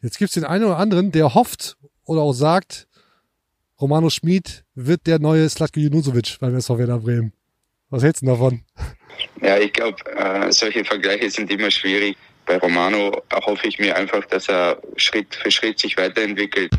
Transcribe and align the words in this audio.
Jetzt 0.00 0.18
gibt's 0.18 0.34
den 0.34 0.44
einen 0.44 0.64
oder 0.64 0.78
anderen, 0.78 1.10
der 1.10 1.34
hofft 1.34 1.76
oder 2.04 2.20
auch 2.20 2.32
sagt, 2.32 2.86
Romano 3.80 4.10
Schmid 4.10 4.64
wird 4.74 5.06
der 5.06 5.18
neue 5.18 5.48
Slatko 5.48 5.80
Junusovic 5.80 6.38
beim 6.40 6.54
SV 6.54 6.78
Werder 6.78 6.98
Bremen. 6.98 7.32
Was 7.90 8.02
hältst 8.02 8.22
du 8.22 8.26
davon? 8.26 8.62
Ja, 9.42 9.58
ich 9.58 9.72
glaube, 9.72 9.96
äh, 10.16 10.52
solche 10.52 10.84
Vergleiche 10.84 11.28
sind 11.30 11.50
immer 11.50 11.70
schwierig. 11.70 12.16
Bei 12.46 12.58
Romano 12.58 13.22
hoffe 13.44 13.66
ich 13.66 13.78
mir 13.78 13.96
einfach, 13.96 14.24
dass 14.26 14.48
er 14.48 14.80
Schritt 14.96 15.34
für 15.34 15.50
Schritt 15.50 15.80
sich 15.80 15.96
weiterentwickelt. 15.96 16.70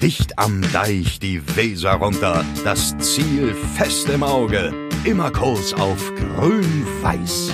Dicht 0.00 0.38
am 0.38 0.62
Deich 0.72 1.18
die 1.18 1.42
Weser 1.56 1.92
runter, 1.92 2.44
das 2.62 2.96
Ziel 2.98 3.54
fest 3.76 4.08
im 4.10 4.22
Auge, 4.22 4.72
immer 5.04 5.30
Kurs 5.30 5.74
auf 5.74 6.12
grün-weiß. 6.14 7.52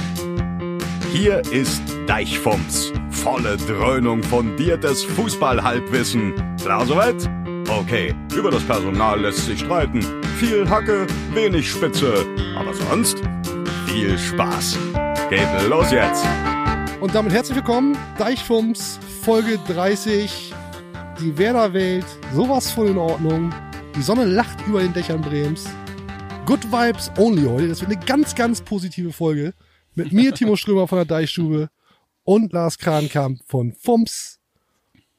Hier 1.12 1.42
ist 1.50 1.82
Deichfumms, 2.06 2.92
volle 3.10 3.56
Dröhnung 3.56 4.22
fundiertes 4.22 5.02
Fußballhalbwissen. 5.02 6.33
Klar 6.62 6.86
soweit? 6.86 7.28
Okay, 7.69 8.14
über 8.33 8.52
das 8.52 8.62
Personal 8.62 9.20
lässt 9.20 9.45
sich 9.46 9.59
streiten. 9.59 10.02
Viel 10.38 10.70
Hacke, 10.70 11.09
wenig 11.34 11.69
Spitze, 11.69 12.24
aber 12.56 12.73
sonst 12.74 13.19
viel 13.86 14.16
Spaß. 14.16 14.78
Geht 15.30 15.48
los 15.69 15.91
jetzt! 15.91 16.24
Und 17.00 17.12
damit 17.12 17.33
herzlich 17.33 17.56
willkommen, 17.56 17.98
Deichfumms, 18.16 19.00
Folge 19.22 19.58
30. 19.66 20.55
Die 21.20 21.36
Werder-Welt, 21.36 22.06
sowas 22.33 22.70
von 22.70 22.86
in 22.86 22.98
Ordnung. 22.98 23.52
Die 23.97 24.02
Sonne 24.02 24.27
lacht 24.27 24.64
über 24.69 24.80
den 24.80 24.92
Dächern 24.92 25.22
Brems. 25.22 25.64
Good 26.47 26.70
Vibes 26.70 27.11
only 27.19 27.47
heute. 27.47 27.66
Das 27.66 27.80
wird 27.80 27.91
eine 27.91 28.05
ganz, 28.06 28.36
ganz 28.36 28.61
positive 28.61 29.12
Folge. 29.12 29.55
Mit 29.94 30.12
mir, 30.12 30.32
Timo 30.32 30.56
Strömer 30.56 30.86
von 30.86 30.98
der 30.98 31.04
Deichstube 31.04 31.68
und 32.24 32.52
Lars 32.52 32.78
Krankamp 32.78 33.40
von 33.46 33.72
FUMS. 33.72 34.38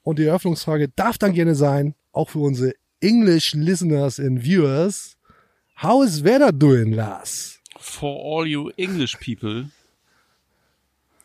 Und 0.03 0.17
die 0.17 0.25
Eröffnungsfrage 0.25 0.89
darf 0.89 1.17
dann 1.17 1.33
gerne 1.33 1.55
sein, 1.55 1.93
auch 2.11 2.29
für 2.29 2.39
unsere 2.39 2.73
English 3.01 3.53
Listeners 3.53 4.19
and 4.19 4.43
Viewers. 4.43 5.17
How 5.81 6.03
is 6.05 6.23
Werder 6.23 6.51
doing, 6.51 6.93
Lars? 6.93 7.59
For 7.79 8.09
all 8.09 8.47
you 8.47 8.69
English 8.77 9.17
people, 9.19 9.71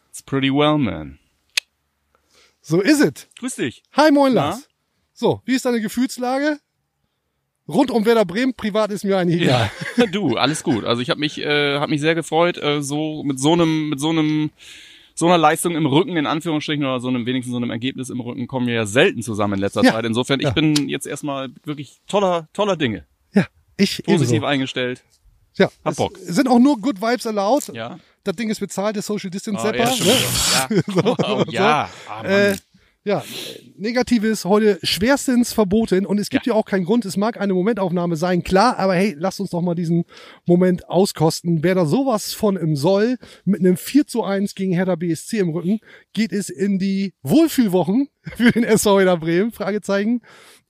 it's 0.09 0.23
pretty 0.23 0.51
well, 0.51 0.79
man. 0.79 1.19
So 2.63 2.81
is 2.81 3.01
it. 3.01 3.29
Grüß 3.39 3.57
dich. 3.57 3.83
Hi, 3.93 4.11
moin, 4.11 4.35
Na? 4.35 4.51
Lars. 4.51 4.69
So, 5.13 5.41
wie 5.45 5.55
ist 5.55 5.65
deine 5.65 5.81
Gefühlslage? 5.81 6.59
Rund 7.69 7.91
um 7.91 8.05
Werder 8.07 8.25
Bremen, 8.25 8.55
privat 8.55 8.91
ist 8.93 9.05
mir 9.05 9.19
eigentlich 9.19 9.43
egal. 9.43 9.71
du, 10.13 10.37
alles 10.37 10.63
gut. 10.63 10.85
Also 10.85 11.03
ich 11.03 11.11
habe 11.11 11.19
mich, 11.21 11.39
äh, 11.39 11.79
hab 11.79 11.89
mich 11.91 12.01
sehr 12.01 12.15
gefreut, 12.15 12.59
äh, 12.59 12.81
so 12.83 13.23
mit 13.25 13.41
so 13.41 13.53
einem, 13.55 13.89
mit 13.89 13.99
so 14.01 14.11
einem, 14.11 14.51
so 15.15 15.27
einer 15.27 15.39
Leistung 15.39 15.75
im 15.75 15.87
Rücken 15.87 16.17
in 16.17 16.27
Anführungsstrichen 16.27 16.85
oder 16.85 17.01
so 17.01 17.09
einem 17.09 17.27
wenigstens 17.27 17.53
so 17.53 17.57
einem 17.57 17.71
Ergebnis 17.71 18.09
im 18.11 18.21
Rücken 18.21 18.47
kommen 18.47 18.67
wir 18.67 18.75
ja 18.75 18.87
selten 18.87 19.23
zusammen 19.23 19.55
in 19.55 19.61
letzter 19.61 19.83
Ja. 19.83 19.93
Zeit. 19.95 20.05
Insofern, 20.05 20.39
Ja. 20.41 20.51
ich 20.51 20.55
bin 20.55 20.89
jetzt 20.89 21.07
erstmal 21.07 21.49
wirklich 21.65 21.99
toller, 22.07 22.49
toller 22.53 22.77
Dinge. 22.77 23.05
Ja, 23.35 23.47
ich 23.77 24.03
Positiv 24.05 24.31
ebenso. 24.35 24.47
eingestellt. 24.47 25.03
Ja, 25.57 25.71
Hab 25.85 25.93
es 25.93 25.97
Bock. 25.97 26.19
sind 26.19 26.49
auch 26.49 26.59
nur 26.59 26.79
Good 26.79 27.01
Vibes 27.01 27.27
allowed. 27.27 27.75
Ja. 27.75 27.99
Das 28.25 28.37
Ding 28.37 28.51
ist 28.51 28.61
bezahlt, 28.61 28.95
der 28.97 29.03
Social 29.03 29.31
Distance 29.31 29.61
Oh, 29.63 29.65
Zapper. 29.67 29.79
ja, 29.79 29.91
schon 29.97 30.07
ne? 30.07 30.83
ja. 30.95 31.17
Oh, 31.25 31.45
ja. 31.49 31.91
Ah, 32.09 32.23
Mann. 32.23 32.27
Äh, 32.31 32.57
ja, 33.07 33.25
Negatives 33.77 34.45
heute 34.45 34.81
schwerstens 34.83 35.53
verboten 35.53 36.07
und 36.07 36.19
es 36.19 36.29
gibt 36.29 36.47
ja. 36.47 36.55
auch 36.55 36.65
keinen 36.65 36.85
Grund. 36.85 37.05
Es 37.05 37.17
mag 37.17 37.41
eine 37.41 37.55
Momentaufnahme 37.55 38.17
sein, 38.17 38.43
klar, 38.43 38.79
aber 38.79 38.97
hey, 38.97 39.15
lasst 39.17 39.39
uns 39.39 39.51
doch 39.51 39.63
mal 39.63 39.77
diesen 39.77 40.05
Moment 40.45 40.89
auskosten. 40.89 41.63
Wer 41.63 41.77
da 41.77 41.87
sowas 41.87 42.33
von 42.33 42.57
im 42.57 42.75
Soll 42.75 43.17
mit 43.45 43.61
einem 43.61 43.77
4 43.77 44.09
zu 44.09 44.25
1 44.25 44.57
gegen 44.57 44.73
Hertha 44.73 44.97
BSC 44.97 45.39
im 45.39 45.51
Rücken, 45.51 45.79
geht 46.15 46.33
es 46.33 46.51
in 46.51 46.81
die 46.81 47.15
Wohlfühlwochen 47.23 48.09
für 48.37 48.51
den 48.51 48.65
SV 48.65 48.99
Werder 48.99 49.19
Bremen? 49.19 49.53
Fragezeichen. 49.53 50.23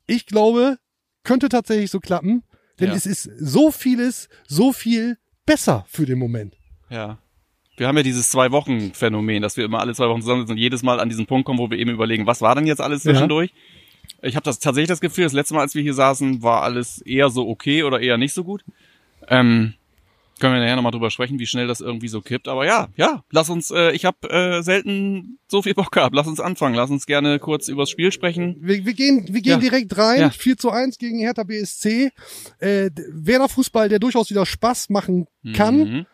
Ich 0.07 0.27
glaube, 0.27 0.77
könnte 1.25 1.49
tatsächlich 1.49 1.91
so 1.91 2.01
klappen, 2.01 2.43
denn 2.81 2.89
Ja. 2.91 2.95
es 2.95 3.07
ist 3.07 3.31
so 3.39 3.71
vieles, 3.71 4.29
so 4.47 4.75
viel 4.75 5.17
besser 5.47 5.87
für 5.89 6.05
den 6.05 6.19
Moment. 6.19 6.55
Ja. 6.91 7.19
Wir 7.77 7.89
haben 7.89 7.97
ja 7.97 8.03
dieses 8.03 8.31
Zwei-Wochen-Phänomen, 8.31 9.43
dass 9.43 9.57
wir 9.57 9.65
immer 9.65 9.81
alle 9.81 9.95
zwei 9.95 10.09
Wochen 10.09 10.21
zusammensitzen 10.23 10.55
und 10.55 10.59
jedes 10.59 10.83
Mal 10.83 10.99
an 11.01 11.09
diesen 11.09 11.27
Punkt 11.27 11.45
kommen, 11.47 11.59
wo 11.59 11.71
wir 11.71 11.79
eben 11.79 11.91
überlegen, 11.91 12.27
was 12.27 12.41
war 12.41 12.55
denn 12.55 12.67
jetzt 12.67 12.81
alles 12.81 13.05
Ja. 13.05 13.13
zwischendurch? 13.13 13.53
Ich 14.23 14.35
habe 14.35 14.45
das 14.45 14.59
tatsächlich 14.59 14.89
das 14.89 15.01
Gefühl, 15.01 15.25
das 15.25 15.33
letzte 15.35 15.55
Mal, 15.55 15.61
als 15.61 15.75
wir 15.75 15.83
hier 15.83 15.95
saßen, 15.95 16.43
war 16.43 16.63
alles 16.63 17.03
eher 17.03 17.29
so 17.29 17.49
okay 17.49 17.83
oder 17.83 18.01
eher 18.01 18.17
nicht 18.17 18.33
so 18.33 18.45
gut. 18.45 18.65
Ähm, 19.29 19.75
können 20.39 20.53
wir 20.55 20.61
nachher 20.61 20.77
nochmal 20.77 20.93
drüber 20.93 21.11
sprechen, 21.11 21.39
wie 21.39 21.47
schnell 21.47 21.67
das 21.67 21.81
irgendwie 21.81 22.09
so 22.09 22.21
kippt. 22.21 22.47
Aber 22.49 22.67
ja, 22.67 22.89
ja, 22.97 23.25
lass 23.31 23.49
uns, 23.51 23.71
äh, 23.71 23.93
ich 23.93 24.05
habe 24.05 24.29
äh, 24.31 24.63
selten 24.63 25.39
so 25.49 25.63
viel 25.63 25.73
Bock 25.75 25.91
gehabt. 25.93 26.15
Lass 26.15 26.27
uns 26.27 26.41
anfangen. 26.41 26.75
Lass 26.75 26.91
uns 26.91 27.07
gerne 27.07 27.39
kurz 27.39 27.69
übers 27.69 27.89
Spiel 27.91 28.13
sprechen. 28.13 28.57
Wir, 28.61 28.85
wir 28.85 28.93
gehen, 28.95 29.27
wir 29.31 29.41
gehen 29.41 29.53
Ja. 29.53 29.59
direkt 29.59 29.97
rein. 29.97 30.21
Ja. 30.21 30.31
4 30.31 30.57
zu 30.59 30.71
1 30.71 30.99
gegen 30.99 31.19
Hertha 31.21 31.43
BSC. 31.43 32.11
Äh, 32.59 32.91
Werder 33.13 33.49
Fußball, 33.49 33.89
der 33.89 33.99
durchaus 33.99 34.29
wieder 34.31 34.45
Spaß 34.47 34.91
machen 34.91 35.27
kann. 35.55 35.77
Mhm. 35.79 36.07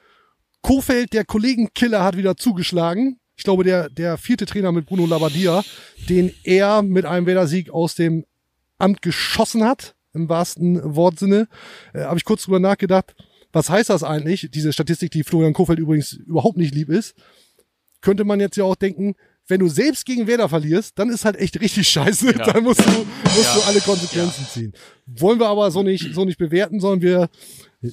Kofeld, 0.62 1.12
der 1.12 1.24
Kollegenkiller, 1.24 2.02
hat 2.02 2.16
wieder 2.16 2.36
zugeschlagen. 2.36 3.18
Ich 3.36 3.44
glaube, 3.44 3.64
der, 3.64 3.88
der 3.90 4.18
vierte 4.18 4.46
Trainer 4.46 4.72
mit 4.72 4.86
Bruno 4.86 5.06
Labbadia, 5.06 5.62
den 6.08 6.32
er 6.44 6.82
mit 6.82 7.04
einem 7.04 7.26
Werder-Sieg 7.26 7.70
aus 7.70 7.94
dem 7.94 8.24
Amt 8.78 9.02
geschossen 9.02 9.64
hat, 9.64 9.94
im 10.12 10.28
wahrsten 10.28 10.80
Wortsinne. 10.96 11.48
Äh, 11.94 12.02
Habe 12.02 12.18
ich 12.18 12.24
kurz 12.24 12.44
drüber 12.44 12.60
nachgedacht, 12.60 13.14
was 13.52 13.68
heißt 13.70 13.90
das 13.90 14.02
eigentlich? 14.02 14.48
Diese 14.52 14.72
Statistik, 14.72 15.10
die 15.10 15.24
Florian 15.24 15.52
Kofeld 15.52 15.78
übrigens 15.78 16.12
überhaupt 16.12 16.56
nicht 16.56 16.74
lieb 16.74 16.88
ist. 16.88 17.14
Könnte 18.00 18.24
man 18.24 18.40
jetzt 18.40 18.56
ja 18.56 18.64
auch 18.64 18.74
denken, 18.76 19.14
wenn 19.48 19.60
du 19.60 19.68
selbst 19.68 20.06
gegen 20.06 20.26
Werder 20.26 20.48
verlierst, 20.48 20.98
dann 20.98 21.10
ist 21.10 21.24
halt 21.24 21.36
echt 21.36 21.60
richtig 21.60 21.88
scheiße. 21.88 22.26
Ja. 22.32 22.32
Dann 22.52 22.62
musst 22.62 22.80
du, 22.80 22.90
musst 22.90 23.44
Ja. 23.44 23.54
du 23.56 23.60
alle 23.66 23.80
Konsequenzen 23.80 24.46
ziehen. 24.48 24.72
Wollen 25.06 25.40
wir 25.40 25.48
aber 25.48 25.70
so 25.70 25.82
nicht, 25.82 26.14
so 26.14 26.24
nicht 26.24 26.38
bewerten, 26.38 26.80
sondern 26.80 27.02
wir 27.02 27.28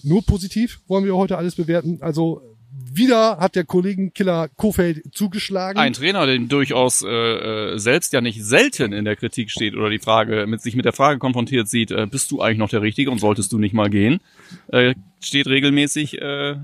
nur 0.04 0.24
positiv 0.24 0.80
wollen 0.88 1.06
wir 1.06 1.16
heute 1.16 1.38
alles 1.38 1.56
bewerten. 1.56 1.98
Also 2.02 2.58
wieder 2.72 3.38
hat 3.38 3.56
der 3.56 3.64
Kollegenkiller 3.64 4.50
Kofeld 4.50 5.14
zugeschlagen. 5.14 5.80
Ein 5.80 5.94
Trainer, 5.94 6.26
der 6.26 6.38
durchaus 6.40 7.02
äh, 7.02 7.08
äh, 7.08 7.78
selbst 7.78 8.14
ja 8.14 8.22
nicht 8.22 8.44
selten 8.44 8.94
in 8.94 9.06
der 9.06 9.16
Kritik 9.16 9.50
steht 9.50 9.76
oder 9.76 9.90
die 9.90 10.00
Frage 10.00 10.46
mit 10.48 10.62
sich 10.62 10.76
mit 10.76 10.86
der 10.86 10.94
Frage 10.94 11.20
konfrontiert 11.20 11.68
sieht, 11.68 11.92
äh, 11.92 12.06
bist 12.06 12.32
du 12.32 12.42
eigentlich 12.42 12.58
noch 12.58 12.70
der 12.70 12.82
Richtige 12.82 13.12
und 13.12 13.20
solltest 13.20 13.52
du 13.52 13.58
nicht 13.58 13.74
mal 13.74 13.90
gehen, 13.90 14.20
äh, 14.68 14.94
steht 15.20 15.48
regelmäßig 15.48 16.22
äh, 16.22 16.58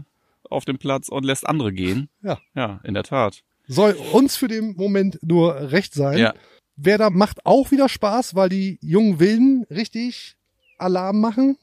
auf 0.50 0.66
dem 0.66 0.78
Platz 0.78 1.10
und 1.10 1.26
lässt 1.26 1.48
andere 1.48 1.74
gehen. 1.74 2.10
Ja. 2.22 2.40
Ja, 2.56 2.80
in 2.84 2.94
der 2.94 3.04
Tat. 3.04 3.44
Soll 3.68 3.94
uns 4.14 4.36
für 4.36 4.48
den 4.48 4.76
Moment 4.76 5.20
nur 5.24 5.72
recht 5.72 5.94
sein. 5.94 6.20
Ja. 6.20 6.34
Werder 6.76 7.10
macht 7.10 7.46
auch 7.46 7.72
wieder 7.72 7.90
Spaß, 7.90 8.36
weil 8.36 8.50
die 8.50 8.78
jungen 8.82 9.20
Wilden 9.20 9.66
richtig 9.70 10.36
Alarm 10.78 11.20
machen. 11.22 11.58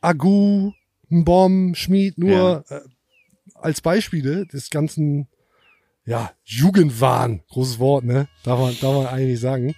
Agu, 0.00 0.72
Mbom, 1.08 1.74
Schmid, 1.74 2.18
nur 2.18 2.64
äh, 2.68 2.80
als 3.62 3.80
Beispiele 3.80 4.46
des 4.46 4.70
ganzen, 4.70 5.28
ja, 6.04 6.30
Jugendwahn, 6.44 7.42
großes 7.48 7.78
Wort, 7.78 8.04
ne? 8.04 8.28
Darf 8.44 8.58
man, 8.60 8.76
darf 8.80 8.94
man 8.94 9.06
eigentlich 9.06 9.40
sagen. 9.40 9.74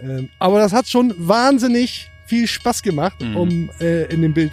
Ähm, 0.00 0.28
aber 0.38 0.58
das 0.58 0.72
hat 0.72 0.86
schon 0.88 1.14
wahnsinnig 1.16 2.10
viel 2.26 2.46
Spaß 2.46 2.82
gemacht, 2.82 3.20
Mhm. 3.20 3.36
um 3.36 3.70
äh, 3.80 4.04
in 4.12 4.22
dem 4.22 4.34
Bild 4.34 4.52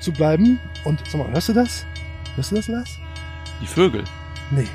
zu 0.00 0.12
bleiben. 0.12 0.58
Und 0.84 1.00
sag 1.10 1.18
mal, 1.20 1.30
hörst 1.32 1.48
du 1.50 1.52
das? 1.52 1.84
Hörst 2.36 2.50
du 2.52 2.56
das, 2.56 2.68
Lars? 2.68 2.88
Die 3.60 3.66
Vögel. 3.66 4.04
Nee, 4.50 4.66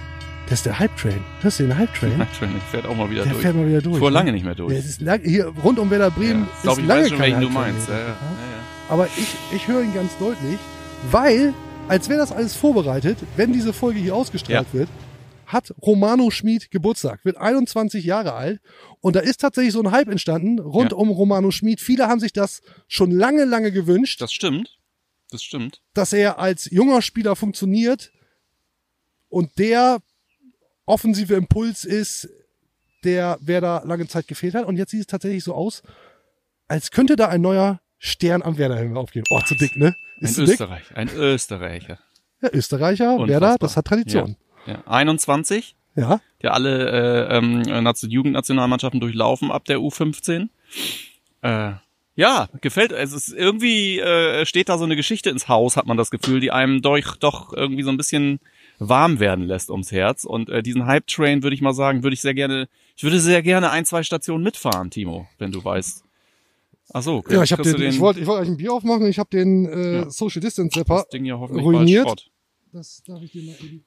das 0.47 0.59
ist 0.59 0.66
der 0.68 0.78
Hype 0.78 0.96
Train. 0.96 1.19
Hörst 1.42 1.59
du 1.59 1.63
den 1.63 1.75
Hype 1.78 1.94
Train? 1.96 2.22
Entschuldigung, 2.22 2.62
fährt 2.69 2.86
auch 2.86 2.96
mal 2.96 3.09
wieder 3.09 3.24
Der 3.24 3.31
durch. 3.31 3.42
fährt 3.42 3.56
mal 3.56 3.68
wieder 3.68 3.81
durch. 3.81 3.97
Fuhr 3.97 4.12
ne? 4.12 4.13
lange 4.13 4.31
nicht 4.31 4.46
mehr 4.46 4.53
durch. 4.56 4.72
Ja, 4.74 4.80
ist 4.80 5.02
lang, 5.02 5.22
hier 5.24 5.47
rund 5.47 5.80
um 5.80 5.90
Werder 5.90 6.12
Bremen 6.12 6.42
ja. 6.44 6.53
ist 6.56 6.62
Glaub, 6.63 6.78
ich 6.78 6.86
lange 6.86 7.02
weiß 7.02 7.09
schon, 7.09 7.18
kein 7.18 7.34
welchen 7.40 7.42
du 7.42 7.47
Hype 7.47 7.63
Train 7.66 7.74
meinst. 7.74 7.90
Ja, 7.90 7.97
ja, 8.00 8.16
Aber 8.90 9.07
ich, 9.07 9.36
ich 9.56 9.68
höre 9.68 9.81
ihn 9.81 9.94
ganz 9.94 10.16
deutlich, 10.19 10.59
weil, 11.09 11.53
als 11.88 12.09
wäre 12.09 12.19
das 12.19 12.31
alles 12.31 12.56
vorbereitet, 12.56 13.18
wenn 13.35 13.53
diese 13.53 13.73
Folge 13.73 14.00
hier 14.00 14.16
ausgestrahlt 14.16 14.68
wird, 14.73 14.90
hat 15.46 15.73
Romano 15.81 16.31
Schmid 16.31 16.72
Geburtstag, 16.72 17.23
wird 17.23 17.38
21 17.38 18.03
Jahre 18.03 18.34
alt 18.34 18.59
und 19.01 19.16
da 19.16 19.19
ist 19.19 19.42
tatsächlich 19.42 19.74
so 19.74 19.81
ein 19.81 19.92
Hype 19.92 20.07
entstanden 20.10 20.60
rund 20.60 20.92
Ja. 20.92 20.98
um 20.98 21.10
Romano 21.12 21.51
Schmid. 21.51 21.80
Viele 21.80 22.07
haben 22.07 22.19
sich 22.19 22.33
das 22.33 22.62
schon 22.88 23.12
lange, 23.12 23.45
lange 23.45 23.71
gewünscht, 23.71 24.21
Das 24.21 24.33
stimmt. 24.33 24.80
Das 25.30 25.44
stimmt. 25.44 25.81
dass 25.94 26.13
er 26.13 26.39
als 26.39 26.69
junger 26.71 27.01
Spieler 27.01 27.36
funktioniert 27.36 28.12
und 29.30 29.57
der 29.60 30.00
offensive 30.86 31.33
Impuls 31.36 31.83
ist, 31.83 32.30
der 33.04 33.38
wer 33.42 33.62
da 33.62 33.83
lange 33.86 34.07
Zeit 34.07 34.27
gefehlt 34.27 34.54
hat. 34.56 34.65
Und 34.65 34.77
jetzt 34.77 34.92
sieht 34.92 35.01
es 35.01 35.07
tatsächlich 35.07 35.44
so 35.44 35.54
aus, 35.54 35.83
als 36.68 36.89
könnte 36.92 37.15
da 37.15 37.27
ein 37.27 37.42
neuer 37.42 37.81
Stern 38.00 38.42
am 38.44 38.57
Werderhimmel 38.57 38.98
aufgehen. 38.98 39.25
Oh, 39.30 39.42
zu 39.42 39.56
dick, 39.56 39.75
ne? 39.77 39.95
Ein 40.19 40.25
Ist 40.25 40.35
zu 40.35 40.41
dick? 40.41 40.53
Österreich. 40.53 40.83
Ein 40.95 41.09
Österreicher. 41.09 42.00
Ja, 42.41 42.50
Österreicher, 42.53 43.13
Unfassbar. 43.15 43.27
Werder, 43.41 43.57
das 43.59 43.77
hat 43.77 43.85
Tradition. 43.85 44.35
Ja. 44.65 44.81
21. 44.88 45.75
Ja. 45.95 46.19
der 46.41 46.53
alle 46.53 47.27
äh, 47.29 47.38
ähm, 47.38 47.62
Nation- 47.83 48.09
Jugendnationalmannschaften 48.12 49.00
durchlaufen 49.00 49.50
ab 49.51 49.63
der 49.65 49.77
U15. 49.79 50.50
Äh, 51.41 51.71
ja, 52.17 52.47
gefällt. 52.62 52.91
Es 52.91 53.13
ist 53.13 53.29
irgendwie 53.29 54.00
äh, 54.00 54.45
steht 54.45 54.69
da 54.69 54.77
so 54.77 54.85
eine 54.85 54.95
Geschichte 54.95 55.29
ins 55.29 55.47
Haus, 55.47 55.77
hat 55.77 55.85
man 55.85 55.97
das 55.97 56.12
Gefühl, 56.12 56.39
die 56.39 56.51
einem 56.51 56.81
doch 56.81 57.15
doch 57.17 57.53
irgendwie 57.53 57.83
so 57.83 57.89
ein 57.91 57.97
bisschen 57.97 58.39
warm 58.79 59.19
werden 59.19 59.45
lässt 59.45 59.69
ums 59.69 59.91
Herz. 59.91 60.23
Und 60.25 60.50
äh, 60.50 60.62
diesen 60.63 60.85
Hype 60.85 61.07
Train 61.07 61.44
würde 61.44 61.56
ich 61.56 61.62
mal 61.62 61.73
sagen, 61.73 62.03
würde 62.03 62.13
ich 62.13 62.21
sehr 62.21 62.33
gerne 62.33 62.67
Ich 62.97 63.03
würde 63.03 63.19
sehr 63.19 63.41
gerne 63.41 63.69
ein, 63.71 63.85
zwei 63.85 64.03
Stationen 64.03 64.44
mitfahren, 64.44 64.89
Timo, 64.91 65.27
wenn 65.38 65.51
du 65.51 65.63
weißt. 65.63 66.03
Ach 66.94 67.02
so, 67.04 67.24
Ja, 67.30 67.44
ich 67.44 67.50
kriegst 67.52 67.74
den, 67.74 67.80
du 67.82 67.88
ich 67.88 68.00
wollte 68.00 68.20
ich 68.20 68.28
wollte 68.28 68.42
eigentlich 68.42 68.54
ein 68.54 68.58
Bier 68.58 68.74
aufmachen, 68.74 69.08
ich 69.08 69.18
habe 69.20 69.30
den 69.32 69.66
äh, 69.66 69.96
Ja. 70.02 70.10
Social 70.10 70.40
Distance 70.42 70.78
Zapper. 70.78 70.98
das 70.98 71.10
Ding 71.10 71.26
ja 71.26 71.38
hoffentlich 71.40 71.66
ruiniert. 71.66 72.30
Das 72.72 73.02
darf 73.08 73.22
ich 73.24 73.32
dir 73.32 73.44
mal 73.44 73.56
eben. 73.64 73.86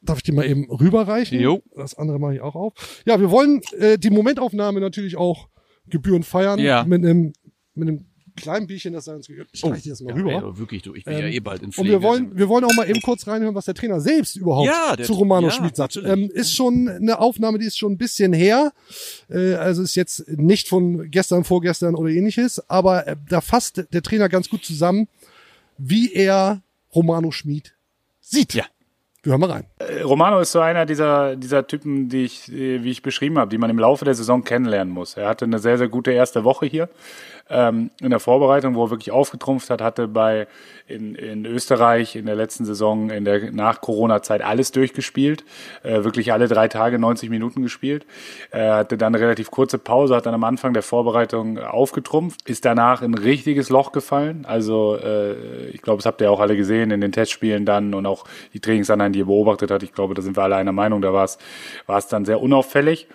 Darf 0.00 0.18
ich 0.18 0.24
dir 0.24 0.34
mal 0.34 0.44
eben 0.46 0.70
rüberreichen? 0.70 1.40
Jo. 1.40 1.62
Das 1.76 1.94
andere 1.94 2.18
mache 2.18 2.34
ich 2.34 2.40
auch 2.40 2.54
auf. 2.56 3.02
Ja, 3.06 3.20
wir 3.20 3.30
wollen 3.30 3.62
äh, 3.78 3.98
die 3.98 4.10
Momentaufnahme 4.10 4.80
natürlich 4.80 5.16
auch 5.16 5.48
gebührend 5.86 6.24
feiern. 6.24 6.58
Ja. 6.58 6.84
Mit 6.84 7.04
einem 7.04 7.32
mit 7.74 7.88
einem 7.88 8.06
kleinen 8.36 8.66
Bierchen, 8.66 8.92
das 8.92 9.04
sei 9.06 9.14
uns 9.14 9.26
gegönnt. 9.26 9.48
Ich 9.52 9.64
reiche 9.64 9.82
dir 9.84 9.90
das 9.90 10.00
mal 10.00 10.10
Ja, 10.10 10.16
rüber. 10.16 10.32
ey, 10.32 10.58
wirklich, 10.58 10.82
du, 10.82 10.94
ich 10.94 11.04
bin 11.04 11.14
Ähm, 11.14 11.20
ja 11.20 11.26
eh 11.28 11.40
bald 11.40 11.60
in 11.60 11.66
Und 11.66 11.74
Pflege. 11.74 11.90
wir 11.90 12.02
wollen, 12.02 12.36
wir 12.36 12.48
wollen 12.48 12.64
auch 12.64 12.74
mal 12.74 12.88
eben 12.88 13.00
kurz 13.02 13.26
reinhören, 13.26 13.54
was 13.54 13.64
der 13.66 13.74
Trainer 13.74 14.00
selbst 14.00 14.36
überhaupt 14.36 14.66
Ja, 14.68 14.96
der- 14.96 15.06
zu 15.06 15.12
Romano 15.14 15.48
ja, 15.48 15.52
Schmid 15.52 15.76
sagt. 15.76 15.96
Ähm, 15.96 16.30
ist 16.32 16.54
schon 16.54 16.88
eine 16.88 17.18
Aufnahme, 17.18 17.58
die 17.58 17.66
ist 17.66 17.78
schon 17.78 17.92
ein 17.92 17.98
bisschen 17.98 18.32
her. 18.32 18.72
Äh, 19.30 19.54
also 19.54 19.82
ist 19.82 19.94
jetzt 19.94 20.28
nicht 20.28 20.68
von 20.68 21.10
gestern, 21.10 21.44
vorgestern 21.44 21.94
oder 21.94 22.10
ähnliches, 22.10 22.68
aber 22.70 23.06
äh, 23.06 23.16
da 23.28 23.40
fasst 23.40 23.84
der 23.92 24.02
Trainer 24.02 24.28
ganz 24.28 24.48
gut 24.48 24.64
zusammen, 24.64 25.08
wie 25.78 26.12
er 26.12 26.62
Romano 26.94 27.30
Schmid 27.30 27.74
sieht. 28.20 28.54
Ja. 28.54 28.64
Wir 29.24 29.30
hören 29.30 29.40
mal 29.40 29.50
rein. 29.52 29.66
Romano 30.02 30.40
ist 30.40 30.50
so 30.50 30.58
einer 30.58 30.84
dieser, 30.84 31.36
dieser 31.36 31.64
Typen, 31.64 32.08
die 32.08 32.24
ich, 32.24 32.50
äh, 32.52 32.82
wie 32.82 32.90
ich 32.90 33.02
beschrieben 33.02 33.38
habe, 33.38 33.50
die 33.50 33.56
man 33.58 33.70
im 33.70 33.78
Laufe 33.78 34.04
der 34.04 34.16
Saison 34.16 34.42
kennenlernen 34.42 34.92
muss. 34.92 35.16
Er 35.16 35.28
hatte 35.28 35.44
eine 35.44 35.60
sehr, 35.60 35.78
sehr 35.78 35.86
gute 35.86 36.10
erste 36.10 36.42
Woche 36.42 36.66
hier 36.66 36.88
ähm, 37.52 37.90
in 38.00 38.10
der 38.10 38.20
Vorbereitung, 38.20 38.74
wo 38.74 38.84
er 38.84 38.90
wirklich 38.90 39.10
aufgetrumpft 39.10 39.70
hat, 39.70 39.82
hatte 39.82 40.08
bei 40.08 40.48
in, 40.86 41.14
in 41.14 41.46
Österreich 41.46 42.16
in 42.16 42.26
der 42.26 42.34
letzten 42.34 42.64
Saison, 42.64 43.10
in 43.10 43.24
der 43.24 43.52
Nach-Corona-Zeit 43.52 44.42
alles 44.42 44.72
durchgespielt, 44.72 45.44
äh, 45.82 46.04
wirklich 46.04 46.32
alle 46.32 46.48
drei 46.48 46.68
Tage 46.68 46.98
90 46.98 47.30
Minuten 47.30 47.62
gespielt. 47.62 48.06
Er 48.50 48.76
hatte 48.76 48.98
dann 48.98 49.14
eine 49.14 49.22
relativ 49.22 49.50
kurze 49.50 49.78
Pause, 49.78 50.16
hat 50.16 50.26
dann 50.26 50.34
am 50.34 50.44
Anfang 50.44 50.72
der 50.72 50.82
Vorbereitung 50.82 51.58
aufgetrumpft, 51.58 52.48
ist 52.48 52.64
danach 52.64 53.02
in 53.02 53.12
ein 53.12 53.18
richtiges 53.18 53.70
Loch 53.70 53.92
gefallen. 53.92 54.44
Also 54.46 54.96
äh, 54.96 55.68
ich 55.68 55.82
glaube, 55.82 55.98
das 55.98 56.06
habt 56.06 56.20
ihr 56.20 56.30
auch 56.30 56.40
alle 56.40 56.56
gesehen 56.56 56.90
in 56.90 57.00
den 57.00 57.12
Testspielen 57.12 57.64
dann 57.66 57.94
und 57.94 58.06
auch 58.06 58.24
die 58.54 58.60
Trainingsanheiten, 58.60 59.12
die 59.12 59.20
ihr 59.20 59.26
beobachtet 59.26 59.70
habt. 59.70 59.82
Ich 59.82 59.92
glaube, 59.92 60.14
da 60.14 60.22
sind 60.22 60.36
wir 60.36 60.42
alle 60.42 60.56
einer 60.56 60.72
Meinung. 60.72 61.02
Da 61.02 61.12
war 61.12 61.24
es 61.24 61.38
war 61.86 61.98
es 61.98 62.08
dann 62.08 62.24
sehr 62.24 62.40
unauffällig. 62.40 63.06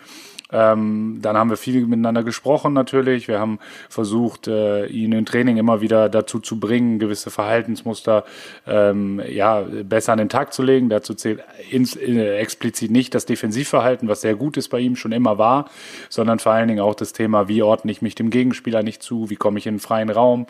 Ähm, 0.52 1.20
dann 1.22 1.36
haben 1.36 1.50
wir 1.50 1.58
viel 1.58 1.86
miteinander 1.86 2.24
gesprochen 2.24 2.74
natürlich. 2.74 3.28
Wir 3.28 3.40
haben 3.40 3.60
versucht, 3.90 4.48
äh, 4.48 4.86
ihn 4.86 5.12
im 5.12 5.26
Training 5.26 5.58
immer 5.58 5.82
wieder 5.82 6.08
dazu 6.08 6.40
zu 6.40 6.60
bringen, 6.60 7.00
gewisse 7.00 7.30
Verhaltensmuster 7.30 8.24
ähm, 8.66 9.22
ja, 9.30 9.62
besser 9.84 10.14
an 10.14 10.20
den 10.20 10.30
Tag 10.30 10.54
zu 10.54 10.64
legen. 10.64 10.90
Dazu 10.90 11.14
zählt 11.14 11.42
ins, 11.70 11.96
äh, 11.96 12.38
explizit 12.38 12.92
nicht 12.92 13.14
das 13.14 13.26
Defensivverhalten, 13.26 14.08
was 14.08 14.22
sehr 14.22 14.36
gut 14.36 14.56
ist 14.58 14.70
bei 14.70 14.80
ihm, 14.80 14.96
schon 14.96 15.12
immer 15.12 15.38
war, 15.38 15.70
sondern 16.10 16.40
vor 16.40 16.54
allen 16.54 16.70
Dingen 16.70 16.80
auch 16.80 16.96
das 16.96 17.12
Thema, 17.12 17.48
wie 17.48 17.62
ordne 17.62 17.92
ich 17.92 18.02
mich 18.02 18.16
dem 18.16 18.30
Gegenspieler 18.30 18.84
nicht 18.84 19.04
zu, 19.04 19.30
wie 19.30 19.36
komme 19.36 19.60
ich 19.60 19.68
in 19.68 19.76
den 19.76 19.80
freien 19.82 20.10
Raum, 20.10 20.48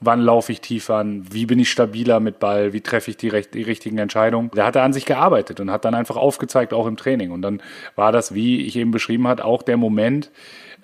wann 0.00 0.20
laufe 0.20 0.52
ich 0.52 0.60
tief 0.60 0.90
an, 0.90 1.26
wie 1.30 1.46
bin 1.46 1.58
ich 1.58 1.70
stabiler 1.70 2.20
mit 2.20 2.38
Ball, 2.38 2.72
wie 2.72 2.80
treffe 2.80 3.10
ich 3.10 3.16
die, 3.16 3.28
recht, 3.28 3.54
die 3.54 3.62
richtigen 3.62 3.98
Entscheidungen. 3.98 4.50
Da 4.54 4.66
hat 4.66 4.76
er 4.76 4.82
an 4.82 4.92
sich 4.92 5.06
gearbeitet 5.06 5.60
und 5.60 5.70
hat 5.70 5.84
dann 5.84 5.94
einfach 5.94 6.16
aufgezeigt, 6.16 6.74
auch 6.74 6.86
im 6.86 6.96
Training. 6.96 7.30
Und 7.30 7.42
dann 7.42 7.62
war 7.94 8.12
das, 8.12 8.34
wie 8.34 8.64
ich 8.66 8.76
eben 8.76 8.90
beschrieben 8.90 9.26
hat, 9.26 9.40
auch 9.40 9.62
der 9.62 9.76
Moment, 9.76 10.30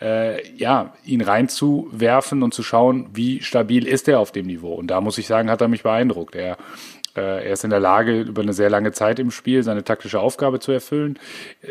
äh, 0.01 0.47
ja, 0.57 0.95
ihn 1.05 1.21
reinzuwerfen 1.21 2.43
und 2.43 2.55
zu 2.55 2.63
schauen, 2.63 3.11
wie 3.13 3.43
stabil 3.43 3.87
ist 3.87 4.09
er 4.09 4.19
auf 4.19 4.33
dem 4.33 4.47
Niveau. 4.47 4.75
Und 4.75 4.89
da 4.89 5.01
muss 5.01 5.19
ich 5.19 5.27
sagen, 5.27 5.51
hat 5.51 5.61
er 5.61 5.69
mich 5.69 5.83
beeindruckt. 5.83 6.35
Er 6.35 6.57
äh, 7.15 7.47
er 7.47 7.53
ist 7.53 7.65
in 7.65 7.71
der 7.71 7.81
Lage, 7.81 8.21
über 8.21 8.43
eine 8.43 8.53
sehr 8.53 8.71
lange 8.71 8.93
Zeit 8.93 9.19
im 9.19 9.31
Spiel 9.31 9.63
seine 9.63 9.85
taktische 9.85 10.21
Aufgabe 10.21 10.61
zu 10.61 10.73
erfüllen. 10.73 11.19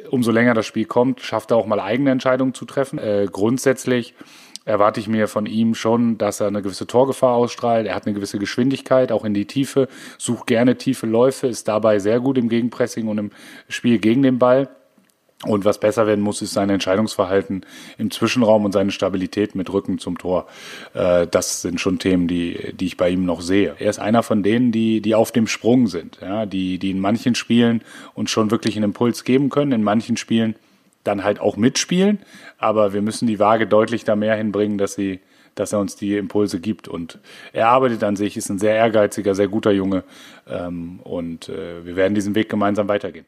Umso 0.10 0.32
länger 0.32 0.54
das 0.54 0.66
Spiel 0.66 0.86
kommt, 0.86 1.22
schafft 1.22 1.52
er 1.52 1.58
auch 1.58 1.66
mal 1.66 1.80
eigene 1.80 2.12
Entscheidungen 2.12 2.54
zu 2.54 2.66
treffen. 2.66 3.00
Äh, 3.00 3.28
grundsätzlich 3.32 4.14
erwarte 4.66 5.00
ich 5.00 5.08
mir 5.08 5.28
von 5.28 5.46
ihm 5.46 5.74
schon, 5.76 6.18
dass 6.18 6.40
er 6.40 6.48
eine 6.48 6.62
gewisse 6.62 6.88
Torgefahr 6.88 7.36
ausstrahlt. 7.36 7.88
Er 7.88 7.96
hat 7.96 8.06
eine 8.06 8.14
gewisse 8.14 8.40
Geschwindigkeit, 8.40 9.12
auch 9.12 9.26
in 9.26 9.34
die 9.34 9.46
Tiefe, 9.46 9.88
sucht 10.18 10.48
gerne 10.48 10.78
tiefe 10.78 11.08
Läufe, 11.08 11.48
ist 11.48 11.68
dabei 11.68 12.00
sehr 12.00 12.20
gut 12.20 12.38
im 12.38 12.50
Gegenpressing 12.50 13.08
und 13.08 13.18
im 13.18 13.32
Spiel 13.68 14.00
gegen 14.00 14.22
den 14.22 14.40
Ball. 14.40 14.70
Und 15.44 15.66
was 15.66 15.80
besser 15.80 16.06
werden 16.06 16.22
muss, 16.22 16.44
ist 16.44 16.54
sein 16.54 16.70
Entscheidungsverhalten 16.70 17.66
im 17.98 18.12
Zwischenraum 18.12 18.64
und 18.64 18.74
seine 18.74 18.92
Stabilität 18.92 19.56
mit 19.56 19.74
Rücken 19.74 19.98
zum 19.98 20.20
Tor. 20.20 20.46
Äh, 20.94 21.26
das 21.26 21.64
sind 21.64 21.82
schon 21.82 21.98
Themen, 21.98 22.28
die, 22.28 22.74
die 22.76 22.86
ich 22.86 22.98
bei 22.98 23.10
ihm 23.10 23.26
noch 23.26 23.42
sehe. 23.42 23.76
Er 23.80 23.90
ist 23.90 23.98
einer 23.98 24.22
von 24.22 24.44
denen, 24.44 24.72
die, 24.72 25.02
die 25.02 25.16
auf 25.16 25.32
dem 25.32 25.48
Sprung 25.48 25.88
sind, 25.88 26.20
ja, 26.22 26.46
die, 26.46 26.78
die 26.78 26.92
in 26.92 27.00
manchen 27.00 27.34
Spielen 27.34 27.82
uns 28.14 28.30
schon 28.30 28.52
wirklich 28.52 28.76
einen 28.76 28.86
Impuls 28.86 29.24
geben 29.24 29.50
können, 29.50 29.72
in 29.72 29.84
manchen 29.84 30.16
Spielen 30.16 30.56
dann 31.04 31.24
halt 31.24 31.40
auch 31.40 31.58
mitspielen. 31.58 32.20
Aber 32.58 32.94
wir 32.94 33.02
müssen 33.02 33.28
die 33.28 33.40
Waage 33.40 33.68
deutlich 33.68 34.04
da 34.04 34.16
mehr 34.16 34.36
hinbringen, 34.36 34.78
dass 34.78 34.94
sie, 34.94 35.20
dass 35.56 35.74
er 35.74 35.80
uns 35.80 35.96
die 35.96 36.18
Impulse 36.18 36.60
gibt. 36.60 36.88
Und 36.88 37.20
er 37.54 37.68
arbeitet 37.70 38.04
an 38.04 38.16
sich, 38.16 38.38
ist 38.38 38.50
ein 38.50 38.60
sehr 38.60 38.76
ehrgeiziger, 38.76 39.36
sehr 39.36 39.48
guter 39.48 39.72
Junge. 39.72 40.04
Ähm, 40.48 41.00
und 41.04 41.50
äh, 41.50 41.86
wir 41.86 41.96
werden 41.96 42.16
diesen 42.16 42.36
Weg 42.36 42.50
gemeinsam 42.50 42.88
weitergehen. 42.88 43.26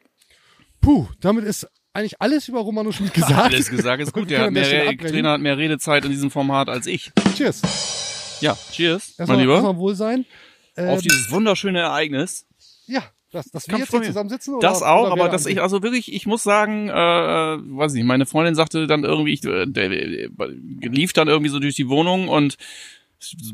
Puh, 0.80 1.06
damit 1.20 1.44
ist 1.44 1.66
eigentlich 1.94 2.20
alles 2.20 2.48
über 2.48 2.60
Romano 2.60 2.92
Schmid 2.92 3.14
gesagt. 3.14 3.34
Alles 3.34 3.70
gesagt 3.70 4.02
ist 4.02 4.12
gut. 4.14 4.30
Der, 4.30 4.42
hat 4.42 4.50
mehr. 4.52 4.96
Trainer 4.98 5.32
hat 5.32 5.40
mehr 5.40 5.56
Redezeit 5.58 6.04
in 6.04 6.10
diesem 6.10 6.30
Format 6.30 6.68
als 6.68 6.86
ich. 6.86 7.12
Cheers. 7.36 7.62
Ja, 8.40 8.56
cheers, 8.72 9.14
mein 9.16 9.22
Erstmal, 9.22 9.40
Lieber. 9.40 9.52
erstmal 9.54 9.76
Wohlsein. 9.76 10.26
Ähm, 10.76 10.88
Auf 10.88 11.02
dieses 11.02 11.30
wunderschöne 11.30 11.78
Ereignis. 11.80 12.46
ja, 12.86 13.02
dass, 13.34 13.50
dass 13.50 13.68
wir 13.68 13.78
jetzt 13.78 13.90
hier 13.90 14.00
mir. 14.00 14.06
zusammensitzen? 14.06 14.54
Oder, 14.54 14.68
Das 14.68 14.82
auch, 14.82 15.02
oder 15.02 15.12
aber 15.12 15.28
dass 15.28 15.46
ich 15.46 15.60
also 15.60 15.82
wirklich, 15.82 16.12
ich 16.12 16.26
muss 16.26 16.42
sagen, 16.42 16.88
äh, 16.88 16.92
weiß 16.92 17.92
nicht, 17.94 18.04
meine 18.04 18.26
Freundin 18.26 18.54
sagte 18.54 18.86
dann 18.86 19.04
irgendwie, 19.04 19.32
ich, 19.32 19.44
äh, 19.44 19.64
lief 20.80 21.12
dann 21.12 21.28
irgendwie 21.28 21.50
so 21.50 21.58
durch 21.58 21.74
die 21.76 21.88
Wohnung 21.88 22.28
und 22.28 22.56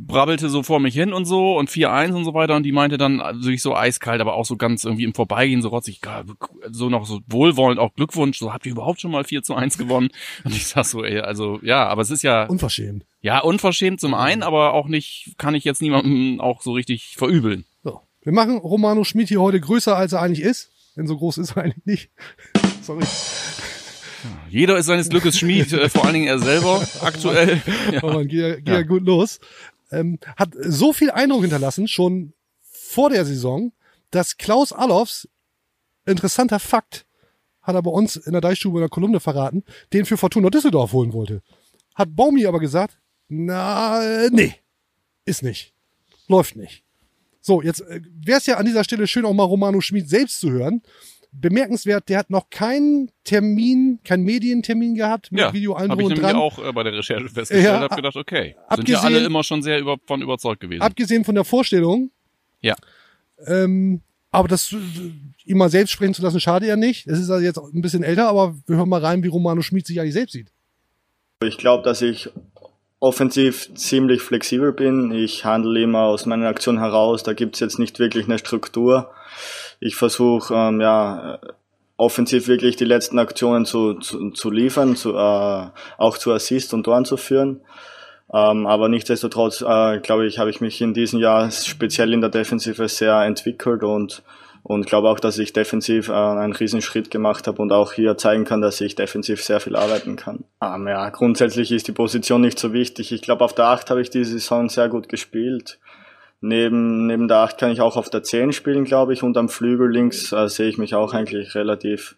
brabbelte 0.01 0.49
so 0.49 0.65
vor 0.65 0.81
mich 0.81 0.95
hin 0.95 1.13
und 1.13 1.27
so 1.27 1.57
und 1.57 1.71
4-1 1.71 2.13
und 2.15 2.25
so 2.25 2.35
weiter 2.35 2.57
und 2.57 2.65
die 2.65 2.73
meinte 2.73 2.99
dann 2.99 3.21
also 3.21 3.43
wirklich 3.45 3.63
so 3.63 3.77
eiskalt, 3.77 4.21
aber 4.21 4.35
auch 4.35 4.45
so 4.45 4.57
ganz 4.57 4.85
irgendwie 4.85 5.05
im 5.05 5.15
Vorbeigehen 5.15 5.63
so 5.63 5.69
rotzig, 5.69 6.01
gar- 6.01 6.25
so 6.71 6.89
noch 6.89 7.07
so 7.07 7.21
wohlwollend, 7.29 7.79
auch 7.79 7.95
Glückwunsch, 7.95 8.39
so 8.39 8.53
habt 8.53 8.67
ihr 8.67 8.73
überhaupt 8.73 9.01
schon 9.01 9.13
mal 9.13 9.23
4 9.23 9.45
zu 9.45 9.55
1 9.55 9.79
gewonnen? 9.79 10.09
Und 10.45 10.57
ich 10.57 10.67
sag 10.67 10.87
so, 10.87 11.05
ey, 11.05 11.21
also 11.21 11.61
ja, 11.63 11.87
aber 11.87 12.03
es 12.03 12.11
ist 12.11 12.23
ja, 12.23 12.47
Unverschämt. 12.47 13.05
ja, 13.21 13.39
unverschämt 13.41 14.01
zum 14.01 14.15
einen, 14.15 14.43
aber 14.43 14.73
auch 14.73 14.89
nicht, 14.89 15.35
kann 15.39 15.55
ich 15.55 15.63
jetzt 15.63 15.83
niemandem 15.83 16.41
auch 16.41 16.63
so 16.63 16.73
richtig 16.73 17.15
verübeln. 17.17 17.65
So. 17.85 18.01
Wir 18.23 18.33
machen 18.33 18.59
Romano 18.59 19.05
Schmid 19.05 19.29
hier 19.29 19.41
heute 19.41 19.61
größer, 19.61 19.97
als 19.97 20.13
er 20.13 20.21
eigentlich 20.21 20.45
ist. 20.45 20.71
Denn 20.97 21.07
so 21.07 21.17
groß 21.17 21.39
ist 21.39 21.53
er 21.53 21.65
eigentlich 21.65 21.87
nicht. 21.87 22.11
Sorry. 22.83 23.05
Jeder 24.51 24.77
ist 24.77 24.87
seines 24.87 25.09
Glückes 25.09 25.39
Schmied, 25.39 25.73
äh, 25.73 25.89
vor 25.89 26.05
allen 26.05 26.15
Dingen 26.15 26.27
er 26.27 26.39
selber, 26.39 26.87
aktuell. 27.01 27.63
Ja. 27.93 28.03
Aber 28.03 28.15
man 28.15 28.29
geht 28.29 28.41
ja, 28.41 28.55
geht 28.57 28.69
ja. 28.69 28.83
gut 28.83 29.05
los. 29.05 29.41
Ähm, 29.91 30.19
hat 30.37 30.51
so 30.61 30.93
viel 30.93 31.11
Eindruck 31.11 31.43
hinterlassen, 31.43 31.89
schon 31.89 32.35
vor 32.63 33.11
der 33.11 33.25
Saison, 33.25 33.73
dass 34.11 34.37
Klaus 34.37 34.73
Allofs, 34.73 35.29
interessanter 36.05 36.59
Fakt, 36.59 37.07
hat 37.63 37.75
er 37.75 37.83
bei 37.83 37.91
uns 37.91 38.17
in 38.17 38.33
der 38.33 38.41
Deichstube 38.41 38.79
in 38.79 38.83
der 38.83 38.89
Kolumne 38.89 39.21
verraten, 39.21 39.65
den 39.93 40.05
für 40.05 40.17
Fortuna 40.17 40.51
Düsseldorf 40.51 40.93
holen 40.93 41.13
wollte. 41.13 41.43
Hat 41.95 42.15
Baumi 42.15 42.47
aber 42.47 42.61
gesagt, 42.61 42.99
na, 43.29 44.03
äh, 44.03 44.31
nee, 44.31 44.55
ist 45.25 45.43
nicht. 45.43 45.73
Läuft 46.29 46.57
nicht. 46.57 46.85
So, 47.41 47.63
jetzt 47.63 47.81
äh, 47.83 48.01
wäre 48.25 48.39
es 48.39 48.47
ja 48.47 48.57
an 48.57 48.67
dieser 48.67 48.85
Stelle 48.85 49.07
schön, 49.07 49.25
auch 49.25 49.33
mal 49.35 49.45
Romano 49.45 49.81
Schmid 49.81 50.09
selbst 50.09 50.41
zu 50.41 50.51
hören. 50.51 50.83
Bemerkenswert, 51.33 52.09
der 52.09 52.19
hat 52.19 52.31
noch 52.31 52.51
keinen 52.51 53.11
Termin, 53.23 54.01
keinen 54.03 54.25
Medientermin 54.25 54.97
gehabt 54.97 55.31
mit 55.31 55.41
Ja, 55.41 55.53
Video 55.53 55.75
allen 55.75 55.91
habe 55.91 56.03
ich 56.03 56.09
nämlich 56.09 56.27
dran. 56.27 56.35
auch 56.37 56.59
äh, 56.59 56.73
bei 56.73 56.83
der 56.83 56.93
Recherche 56.93 57.29
festgestellt, 57.29 57.65
Ja, 57.65 57.81
habe 57.81 57.95
gedacht, 57.95 58.17
okay, 58.17 58.57
sind 58.75 58.89
ja 58.89 58.99
abgesehen- 58.99 59.05
alle 59.05 59.25
immer 59.27 59.45
schon 59.45 59.63
sehr 59.63 59.79
über, 59.79 59.97
von 60.07 60.23
überzeugt 60.23 60.61
gewesen. 60.61 60.83
Abgesehen 60.83 61.25
von 61.25 61.37
der 61.37 61.45
Vorstellung, 61.45 62.11
ja, 62.61 62.75
ähm, 63.47 64.01
aber 64.33 64.49
das 64.49 64.73
äh, 64.73 64.77
ihm 65.45 65.59
mal 65.59 65.71
selbst 65.71 65.93
sprechen 65.93 66.15
zu 66.15 66.23
lassen, 66.23 66.41
schade 66.41 66.67
ja 66.67 66.75
nicht. 66.77 67.07
Es 67.07 67.21
ist 67.21 67.31
also 67.31 67.45
jetzt 67.45 67.59
ein 67.59 67.81
bisschen 67.81 68.03
älter, 68.03 68.29
aber 68.29 68.57
wir 68.67 68.77
hören 68.77 68.89
mal 68.89 69.01
rein, 69.01 69.23
wie 69.23 69.29
Romano 69.29 69.63
Schmid 69.63 69.87
sich 69.87 70.01
eigentlich 70.01 70.15
selbst 70.15 70.33
sieht. 70.33 70.53
Ich 71.45 71.59
glaube, 71.59 71.85
dass 71.85 72.03
ich 72.03 72.29
offensiv 73.01 73.75
ziemlich 73.75 74.23
flexibel 74.23 74.73
bin. 74.73 75.11
Ich 75.11 75.45
handle 75.45 75.83
immer 75.83 76.03
aus 76.03 76.27
meiner 76.27 76.49
Aktion 76.49 76.79
heraus. 76.79 77.23
Da 77.23 77.33
gibt's 77.33 77.61
jetzt 77.61 77.79
nicht 77.79 77.99
wirklich 77.99 78.27
eine 78.27 78.39
Struktur. 78.39 79.11
Ich 79.81 79.97
versuche 79.97 80.55
ähm, 80.55 80.81
ja 80.81 81.35
äh, 81.35 81.39
offensiv 81.97 82.47
wirklich 82.47 82.77
die 82.77 82.85
letzten 82.85 83.19
Aktionen 83.19 83.65
zu, 83.65 83.95
zu, 83.95 84.31
zu 84.31 84.51
liefern, 84.51 84.97
zu, 84.97 85.15
äh, 85.15 85.67
auch 85.97 86.19
zu 86.19 86.33
Assist 86.33 86.75
und 86.75 86.85
Toren 86.85 87.07
zu 87.07 87.17
führen. 87.17 87.63
Ähm, 88.33 88.67
aber 88.67 88.89
nichtsdestotrotz, 88.89 89.63
äh, 89.63 89.99
glaube 90.01 90.27
ich, 90.27 90.39
habe 90.39 90.51
ich 90.51 90.61
mich 90.61 90.81
in 90.83 90.95
diesem 90.95 91.19
Jahr 91.19 91.51
speziell 91.51 92.13
in 92.13 92.21
der 92.21 92.31
Defensive 92.31 92.87
sehr 92.89 93.23
entwickelt 93.23 93.83
und 93.83 94.23
und 94.63 94.87
glaube 94.87 95.09
auch, 95.09 95.21
dass 95.21 95.39
ich 95.39 95.53
defensiv 95.53 96.09
äh, 96.09 96.13
einen 96.13 96.53
Riesenschritt 96.53 97.11
gemacht 97.11 97.47
habe 97.47 97.61
und 97.63 97.73
auch 97.73 97.93
hier 97.93 98.17
zeigen 98.17 98.45
kann, 98.45 98.61
dass 98.61 98.81
ich 98.81 98.95
defensiv 98.95 99.43
sehr 99.43 99.61
viel 99.61 99.77
arbeiten 99.77 100.17
kann. 100.17 100.45
Ähm, 100.63 100.87
ja, 100.89 101.09
grundsätzlich 101.11 101.73
ist 101.73 101.89
die 101.89 101.93
Position 101.93 102.41
nicht 102.41 102.59
so 102.59 102.73
wichtig. 102.73 103.13
Ich 103.13 103.23
glaube, 103.23 103.45
auf 103.45 103.55
der 103.55 103.67
8 103.67 103.91
habe 103.91 104.01
ich 104.01 104.11
diese 104.11 104.33
Saison 104.33 104.69
sehr 104.69 104.89
gut 104.89 105.09
gespielt. 105.09 105.79
Neben, 106.41 107.07
neben 107.07 107.29
der 107.29 107.39
8 107.39 107.59
kann 107.59 107.71
ich 107.71 107.81
auch 107.81 107.97
auf 107.97 108.11
der 108.11 108.23
10 108.23 108.53
spielen, 108.53 108.85
glaube 108.85 109.13
ich, 109.13 109.23
und 109.23 109.37
am 109.37 109.49
Flügel 109.49 109.91
links 109.91 110.33
äh, 110.33 110.49
sehe 110.49 110.69
ich 110.69 110.79
mich 110.79 110.95
auch 110.95 111.13
eigentlich 111.13 111.55
relativ 111.55 112.17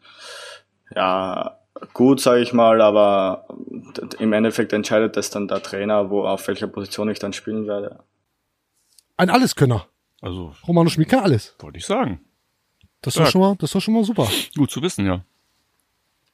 ja, 0.95 1.59
gut, 1.93 2.21
sage 2.21 2.41
ich 2.41 2.53
mal, 2.53 2.81
aber 2.81 3.47
im 4.19 4.33
Endeffekt 4.33 4.73
entscheidet 4.73 5.17
das 5.17 5.31
dann 5.31 5.49
der 5.49 5.63
Trainer, 5.63 6.11
wo 6.11 6.25
auf 6.25 6.47
welcher 6.49 6.67
Position 6.67 7.09
ich 7.11 7.19
dann 7.19 7.33
spielen 7.33 7.67
werde. 7.67 8.01
Ein 9.17 9.31
Alleskönner. 9.31 9.87
Also, 10.21 10.53
Romano 10.67 10.89
Schmid 10.89 11.09
kann 11.09 11.25
alles. 11.25 11.55
wollte 11.59 11.79
ich 11.79 11.87
sagen. 11.87 12.21
Das 13.02 13.14
Stark. 13.14 13.30
schon 13.30 13.40
mal, 13.40 13.56
das 13.59 13.73
doch 13.73 13.80
schon 13.80 13.94
mal 13.94 14.04
super. 14.04 14.28
Gut 14.56 14.71
zu 14.71 14.80
wissen, 14.82 15.04
ja. 15.06 15.25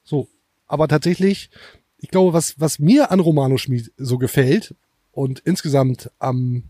So. 0.04 0.28
Aber 0.66 0.86
tatsächlich, 0.86 1.50
ich 1.98 2.10
glaube, 2.10 2.32
was, 2.34 2.60
was 2.60 2.78
mir 2.78 3.10
an 3.10 3.20
Romano 3.20 3.56
Schmid 3.58 3.90
so 3.96 4.18
gefällt 4.18 4.74
und 5.12 5.40
insgesamt 5.40 6.10
am, 6.18 6.64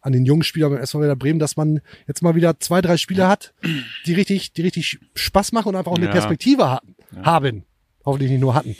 an 0.00 0.12
den 0.12 0.24
jungen 0.24 0.44
Spielern 0.44 0.70
beim 0.72 0.80
SV 0.80 1.00
Werder 1.00 1.16
Bremen, 1.16 1.40
dass 1.40 1.56
man 1.56 1.80
jetzt 2.06 2.22
mal 2.22 2.36
wieder 2.36 2.58
zwei, 2.60 2.80
drei 2.80 2.96
Spieler 2.96 3.28
hat, 3.28 3.52
die 4.06 4.14
richtig, 4.14 4.52
die 4.52 4.62
richtig 4.62 5.00
Spaß 5.14 5.52
machen 5.52 5.68
und 5.70 5.76
einfach 5.76 5.90
auch 5.92 5.96
eine 5.96 6.06
Ja. 6.06 6.12
Perspektive 6.12 6.70
hatten, 6.70 6.94
haben. 7.22 7.64
Hoffentlich 8.04 8.30
nicht 8.30 8.40
nur 8.40 8.54
hatten. 8.54 8.76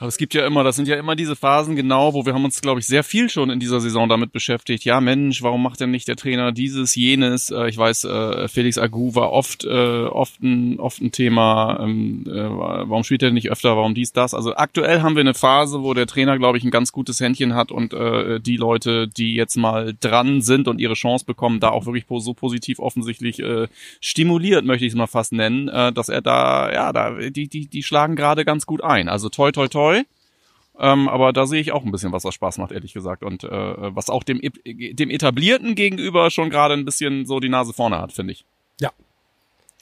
Aber 0.00 0.06
es 0.06 0.16
gibt 0.16 0.32
ja 0.32 0.46
immer, 0.46 0.62
das 0.62 0.76
sind 0.76 0.86
ja 0.86 0.94
immer 0.94 1.16
diese 1.16 1.34
Phasen 1.34 1.74
genau, 1.74 2.14
wo 2.14 2.24
wir 2.24 2.32
haben 2.32 2.44
uns, 2.44 2.60
glaube 2.60 2.78
ich, 2.78 2.86
sehr 2.86 3.02
viel 3.02 3.28
schon 3.28 3.50
in 3.50 3.58
dieser 3.58 3.80
Saison 3.80 4.08
damit 4.08 4.30
beschäftigt. 4.30 4.84
Ja, 4.84 5.00
Mensch, 5.00 5.42
warum 5.42 5.60
macht 5.60 5.80
denn 5.80 5.90
nicht 5.90 6.06
der 6.06 6.14
Trainer 6.14 6.52
dieses, 6.52 6.94
jenes? 6.94 7.50
Äh, 7.50 7.68
ich 7.68 7.76
weiß, 7.76 8.04
äh, 8.04 8.46
Felix 8.46 8.78
Agu 8.78 9.16
war 9.16 9.32
oft, 9.32 9.64
äh, 9.64 10.04
oft 10.04 10.40
ein, 10.40 10.78
oft 10.78 11.02
ein 11.02 11.10
Thema. 11.10 11.80
Ähm, 11.82 12.24
äh, 12.28 12.30
warum 12.30 13.02
spielt 13.02 13.24
er 13.24 13.32
nicht 13.32 13.50
öfter? 13.50 13.76
Warum 13.76 13.96
dies, 13.96 14.12
das? 14.12 14.34
Also 14.34 14.54
aktuell 14.54 15.02
haben 15.02 15.16
wir 15.16 15.20
eine 15.22 15.34
Phase, 15.34 15.82
wo 15.82 15.94
der 15.94 16.06
Trainer, 16.06 16.38
glaube 16.38 16.58
ich, 16.58 16.64
ein 16.64 16.70
ganz 16.70 16.92
gutes 16.92 17.18
Händchen 17.18 17.56
hat 17.56 17.72
und 17.72 17.92
die 17.92 18.56
Leute, 18.56 19.08
die 19.08 19.34
jetzt 19.34 19.56
mal 19.56 19.94
dran 19.98 20.42
sind 20.42 20.68
und 20.68 20.80
ihre 20.80 20.94
Chance 20.94 21.24
bekommen, 21.24 21.58
da 21.58 21.70
auch 21.70 21.86
wirklich 21.86 22.04
so 22.08 22.34
positiv 22.34 22.78
offensichtlich 22.78 23.42
stimuliert, 24.00 24.64
möchte 24.64 24.84
ich 24.84 24.92
es 24.92 24.96
mal 24.96 25.06
fast 25.06 25.32
nennen, 25.32 25.66
dass 25.94 26.08
er 26.08 26.20
da, 26.20 26.72
ja, 26.72 26.92
da, 26.92 27.18
die, 27.30 27.48
die, 27.48 27.66
die 27.66 27.82
schlagen 27.82 28.14
gerade 28.14 28.44
ganz 28.44 28.66
gut 28.66 28.84
ein. 28.84 29.08
Also 29.08 29.28
toi, 29.28 29.50
toi, 29.52 29.68
toi. 29.68 29.87
Ähm, 30.80 31.08
aber 31.08 31.32
da 31.32 31.46
sehe 31.46 31.60
ich 31.60 31.72
auch 31.72 31.84
ein 31.84 31.90
bisschen, 31.90 32.12
was 32.12 32.22
da 32.22 32.30
Spaß 32.30 32.58
macht, 32.58 32.70
ehrlich 32.72 32.92
gesagt. 32.92 33.24
Und 33.24 33.42
äh, 33.44 33.48
was 33.50 34.10
auch 34.10 34.22
dem, 34.22 34.40
dem 34.64 35.10
Etablierten 35.10 35.74
gegenüber 35.74 36.30
schon 36.30 36.50
gerade 36.50 36.74
ein 36.74 36.84
bisschen 36.84 37.26
so 37.26 37.40
die 37.40 37.48
Nase 37.48 37.72
vorne 37.72 37.98
hat, 38.00 38.12
finde 38.12 38.32
ich. 38.34 38.44
Ja. 38.80 38.92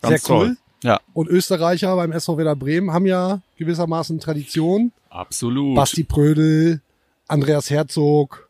Ganz 0.01 0.23
Sehr 0.23 0.35
cool. 0.37 0.47
toll. 0.47 0.57
Ja, 0.83 1.01
Und 1.15 1.29
Österreicher 1.29 1.97
beim 1.97 2.13
SV 2.13 2.37
Werder 2.39 2.55
Bremen 2.57 2.93
haben 2.93 3.07
ja 3.07 3.41
gewissermaßen 3.57 4.21
Tradition. 4.21 4.93
absolut. 5.11 5.75
Basti 5.75 6.05
Prödel, 6.05 6.81
Andreas 7.29 7.71
Herzog, 7.71 8.49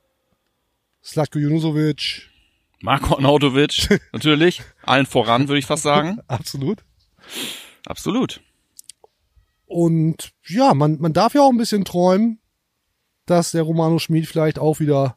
Slatko 1.05 1.39
Junusovic. 1.39 2.29
Marko 2.81 3.15
Arnautovic, 3.15 4.01
natürlich. 4.13 4.61
Allen 4.83 5.07
voran, 5.07 5.49
würde 5.49 5.59
ich 5.61 5.67
fast 5.67 5.85
sagen. 5.85 6.19
Absolut. 6.29 6.79
Absolut. 7.87 8.41
Und 9.67 10.31
ja, 10.47 10.75
man, 10.75 10.99
man 11.01 11.13
darf 11.13 11.35
ja 11.35 11.43
auch 11.43 11.51
ein 11.51 11.59
bisschen 11.59 11.85
träumen, 11.85 12.39
dass 13.27 13.51
der 13.51 13.63
Romano 13.63 13.99
Schmid 13.99 14.27
vielleicht 14.27 14.59
auch 14.59 14.79
wieder 14.81 15.17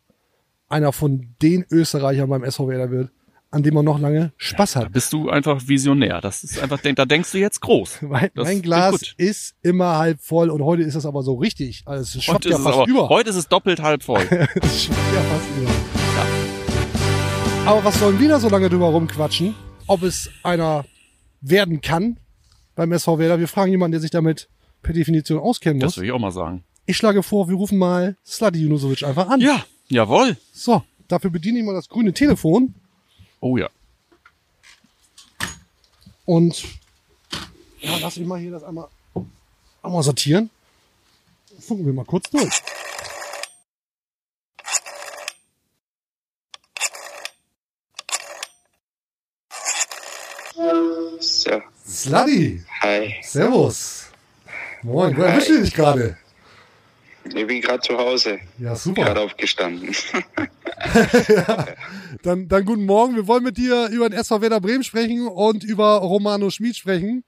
einer 0.68 0.92
von 0.92 1.36
den 1.42 1.66
Österreichern 1.72 2.30
beim 2.30 2.44
SV 2.44 2.68
Werder 2.68 2.90
wird, 2.92 3.12
an 3.52 3.64
dem 3.64 3.74
man 3.76 3.86
noch 3.86 4.00
lange 4.00 4.34
Spaß 4.38 4.74
Da 4.74 4.80
hat. 4.82 4.92
bist 4.92 5.14
du 5.14 5.30
einfach 5.30 5.68
Visionär. 5.68 6.20
Das 6.22 6.44
ist 6.44 6.60
einfach, 6.60 6.80
da 6.82 7.06
denkst 7.06 7.32
du 7.32 7.38
jetzt 7.38 7.62
groß. 7.62 8.02
Mein, 8.10 8.30
Das 8.36 8.48
mein 8.48 8.62
Glas 8.62 9.14
ist 9.18 9.56
immer 9.62 9.98
halb 9.98 10.20
voll 10.22 10.50
und 10.50 10.64
heute 10.64 10.84
ist 10.84 10.96
es 10.96 11.06
aber 11.06 11.22
so 11.24 11.36
richtig. 11.36 11.84
Also 11.86 12.18
es 12.18 12.24
schwappt 12.24 12.46
Heute 12.46 12.50
ja 12.50 12.56
ist, 12.56 12.60
es 12.62 12.66
fast 12.66 12.78
aber, 12.80 12.88
über. 12.88 13.10
heute 13.10 13.30
ist 13.30 13.36
es 13.36 13.48
doppelt 13.48 13.82
halb 13.82 14.04
voll. 14.04 14.22
Es 14.30 14.84
schwappt 14.84 15.14
ja 15.14 15.22
fast 15.22 15.46
über. 15.60 15.70
Aber 17.66 17.84
was 17.84 18.00
sollen 18.00 18.20
wir 18.20 18.30
da 18.30 18.40
so 18.40 18.50
lange 18.50 18.70
drüber 18.70 18.88
rumquatschen? 18.88 19.54
Ob 19.88 20.02
es 20.04 20.30
einer 20.44 20.86
werden 21.42 21.82
kann 21.82 22.20
beim 22.80 22.94
SV 22.94 23.20
Werder? 23.20 23.40
Wir 23.42 23.50
fragen 23.50 23.72
jemanden, 23.72 23.92
der 23.92 24.00
sich 24.00 24.10
damit 24.12 24.48
per 24.82 24.94
Definition 24.94 25.38
auskennen 25.38 25.82
Das 25.82 25.90
muss. 25.90 25.98
würde 25.98 26.08
ich 26.08 26.12
auch 26.14 26.20
mal 26.20 26.32
sagen. 26.32 26.64
Ich 26.86 26.96
schlage 26.96 27.24
vor, 27.24 27.50
wir 27.50 27.56
rufen 27.56 27.78
mal 27.78 28.16
Sladi 28.26 28.62
Junusovic 28.62 29.04
einfach 29.04 29.28
an. 29.28 29.42
Ja, 29.42 29.66
jawohl. 29.90 30.38
So, 30.54 30.82
dafür 31.10 31.30
bediene 31.30 31.60
ich 31.60 31.66
mal 31.66 31.74
das 31.74 31.90
grüne 31.90 32.14
Telefon 32.14 32.74
Oh 33.42 33.58
ja. 33.58 33.70
und 36.26 36.64
ja, 37.82 37.98
lass 38.02 38.16
mich 38.18 38.28
mal 38.28 38.40
hier 38.40 38.52
das 38.52 38.64
einmal, 38.64 38.88
einmal 39.84 40.04
sortieren. 40.04 40.50
Funken 41.60 41.86
wir 41.86 41.94
mal 41.94 42.06
kurz 42.06 42.30
durch. 42.30 42.62
Sladi, 51.90 52.62
hi. 52.82 53.16
servus. 53.24 54.06
Moin, 54.84 55.18
wo 55.18 55.24
erwischt 55.24 55.50
ihr 55.50 55.62
dich 55.62 55.74
gerade? 55.74 56.18
Ich 57.26 57.48
bin 57.48 57.62
gerade 57.62 57.82
zu 57.82 57.98
Hause, 57.98 58.40
Ja, 58.58 58.70
gerade 58.74 58.80
super. 58.80 59.20
aufgestanden. 59.22 59.94
Dann, 62.24 62.48
dann 62.48 62.66
guten 62.66 62.86
Morgen. 62.86 63.16
Wir 63.16 63.28
wollen 63.28 63.44
mit 63.44 63.58
dir 63.58 63.88
über 63.92 64.10
den 64.10 64.18
SV 64.18 64.42
Werder 64.42 64.62
Bremen 64.62 64.84
sprechen 64.84 65.28
und 65.28 65.64
über 65.64 65.98
Romano 65.98 66.50
Schmid 66.50 66.76
sprechen. 66.78 67.24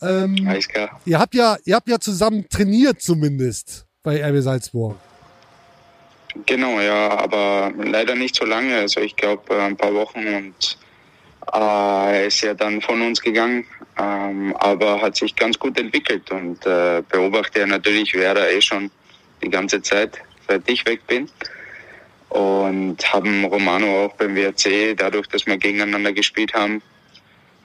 Ähm, 0.00 0.46
Alles 0.48 0.68
klar. 0.68 1.00
ihr 1.04 1.18
habt 1.18 1.34
ja, 1.34 1.56
ihr 1.64 1.74
habt 1.74 1.88
ja 1.88 1.98
zusammen 1.98 2.46
trainiert 2.48 3.00
zumindest 3.02 3.86
bei 4.02 4.22
RB 4.24 4.42
Salzburg. 4.42 4.96
Genau, 6.46 6.80
ja, 6.80 7.18
aber 7.18 7.72
leider 7.76 8.14
nicht 8.14 8.36
so 8.36 8.44
lange. 8.44 8.76
Also 8.76 9.00
ich 9.00 9.16
glaube 9.16 9.60
ein 9.62 9.76
paar 9.76 9.92
Wochen 9.94 10.26
und 10.26 10.78
äh, 11.52 11.58
er 11.58 12.26
ist 12.26 12.40
ja 12.40 12.54
dann 12.54 12.80
von 12.80 13.00
uns 13.02 13.20
gegangen, 13.20 13.64
ähm, 13.98 14.54
aber 14.58 15.00
hat 15.00 15.16
sich 15.16 15.34
ganz 15.34 15.58
gut 15.58 15.78
entwickelt 15.78 16.30
und 16.30 16.64
äh, 16.66 17.02
beobachte 17.08 17.60
ja 17.60 17.66
natürlich 17.66 18.14
Werder 18.14 18.50
eh 18.50 18.60
schon 18.60 18.90
die 19.42 19.50
ganze 19.50 19.80
Zeit, 19.82 20.18
seit 20.48 20.68
ich 20.68 20.84
weg 20.86 21.06
bin. 21.06 21.28
Und 22.28 22.96
haben 23.12 23.44
Romano 23.44 24.04
auch 24.04 24.14
beim 24.14 24.34
WRC, 24.34 24.96
dadurch, 24.96 25.28
dass 25.28 25.46
wir 25.46 25.56
gegeneinander 25.56 26.12
gespielt 26.12 26.52
haben, 26.54 26.82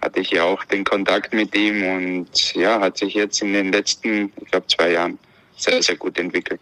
hatte 0.01 0.19
ich 0.19 0.31
ja 0.31 0.43
auch 0.43 0.63
den 0.65 0.83
Kontakt 0.83 1.33
mit 1.33 1.55
ihm 1.55 1.83
und 1.83 2.53
ja, 2.53 2.79
hat 2.79 2.97
sich 2.97 3.13
jetzt 3.13 3.41
in 3.41 3.53
den 3.53 3.71
letzten, 3.71 4.31
ich 4.37 4.51
glaube, 4.51 4.67
zwei 4.67 4.91
Jahren 4.91 5.17
sehr, 5.57 5.81
sehr 5.81 5.95
gut 5.95 6.17
entwickelt. 6.17 6.59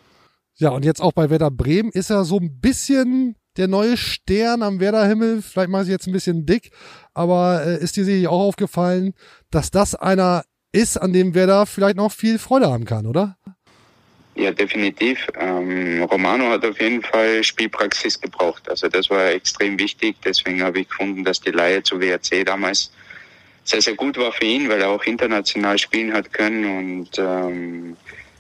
Ja, 0.56 0.70
und 0.70 0.84
jetzt 0.84 1.02
auch 1.02 1.14
bei 1.14 1.30
Werder 1.30 1.52
Bremen 1.52 1.90
ist 1.92 2.10
er 2.10 2.26
so 2.26 2.38
ein 2.38 2.60
bisschen 2.60 3.36
der 3.60 3.68
neue 3.68 3.98
Stern 3.98 4.64
am 4.64 4.80
Werder-Himmel. 4.80 5.42
Vielleicht 5.42 5.70
mache 5.70 5.84
ich 5.84 5.90
jetzt 5.90 6.08
ein 6.08 6.14
bisschen 6.14 6.46
dick, 6.46 6.72
aber 7.14 7.64
äh, 7.66 7.84
ist 7.84 7.98
dir 7.98 8.06
sicherlich 8.06 8.30
auch 8.30 8.40
aufgefallen, 8.40 9.14
dass 9.52 9.70
das 9.70 9.96
einer 9.96 10.44
ist, 10.72 10.98
an 10.98 11.14
dem 11.14 11.36
Werder 11.36 11.66
vielleicht 11.66 11.98
noch 11.98 12.12
viel 12.12 12.40
Freude 12.40 12.72
haben 12.72 12.86
kann, 12.86 13.06
oder? 13.06 13.38
Ja, 14.36 14.52
definitiv. 14.52 15.28
Ähm, 15.38 16.04
Romano 16.04 16.50
hat 16.50 16.64
auf 16.64 16.80
jeden 16.80 17.02
Fall 17.02 17.44
Spielpraxis 17.44 18.22
gebraucht. 18.22 18.70
Also 18.70 18.88
das 18.88 19.10
war 19.10 19.32
extrem 19.32 19.78
wichtig. 19.78 20.16
Deswegen 20.24 20.64
habe 20.64 20.80
ich 20.80 20.88
gefunden, 20.88 21.26
dass 21.26 21.42
die 21.42 21.52
Leihe 21.52 21.84
zu 21.84 22.00
WRC 22.00 22.46
damals 22.46 22.94
sehr, 23.66 23.82
sehr 23.82 23.96
gut 23.96 24.18
war 24.18 24.32
für 24.32 24.46
ihn, 24.46 24.70
weil 24.70 24.82
er 24.82 24.90
auch 24.90 25.04
international 25.04 25.78
spielen 25.78 26.14
hat 26.14 26.32
können. 26.32 26.78
Und 26.78 27.10
ähm, 27.20 27.98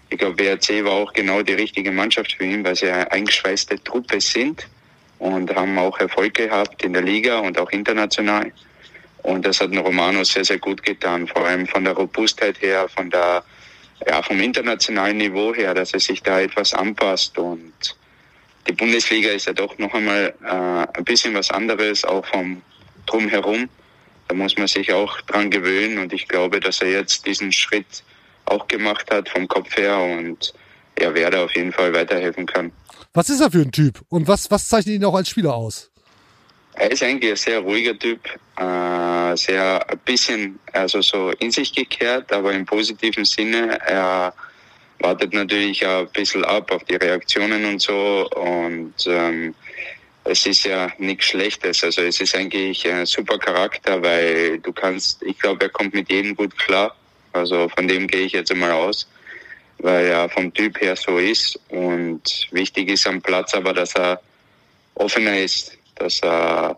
ich 0.09 0.17
glaube, 0.17 0.39
WRC 0.39 0.85
war 0.85 0.93
auch 0.93 1.11
genau 1.11 1.41
die 1.41 1.53
richtige 1.53 1.91
Mannschaft 1.91 2.31
für 2.31 2.45
ihn, 2.45 2.63
weil 2.63 2.75
sie 2.75 2.89
eine 2.89 3.11
eingeschweißte 3.11 3.83
Truppe 3.83 4.21
sind 4.21 4.65
und 5.19 5.53
haben 5.55 5.77
auch 5.77 5.99
Erfolg 5.99 6.33
gehabt 6.33 6.83
in 6.83 6.93
der 6.93 7.01
Liga 7.03 7.39
und 7.39 7.57
auch 7.59 7.69
international. 7.71 8.51
Und 9.21 9.45
das 9.45 9.59
hat 9.59 9.75
Romano 9.75 10.23
sehr, 10.23 10.45
sehr 10.45 10.59
gut 10.59 10.81
getan, 10.81 11.27
vor 11.27 11.45
allem 11.45 11.67
von 11.67 11.83
der 11.83 11.93
Robustheit 11.93 12.61
her, 12.61 12.87
von 12.87 13.09
der 13.09 13.43
ja, 14.07 14.21
vom 14.21 14.39
internationalen 14.39 15.17
Niveau 15.17 15.53
her, 15.53 15.73
dass 15.73 15.93
er 15.93 15.99
sich 15.99 16.23
da 16.23 16.39
etwas 16.39 16.73
anpasst. 16.73 17.37
Und 17.37 17.73
die 18.67 18.71
Bundesliga 18.71 19.31
ist 19.31 19.47
ja 19.47 19.53
doch 19.53 19.77
noch 19.77 19.93
einmal 19.93 20.33
äh, 20.43 20.97
ein 20.97 21.03
bisschen 21.03 21.33
was 21.33 21.51
anderes, 21.51 22.05
auch 22.05 22.25
vom 22.25 22.61
Drumherum. 23.05 23.67
Da 24.27 24.35
muss 24.35 24.57
man 24.57 24.67
sich 24.67 24.93
auch 24.93 25.19
dran 25.21 25.49
gewöhnen. 25.49 25.97
Und 25.97 26.13
ich 26.13 26.27
glaube, 26.27 26.59
dass 26.59 26.81
er 26.81 26.91
jetzt 26.91 27.25
diesen 27.25 27.51
Schritt 27.51 28.03
auch 28.45 28.67
gemacht 28.67 29.11
hat 29.11 29.27
vom 29.29 29.47
Kopf 29.47 29.75
her 29.75 29.97
und 29.97 30.53
er 30.99 31.13
werde 31.13 31.39
auf 31.39 31.55
jeden 31.55 31.71
Fall 31.71 31.93
weiterhelfen 31.93 32.45
kann. 32.45 32.71
Was 33.13 33.29
ist 33.29 33.41
er 33.41 33.51
für 33.51 33.61
ein 33.61 33.71
Typ? 33.71 34.01
Und 34.09 34.27
was, 34.27 34.51
was 34.51 34.67
zeichnet 34.67 34.95
ihn 34.95 35.05
auch 35.05 35.15
als 35.15 35.29
Spieler 35.29 35.53
aus? 35.55 35.91
Er 36.73 36.91
ist 36.91 37.03
eigentlich 37.03 37.31
ein 37.31 37.35
sehr 37.35 37.59
ruhiger 37.59 37.97
Typ, 37.97 38.21
äh, 38.57 39.35
sehr 39.35 39.89
ein 39.89 39.97
bisschen 40.05 40.59
also 40.71 41.01
so 41.01 41.31
in 41.39 41.51
sich 41.51 41.73
gekehrt, 41.73 42.31
aber 42.31 42.53
im 42.53 42.65
positiven 42.65 43.25
Sinne. 43.25 43.79
Er 43.85 44.33
wartet 44.99 45.33
natürlich 45.33 45.85
auch 45.85 46.01
ein 46.01 46.09
bisschen 46.13 46.45
ab 46.45 46.71
auf 46.71 46.83
die 46.83 46.95
Reaktionen 46.95 47.65
und 47.65 47.81
so 47.81 48.29
und 48.29 48.93
ähm, 49.07 49.55
es 50.25 50.45
ist 50.45 50.63
ja 50.63 50.89
nichts 50.99 51.25
Schlechtes. 51.25 51.83
Also 51.83 52.01
es 52.01 52.21
ist 52.21 52.35
eigentlich 52.35 52.87
ein 52.87 53.05
super 53.05 53.39
Charakter, 53.39 54.01
weil 54.01 54.59
du 54.59 54.71
kannst, 54.71 55.23
ich 55.23 55.39
glaube, 55.39 55.65
er 55.65 55.69
kommt 55.69 55.93
mit 55.93 56.09
jedem 56.11 56.35
gut 56.35 56.57
klar. 56.57 56.95
Also 57.33 57.69
von 57.69 57.87
dem 57.87 58.07
gehe 58.07 58.21
ich 58.21 58.33
jetzt 58.33 58.51
einmal 58.51 58.71
aus, 58.71 59.07
weil 59.79 60.07
er 60.07 60.29
vom 60.29 60.53
Typ 60.53 60.79
her 60.81 60.95
so 60.95 61.17
ist 61.17 61.59
und 61.69 62.47
wichtig 62.51 62.89
ist 62.89 63.07
am 63.07 63.21
Platz 63.21 63.53
aber, 63.53 63.73
dass 63.73 63.95
er 63.95 64.19
offener 64.95 65.39
ist, 65.39 65.77
dass 65.95 66.21
er, 66.21 66.77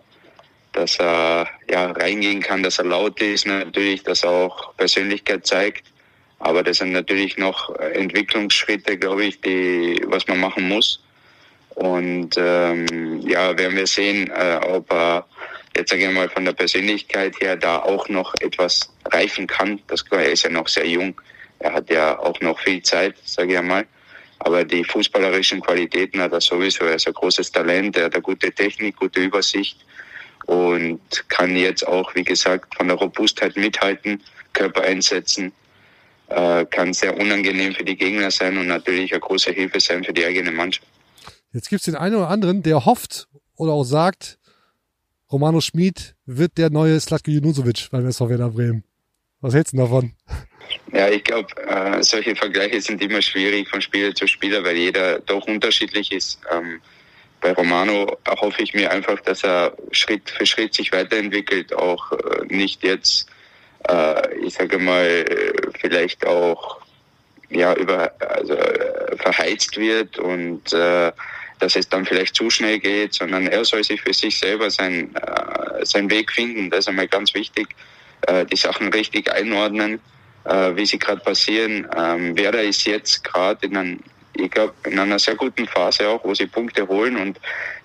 dass 0.73 0.99
er 0.99 1.47
ja, 1.69 1.91
reingehen 1.91 2.41
kann, 2.41 2.63
dass 2.63 2.79
er 2.79 2.85
laut 2.85 3.19
ist, 3.21 3.45
natürlich, 3.45 4.03
dass 4.03 4.23
er 4.23 4.29
auch 4.29 4.75
Persönlichkeit 4.77 5.45
zeigt. 5.45 5.85
Aber 6.39 6.63
das 6.63 6.77
sind 6.77 6.91
natürlich 6.91 7.37
noch 7.37 7.75
Entwicklungsschritte, 7.75 8.97
glaube 8.97 9.25
ich, 9.25 9.41
die, 9.41 10.01
was 10.07 10.27
man 10.27 10.39
machen 10.39 10.67
muss. 10.67 11.03
Und 11.75 12.35
ähm, 12.37 13.21
ja, 13.21 13.57
werden 13.57 13.77
wir 13.77 13.87
sehen, 13.87 14.29
äh, 14.31 14.59
ob 14.67 14.91
er 14.91 15.25
jetzt 15.75 15.89
sage 15.91 16.07
ich 16.07 16.13
mal 16.13 16.29
von 16.29 16.45
der 16.45 16.53
Persönlichkeit 16.53 17.39
her 17.39 17.55
da 17.55 17.79
auch 17.79 18.09
noch 18.09 18.33
etwas 18.41 18.91
reifen 19.05 19.47
kann. 19.47 19.79
Das, 19.87 20.03
er 20.11 20.31
ist 20.31 20.43
ja 20.43 20.49
noch 20.49 20.67
sehr 20.67 20.87
jung. 20.87 21.19
Er 21.61 21.73
hat 21.73 21.89
ja 21.89 22.17
auch 22.19 22.39
noch 22.41 22.59
viel 22.59 22.81
Zeit, 22.81 23.15
sage 23.23 23.55
ich 23.55 23.61
mal. 23.61 23.85
Aber 24.39 24.63
die 24.63 24.83
fußballerischen 24.83 25.61
Qualitäten 25.61 26.19
hat 26.19 26.33
er 26.33 26.41
sowieso. 26.41 26.85
Er 26.85 26.95
ist 26.95 27.07
ein 27.07 27.13
großes 27.13 27.51
Talent, 27.51 27.95
er 27.97 28.05
hat 28.05 28.15
eine 28.15 28.23
gute 28.23 28.51
Technik, 28.51 28.95
gute 28.95 29.19
Übersicht 29.19 29.85
und 30.47 30.99
kann 31.29 31.55
jetzt 31.55 31.87
auch, 31.87 32.13
wie 32.15 32.23
gesagt, 32.23 32.75
von 32.75 32.87
der 32.87 32.97
Robustheit 32.97 33.55
mithalten, 33.55 34.21
Körper 34.53 34.81
einsetzen, 34.81 35.51
äh, 36.29 36.65
kann 36.65 36.93
sehr 36.93 37.15
unangenehm 37.17 37.73
für 37.73 37.83
die 37.83 37.95
Gegner 37.95 38.31
sein 38.31 38.57
und 38.57 38.67
natürlich 38.67 39.11
eine 39.11 39.19
große 39.19 39.51
Hilfe 39.51 39.79
sein 39.79 40.03
für 40.03 40.13
die 40.13 40.25
eigene 40.25 40.51
Mannschaft. 40.51 40.87
Jetzt 41.53 41.69
gibt 41.69 41.81
es 41.81 41.85
den 41.85 41.95
einen 41.95 42.15
oder 42.15 42.29
anderen, 42.29 42.63
der 42.63 42.85
hofft 42.85 43.27
oder 43.55 43.73
auch 43.73 43.83
sagt, 43.83 44.39
Romano 45.31 45.61
Schmid 45.61 46.15
wird 46.25 46.57
der 46.57 46.69
neue 46.69 46.99
Slatko 46.99 47.31
Junusovic 47.31 47.89
beim 47.91 48.07
SV 48.07 48.29
Werder 48.29 48.49
Bremen. 48.49 48.83
Was 49.39 49.53
hältst 49.53 49.73
du 49.73 49.77
davon? 49.77 50.13
Ja, 50.93 51.09
ich 51.09 51.23
glaube, 51.23 51.49
äh, 51.67 52.03
solche 52.03 52.35
Vergleiche 52.35 52.81
sind 52.81 53.01
immer 53.01 53.21
schwierig 53.21 53.69
von 53.69 53.81
Spieler 53.81 54.13
zu 54.13 54.27
Spieler, 54.27 54.63
weil 54.63 54.75
jeder 54.75 55.19
doch 55.19 55.45
unterschiedlich 55.47 56.11
ist. 56.11 56.39
Ähm, 56.51 56.81
bei 57.39 57.53
Romano 57.53 58.17
hoffe 58.27 58.61
ich 58.61 58.73
mir 58.73 58.91
einfach, 58.91 59.19
dass 59.21 59.43
er 59.43 59.73
Schritt 59.91 60.29
für 60.29 60.45
Schritt 60.45 60.75
sich 60.75 60.91
weiterentwickelt, 60.91 61.73
auch 61.73 62.11
äh, 62.11 62.45
nicht 62.47 62.83
jetzt, 62.83 63.27
äh, 63.89 64.37
ich 64.37 64.53
sage 64.53 64.77
mal, 64.77 65.25
vielleicht 65.79 66.25
auch 66.27 66.81
ja 67.49 67.73
über 67.73 68.11
also 68.19 68.53
äh, 68.53 69.17
verheizt 69.17 69.77
wird 69.77 70.17
und 70.19 70.73
äh, 70.73 71.11
dass 71.59 71.75
es 71.75 71.87
dann 71.89 72.05
vielleicht 72.05 72.35
zu 72.35 72.49
schnell 72.49 72.79
geht, 72.79 73.13
sondern 73.13 73.47
er 73.47 73.63
soll 73.65 73.83
sich 73.83 74.01
für 74.01 74.13
sich 74.13 74.37
selber 74.37 74.71
sein, 74.71 75.13
äh, 75.15 75.85
seinen 75.85 76.09
Weg 76.09 76.31
finden. 76.31 76.69
Das 76.69 76.79
ist 76.79 76.87
einmal 76.89 77.07
ganz 77.07 77.33
wichtig, 77.33 77.69
die 78.51 78.55
Sachen 78.55 78.89
richtig 78.89 79.31
einordnen, 79.33 79.99
äh, 80.45 80.75
wie 80.75 80.85
sie 80.85 80.99
gerade 80.99 81.21
passieren. 81.21 81.87
Ähm, 81.95 82.37
Werder 82.37 82.63
ist 82.63 82.85
jetzt 82.85 83.23
gerade 83.23 83.65
in, 83.65 83.77
ein, 83.77 83.99
ich 84.35 84.51
glaub, 84.51 84.73
in 84.85 84.97
einer 84.99 85.19
sehr 85.19 85.35
guten 85.35 85.67
Phase 85.67 86.07
auch, 86.07 86.23
wo 86.23 86.33
sie 86.33 86.47
Punkte 86.47 86.87
holen 86.87 87.17
und 87.17 87.39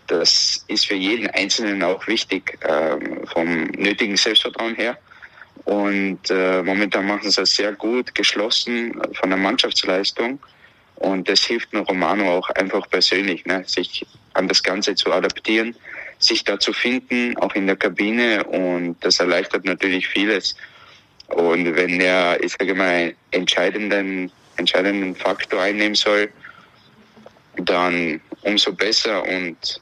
das 0.06 0.64
ist 0.68 0.86
für 0.86 0.94
jeden 0.94 1.28
Einzelnen 1.30 1.82
auch 1.82 2.06
wichtig, 2.06 2.58
ähm, 2.68 3.26
vom 3.26 3.64
nötigen 3.76 4.16
Selbstvertrauen 4.16 4.76
her. 4.76 4.96
Und 5.64 6.30
äh, 6.30 6.62
momentan 6.62 7.06
machen 7.06 7.30
sie 7.30 7.42
es 7.42 7.56
sehr 7.56 7.72
gut, 7.72 8.14
geschlossen 8.14 9.00
von 9.14 9.30
der 9.30 9.38
Mannschaftsleistung. 9.38 10.38
Und 10.96 11.28
das 11.28 11.42
hilft 11.42 11.72
nur 11.72 11.84
Romano 11.84 12.30
auch 12.36 12.48
einfach 12.50 12.88
persönlich, 12.88 13.44
ne, 13.46 13.64
sich 13.66 14.06
an 14.34 14.48
das 14.48 14.62
Ganze 14.62 14.94
zu 14.94 15.12
adaptieren, 15.12 15.74
sich 16.18 16.44
da 16.44 16.58
zu 16.58 16.72
finden, 16.72 17.36
auch 17.38 17.54
in 17.54 17.66
der 17.66 17.76
Kabine. 17.76 18.44
Und 18.44 18.96
das 19.00 19.18
erleichtert 19.18 19.64
natürlich 19.64 20.06
vieles. 20.06 20.56
Und 21.28 21.74
wenn 21.74 22.00
er, 22.00 22.42
ich 22.42 22.52
sage 22.52 22.74
mal, 22.74 22.88
einen 22.88 23.14
entscheidenden, 23.32 24.30
entscheidenden 24.56 25.14
Faktor 25.14 25.60
einnehmen 25.60 25.94
soll, 25.94 26.30
dann 27.56 28.20
umso 28.42 28.72
besser. 28.72 29.22
Und, 29.26 29.80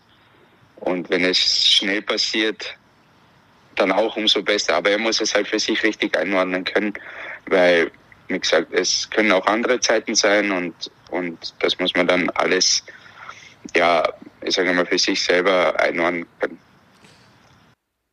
und 0.76 1.10
wenn 1.10 1.24
es 1.24 1.38
schnell 1.38 2.02
passiert, 2.02 2.76
dann 3.76 3.92
auch 3.92 4.16
umso 4.16 4.42
besser. 4.42 4.76
Aber 4.76 4.90
er 4.90 4.98
muss 4.98 5.20
es 5.20 5.34
halt 5.34 5.48
für 5.48 5.58
sich 5.58 5.82
richtig 5.82 6.16
einordnen 6.16 6.64
können, 6.64 6.94
weil, 7.46 7.90
wie 8.28 8.38
gesagt, 8.38 8.72
es 8.72 9.08
können 9.10 9.32
auch 9.32 9.46
andere 9.46 9.80
Zeiten 9.80 10.14
sein 10.14 10.50
und, 10.50 10.74
und 11.10 11.54
das 11.60 11.78
muss 11.78 11.94
man 11.94 12.06
dann 12.06 12.30
alles, 12.30 12.84
ja, 13.76 14.02
ich 14.42 14.54
sage 14.54 14.72
mal, 14.72 14.86
für 14.86 14.98
sich 14.98 15.22
selber 15.22 15.78
einordnen 15.78 16.26
können. 16.40 16.58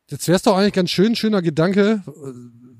Jetzt 0.08 0.28
wäre 0.28 0.36
es 0.36 0.42
doch 0.42 0.58
eigentlich 0.58 0.74
ganz 0.74 0.90
schön, 0.90 1.16
schöner 1.16 1.40
Gedanke, 1.40 2.02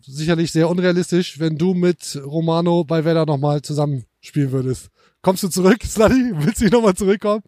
sicherlich 0.04 0.52
sehr 0.52 0.68
unrealistisch, 0.68 1.38
wenn 1.38 1.56
du 1.56 1.74
mit 1.74 2.20
Romano 2.24 2.84
bei 2.84 3.04
Werder 3.04 3.26
nochmal 3.26 3.62
zusammenspielen 3.62 4.52
würdest. 4.52 4.90
Kommst 5.22 5.42
du 5.42 5.48
zurück, 5.48 5.82
Sladi? 5.84 6.32
Willst 6.34 6.60
du 6.60 6.66
nochmal 6.66 6.94
zurückkommen? 6.94 7.42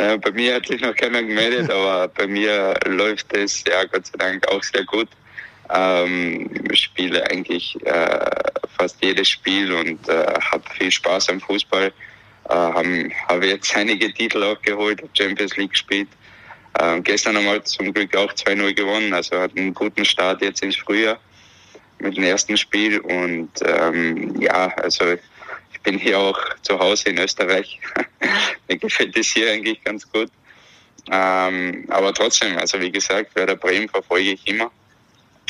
Ja, 0.00 0.16
bei 0.16 0.32
mir 0.32 0.56
hat 0.56 0.66
sich 0.66 0.80
noch 0.80 0.94
keiner 0.94 1.22
gemeldet, 1.22 1.70
aber 1.70 2.08
bei 2.08 2.26
mir 2.26 2.74
läuft 2.86 3.32
es 3.34 3.62
ja 3.66 3.84
Gott 3.84 4.06
sei 4.06 4.18
Dank 4.18 4.48
auch 4.48 4.62
sehr 4.62 4.84
gut. 4.84 5.08
Ähm, 5.74 6.50
spiele 6.74 7.24
eigentlich 7.30 7.78
äh, 7.86 8.30
fast 8.76 9.02
jedes 9.02 9.28
Spiel 9.28 9.72
und 9.72 10.08
äh, 10.08 10.26
habe 10.50 10.64
viel 10.76 10.90
Spaß 10.90 11.30
am 11.30 11.40
Fußball. 11.40 11.86
Äh, 11.86 12.52
habe 12.52 13.10
hab 13.28 13.42
jetzt 13.44 13.74
einige 13.76 14.12
Titel 14.12 14.42
auch 14.42 14.60
geholt, 14.62 15.02
Champions 15.14 15.56
League 15.56 15.70
gespielt. 15.70 16.08
Äh, 16.78 17.00
gestern 17.02 17.36
haben 17.36 17.46
wir 17.46 17.64
zum 17.64 17.92
Glück 17.92 18.16
auch 18.16 18.32
2-0 18.32 18.74
gewonnen, 18.74 19.12
also 19.12 19.38
hat 19.38 19.56
einen 19.56 19.74
guten 19.74 20.04
Start 20.04 20.42
jetzt 20.42 20.62
ins 20.62 20.76
Frühjahr 20.76 21.18
mit 21.98 22.16
dem 22.16 22.24
ersten 22.24 22.56
Spiel 22.56 22.98
und 23.00 23.50
ähm, 23.64 24.40
ja, 24.40 24.68
also 24.76 25.04
ich 25.72 25.80
bin 25.82 25.98
hier 25.98 26.18
auch 26.18 26.38
zu 26.62 26.78
Hause 26.78 27.10
in 27.10 27.18
Österreich. 27.18 27.80
Mir 28.68 28.78
gefällt 28.78 29.16
es 29.16 29.28
hier 29.28 29.50
eigentlich 29.50 29.82
ganz 29.84 30.10
gut. 30.10 30.30
Ähm, 31.10 31.84
aber 31.88 32.12
trotzdem, 32.14 32.56
also 32.58 32.80
wie 32.80 32.90
gesagt, 32.90 33.34
Werder 33.34 33.56
Bremen 33.56 33.88
verfolge 33.88 34.32
ich 34.32 34.46
immer. 34.46 34.70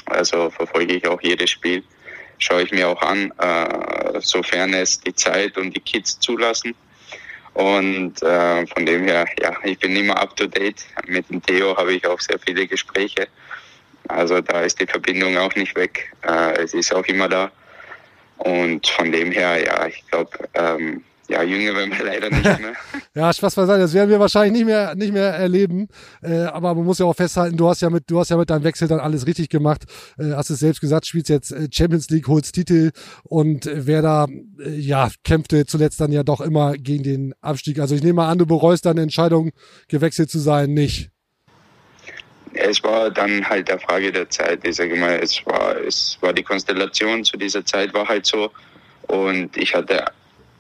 Also 0.07 0.51
verfolge 0.51 0.95
ich 0.95 1.07
auch 1.07 1.21
jedes 1.23 1.51
Spiel. 1.51 1.83
Schaue 2.39 2.63
ich 2.63 2.73
mir 2.73 2.89
auch 2.89 3.01
an, 3.03 3.33
äh, 3.39 4.21
sofern 4.21 4.75
es 4.75 5.01
die 5.01 5.15
Zeit 5.15 5.57
und 5.57 5.77
die 5.77 5.81
Kids 5.81 6.19
zulassen. 6.19 6.75
Und 7.55 8.23
äh, 8.23 8.67
von 8.67 8.87
dem 8.87 9.05
her, 9.05 9.27
ja, 9.41 9.53
ich 9.63 9.79
bin 9.79 9.95
immer 9.95 10.17
up 10.19 10.35
to 10.37 10.47
date. 10.47 10.85
Mit 11.07 11.29
dem 11.31 11.43
Theo 11.43 11.77
habe 11.77 11.93
ich 11.93 12.07
auch 12.07 12.21
sehr 12.21 12.39
viele 12.39 12.67
Gespräche. 12.67 13.29
Also 14.09 14.41
da 14.41 14.63
ist 14.63 14.81
die 14.81 14.87
Verbindung 14.87 15.37
auch 15.37 15.55
nicht 15.55 15.77
weg. 15.77 16.13
Äh, 16.23 16.63
es 16.63 16.75
ist 16.75 16.95
auch 16.95 17.05
immer 17.05 17.29
da. 17.29 17.51
Und 18.39 18.87
von 18.89 19.13
dem 19.13 19.31
her, 19.31 19.63
ja, 19.65 19.87
ich 19.87 20.05
glaube, 20.09 20.49
ähm, 20.55 21.05
ja, 21.29 21.43
jünger 21.43 21.75
werden 21.75 21.93
wir 21.97 22.05
leider 22.05 22.31
nicht 22.31 22.45
mehr. 22.45 22.75
ja, 23.15 23.33
Spaß 23.33 23.55
beiseite, 23.55 23.81
das 23.81 23.95
werden 23.95 24.11
wir 24.11 24.21
wahrscheinlich 24.21 24.53
nicht 24.53 24.67
mehr, 24.67 24.95
nicht 24.95 25.13
mehr 25.13 25.29
erleben. 25.29 25.89
Äh, 26.23 26.45
aber 26.45 26.75
man 26.75 26.85
muss 26.85 26.99
ja 26.99 27.07
auch 27.07 27.15
festhalten, 27.15 27.57
du 27.57 27.69
hast 27.69 27.81
ja 27.81 27.91
mit, 27.91 28.11
du 28.11 28.19
hast 28.19 28.31
ja 28.31 28.37
mit 28.37 28.51
deinem 28.51 28.65
Wechsel 28.65 28.89
dann 28.89 29.01
alles 29.01 29.27
richtig 29.27 29.49
gemacht. 29.49 29.85
Äh, 30.19 30.33
hast 30.33 30.51
es 30.51 30.59
selbst 30.59 30.81
gesagt, 30.81 31.07
spielst 31.07 31.29
jetzt 31.29 31.53
äh, 31.53 31.69
Champions 31.73 32.11
League, 32.11 32.29
holst 32.29 32.55
Titel 32.55 32.91
und 33.23 33.71
wer 33.73 34.03
da, 34.03 34.27
äh, 34.59 34.71
ja, 34.75 35.11
kämpfte 35.25 35.65
zuletzt 35.65 36.01
dann 36.01 36.13
ja 36.13 36.23
doch 36.23 36.41
immer 36.41 36.75
gegen 36.75 37.05
den 37.05 37.35
Abstieg. 37.41 37.79
Also 37.79 37.95
ich 37.95 38.03
nehme 38.03 38.15
mal 38.15 38.29
an, 38.29 38.39
du 38.39 38.47
bereust 38.47 38.85
deine 38.85 39.03
Entscheidung, 39.03 39.53
gewechselt 39.89 40.31
zu 40.31 40.39
sein, 40.39 40.75
nicht. 40.75 41.11
Es 42.55 42.83
war 42.85 43.11
dann 43.11 43.49
halt 43.49 43.69
der 43.69 43.79
Frage 43.79 44.13
der 44.13 44.29
Zeit. 44.29 44.67
Ich 44.67 44.77
sage 44.77 44.97
mal, 44.97 45.19
es 45.23 45.41
war, 45.47 45.77
es 45.77 46.19
war 46.21 46.35
die 46.35 46.43
Konstellation 46.43 47.25
zu 47.25 47.39
dieser 47.39 47.65
Zeit 47.65 47.95
war 47.95 48.07
halt 48.07 48.27
so. 48.27 48.51
Und 49.09 49.57
ich 49.57 49.75
hatte 49.75 50.05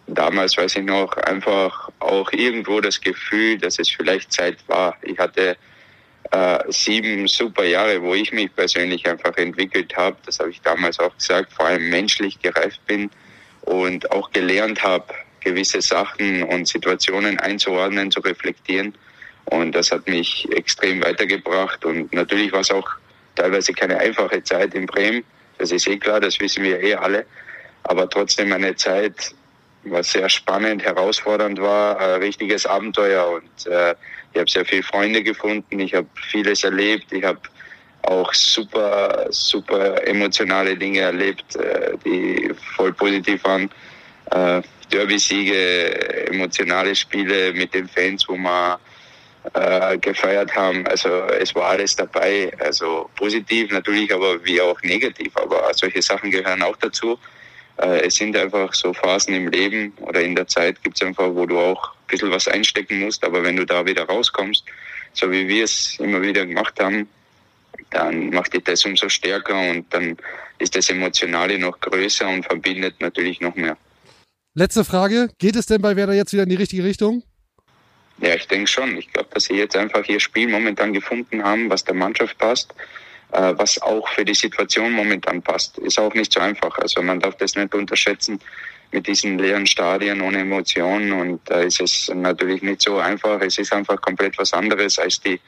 damals, 0.06 0.56
weiß 0.56 0.76
ich 0.76 0.84
noch, 0.84 1.16
einfach 1.16 1.90
auch 2.00 2.32
irgendwo 2.32 2.80
das 2.80 3.00
Gefühl, 3.00 3.58
dass 3.58 3.78
es 3.78 3.90
vielleicht 3.90 4.32
Zeit 4.32 4.56
war. 4.66 4.96
Ich 5.02 5.18
hatte 5.18 5.56
äh, 6.30 6.58
sieben 6.68 7.28
super 7.28 7.64
Jahre, 7.64 8.02
wo 8.02 8.14
ich 8.14 8.32
mich 8.32 8.54
persönlich 8.54 9.06
einfach 9.08 9.36
entwickelt 9.36 9.96
habe. 9.96 10.16
Das 10.26 10.38
habe 10.38 10.50
ich 10.50 10.60
damals 10.62 10.98
auch 10.98 11.16
gesagt, 11.16 11.52
vor 11.52 11.66
allem 11.66 11.90
menschlich 11.90 12.40
gereift 12.40 12.84
bin 12.86 13.10
und 13.62 14.10
auch 14.10 14.30
gelernt 14.30 14.82
habe, 14.82 15.12
gewisse 15.40 15.82
Sachen 15.82 16.42
und 16.44 16.66
Situationen 16.66 17.38
einzuordnen, 17.38 18.10
zu 18.10 18.20
reflektieren. 18.20 18.94
Und 19.46 19.72
das 19.72 19.90
hat 19.90 20.06
mich 20.08 20.48
extrem 20.52 21.02
weitergebracht. 21.02 21.84
Und 21.84 22.12
natürlich 22.12 22.52
war 22.52 22.60
es 22.60 22.70
auch 22.70 22.88
teilweise 23.34 23.72
keine 23.72 23.98
einfache 23.98 24.42
Zeit 24.42 24.74
in 24.74 24.86
Bremen. 24.86 25.24
Das 25.58 25.72
ist 25.72 25.86
eh 25.86 25.98
klar, 25.98 26.20
das 26.20 26.38
wissen 26.40 26.62
wir 26.62 26.80
eh 26.80 26.94
alle. 26.94 27.26
Aber 27.84 28.08
trotzdem 28.08 28.52
eine 28.52 28.74
Zeit, 28.76 29.34
was 29.84 30.12
sehr 30.12 30.28
spannend, 30.28 30.84
herausfordernd 30.84 31.60
war, 31.60 31.98
ein 31.98 32.20
richtiges 32.20 32.66
Abenteuer 32.66 33.28
und 33.28 33.66
äh, 33.66 33.94
ich 34.32 34.38
habe 34.38 34.50
sehr 34.50 34.64
viele 34.64 34.82
Freunde 34.82 35.22
gefunden, 35.22 35.80
ich 35.80 35.94
habe 35.94 36.06
vieles 36.30 36.64
erlebt, 36.64 37.12
ich 37.12 37.24
habe 37.24 37.40
auch 38.02 38.32
super, 38.34 39.26
super 39.30 40.06
emotionale 40.06 40.76
Dinge 40.76 41.00
erlebt, 41.00 41.56
äh, 41.56 41.96
die 42.04 42.52
voll 42.76 42.92
positiv 42.92 43.44
waren. 43.44 43.70
Äh, 44.30 44.62
Derby-Siege, 44.90 46.28
emotionale 46.28 46.94
Spiele 46.94 47.52
mit 47.54 47.72
den 47.72 47.88
Fans, 47.88 48.28
wo 48.28 48.36
wir 48.36 48.78
äh, 49.54 49.98
gefeiert 49.98 50.54
haben. 50.54 50.86
Also 50.86 51.08
es 51.08 51.54
war 51.54 51.70
alles 51.70 51.96
dabei. 51.96 52.52
Also 52.60 53.08
positiv 53.16 53.70
natürlich, 53.70 54.12
aber 54.12 54.44
wie 54.44 54.60
auch 54.60 54.80
negativ. 54.82 55.34
Aber 55.36 55.72
solche 55.74 56.02
Sachen 56.02 56.30
gehören 56.30 56.62
auch 56.62 56.76
dazu 56.76 57.18
äh, 57.78 58.06
es 58.06 58.16
sind 58.16 58.36
einfach 58.36 58.74
so 58.74 58.92
Phasen 58.92 59.34
im 59.34 59.48
Leben 59.48 59.92
oder 60.00 60.20
in 60.20 60.34
der 60.34 60.46
Zeit 60.46 60.82
gibt 60.82 60.96
es 60.96 61.06
einfach, 61.06 61.34
wo 61.34 61.46
du 61.46 61.58
auch 61.58 61.92
ein 61.92 62.06
bisschen 62.08 62.30
was 62.30 62.48
einstecken 62.48 63.00
musst, 63.00 63.24
aber 63.24 63.42
wenn 63.42 63.56
du 63.56 63.64
da 63.64 63.84
wieder 63.86 64.04
rauskommst, 64.04 64.64
so 65.12 65.30
wie 65.30 65.46
wir 65.48 65.64
es 65.64 65.98
immer 65.98 66.22
wieder 66.22 66.46
gemacht 66.46 66.78
haben, 66.80 67.08
dann 67.90 68.30
macht 68.30 68.54
die 68.54 68.62
das 68.62 68.84
umso 68.84 69.08
stärker 69.08 69.58
und 69.70 69.92
dann 69.92 70.16
ist 70.58 70.74
das 70.76 70.88
Emotionale 70.90 71.58
noch 71.58 71.78
größer 71.80 72.28
und 72.28 72.44
verbindet 72.44 73.00
natürlich 73.00 73.40
noch 73.40 73.54
mehr. 73.54 73.76
Letzte 74.54 74.84
Frage. 74.84 75.30
Geht 75.38 75.56
es 75.56 75.66
denn 75.66 75.80
bei 75.80 75.96
Werder 75.96 76.12
jetzt 76.12 76.32
wieder 76.32 76.42
in 76.42 76.48
die 76.48 76.56
richtige 76.56 76.84
Richtung? 76.84 77.22
Ja, 78.18 78.34
ich 78.34 78.46
denke 78.46 78.68
schon. 78.68 78.96
Ich 78.96 79.12
glaube, 79.12 79.28
dass 79.32 79.44
sie 79.44 79.54
jetzt 79.54 79.76
einfach 79.76 80.06
ihr 80.08 80.20
Spiel 80.20 80.48
momentan 80.48 80.92
gefunden 80.92 81.42
haben, 81.42 81.70
was 81.70 81.84
der 81.84 81.94
Mannschaft 81.94 82.38
passt, 82.38 82.74
äh, 83.32 83.54
was 83.56 83.80
auch 83.82 84.06
für 84.08 84.24
die 84.24 84.34
Situation 84.34 84.92
momentan 84.92 85.42
passt. 85.42 85.78
Ist 85.78 85.98
auch 85.98 86.14
nicht 86.14 86.32
so 86.32 86.40
einfach. 86.40 86.76
Also 86.78 87.02
man 87.02 87.20
darf 87.20 87.36
das 87.36 87.56
nicht 87.56 87.74
unterschätzen 87.74 88.38
mit 88.92 89.06
diesen 89.06 89.38
leeren 89.38 89.66
Stadien 89.66 90.20
ohne 90.20 90.40
Emotionen 90.40 91.12
und 91.12 91.40
da 91.46 91.60
ist 91.60 91.80
es 91.80 92.10
natürlich 92.14 92.62
nicht 92.62 92.82
so 92.82 92.98
einfach. 92.98 93.40
Es 93.40 93.56
ist 93.58 93.72
einfach 93.72 94.00
komplett 94.00 94.36
was 94.38 94.52
anderes 94.52 94.98
als 94.98 95.18
die 95.20 95.40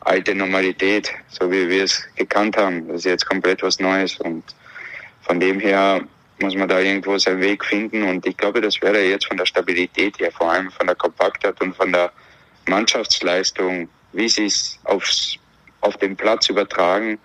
alte 0.00 0.34
Normalität, 0.34 1.10
so 1.28 1.50
wie 1.50 1.68
wir 1.68 1.82
es 1.82 2.06
gekannt 2.14 2.56
haben. 2.56 2.86
Das 2.86 2.98
ist 2.98 3.06
jetzt 3.06 3.26
komplett 3.26 3.62
was 3.62 3.80
Neues 3.80 4.20
und 4.20 4.44
von 5.22 5.40
dem 5.40 5.58
her 5.58 6.00
muss 6.40 6.54
man 6.54 6.68
da 6.68 6.78
irgendwo 6.78 7.18
seinen 7.18 7.40
Weg 7.40 7.64
finden. 7.64 8.04
Und 8.04 8.24
ich 8.24 8.36
glaube, 8.36 8.60
das 8.60 8.80
wäre 8.80 9.02
jetzt 9.02 9.26
von 9.26 9.36
der 9.36 9.46
Stabilität 9.46 10.18
her, 10.20 10.30
vor 10.30 10.52
allem 10.52 10.70
von 10.70 10.86
der 10.86 10.94
Kompaktheit 10.96 11.60
und 11.60 11.74
von 11.74 11.92
der 11.92 12.12
Mannschaftsleistung, 12.68 13.88
wie 14.12 14.28
sie 14.28 14.46
es 14.46 14.78
aufs, 14.84 15.38
auf 15.86 15.96
den 15.96 16.16
Platz 16.16 16.48
übertragen, 16.48 17.18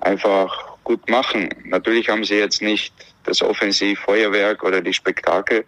einfach 0.00 0.76
gut 0.84 1.08
machen. 1.08 1.48
Natürlich 1.64 2.08
haben 2.08 2.24
sie 2.24 2.36
jetzt 2.36 2.62
nicht 2.62 2.94
das 3.24 3.42
Offensivfeuerwerk 3.42 4.62
oder 4.62 4.80
die 4.80 4.92
Spektakel, 4.92 5.64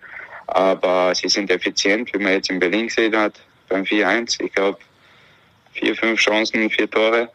aber 0.47 1.15
sie 1.15 1.29
sind 1.29 1.51
effizient, 1.51 2.13
wie 2.13 2.19
man 2.19 2.33
jetzt 2.33 2.51
in 2.51 2.61
Berlin 2.61 2.87
gesehen 2.87 3.17
hat, 3.17 3.35
beim 3.69 3.83
4-1. 3.83 4.41
Ich 4.43 4.53
glaube, 4.53 4.79
vier, 5.73 5.97
fünf 5.97 6.21
Chancen, 6.21 6.71
vier 6.71 6.91
Tore. 6.91 7.29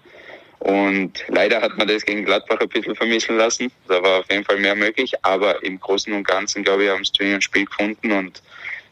Und 0.60 1.26
leider 1.28 1.62
hat 1.62 1.78
man 1.78 1.88
das 1.88 2.06
gegen 2.06 2.24
Gladbach 2.24 2.60
ein 2.62 2.70
bisschen 2.70 2.96
vermissen 2.96 3.36
lassen. 3.38 3.70
Da 3.88 4.02
war 4.02 4.20
auf 4.20 4.32
jeden 4.32 4.46
Fall 4.46 4.58
mehr 4.58 4.76
möglich. 4.76 5.14
Aber 5.24 5.62
im 5.64 5.80
Großen 5.80 6.14
und 6.14 6.26
Ganzen, 6.26 6.64
glaube 6.64 6.86
ich, 6.86 6.90
haben 6.90 7.04
sie 7.04 7.12
ihrem 7.30 7.42
Spiel 7.42 7.66
gefunden 7.66 8.12
und 8.14 8.42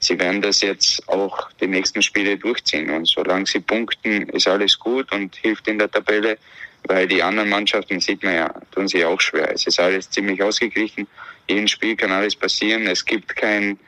sie 0.01 0.19
werden 0.19 0.41
das 0.41 0.61
jetzt 0.61 1.07
auch 1.07 1.49
die 1.61 1.67
nächsten 1.67 2.01
Spiele 2.01 2.37
durchziehen. 2.37 2.89
Und 2.89 3.07
solange 3.07 3.45
sie 3.45 3.59
punkten, 3.59 4.23
ist 4.29 4.47
alles 4.47 4.77
gut 4.77 5.11
und 5.11 5.35
hilft 5.35 5.67
in 5.67 5.79
der 5.79 5.89
Tabelle, 5.89 6.37
weil 6.87 7.07
die 7.07 7.21
anderen 7.21 7.49
Mannschaften, 7.49 7.99
sieht 7.99 8.23
man 8.23 8.35
ja, 8.35 8.53
tun 8.71 8.87
sich 8.87 9.05
auch 9.05 9.21
schwer. 9.21 9.51
Es 9.53 9.67
ist 9.67 9.79
alles 9.79 10.09
ziemlich 10.09 10.41
ausgeglichen. 10.41 11.07
Jeden 11.47 11.67
Spiel 11.67 11.95
kann 11.95 12.11
alles 12.11 12.35
passieren. 12.35 12.87
Es 12.87 13.05
gibt 13.05 13.35
keinen 13.35 13.79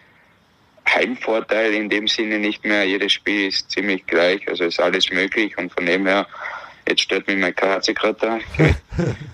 Heimvorteil 0.88 1.73
in 1.73 1.89
dem 1.89 2.08
Sinne 2.08 2.38
nicht 2.39 2.63
mehr. 2.63 2.86
Jedes 2.86 3.13
Spiel 3.13 3.47
ist 3.47 3.71
ziemlich 3.71 4.06
gleich, 4.06 4.47
also 4.47 4.65
ist 4.65 4.80
alles 4.80 5.10
möglich 5.10 5.58
und 5.58 5.73
von 5.73 5.86
dem 5.86 6.06
her 6.06 6.28
Jetzt 6.88 7.04
stört 7.04 7.28
mich 7.28 7.38
mein 7.38 7.56
da. 7.56 8.39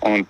und 0.00 0.28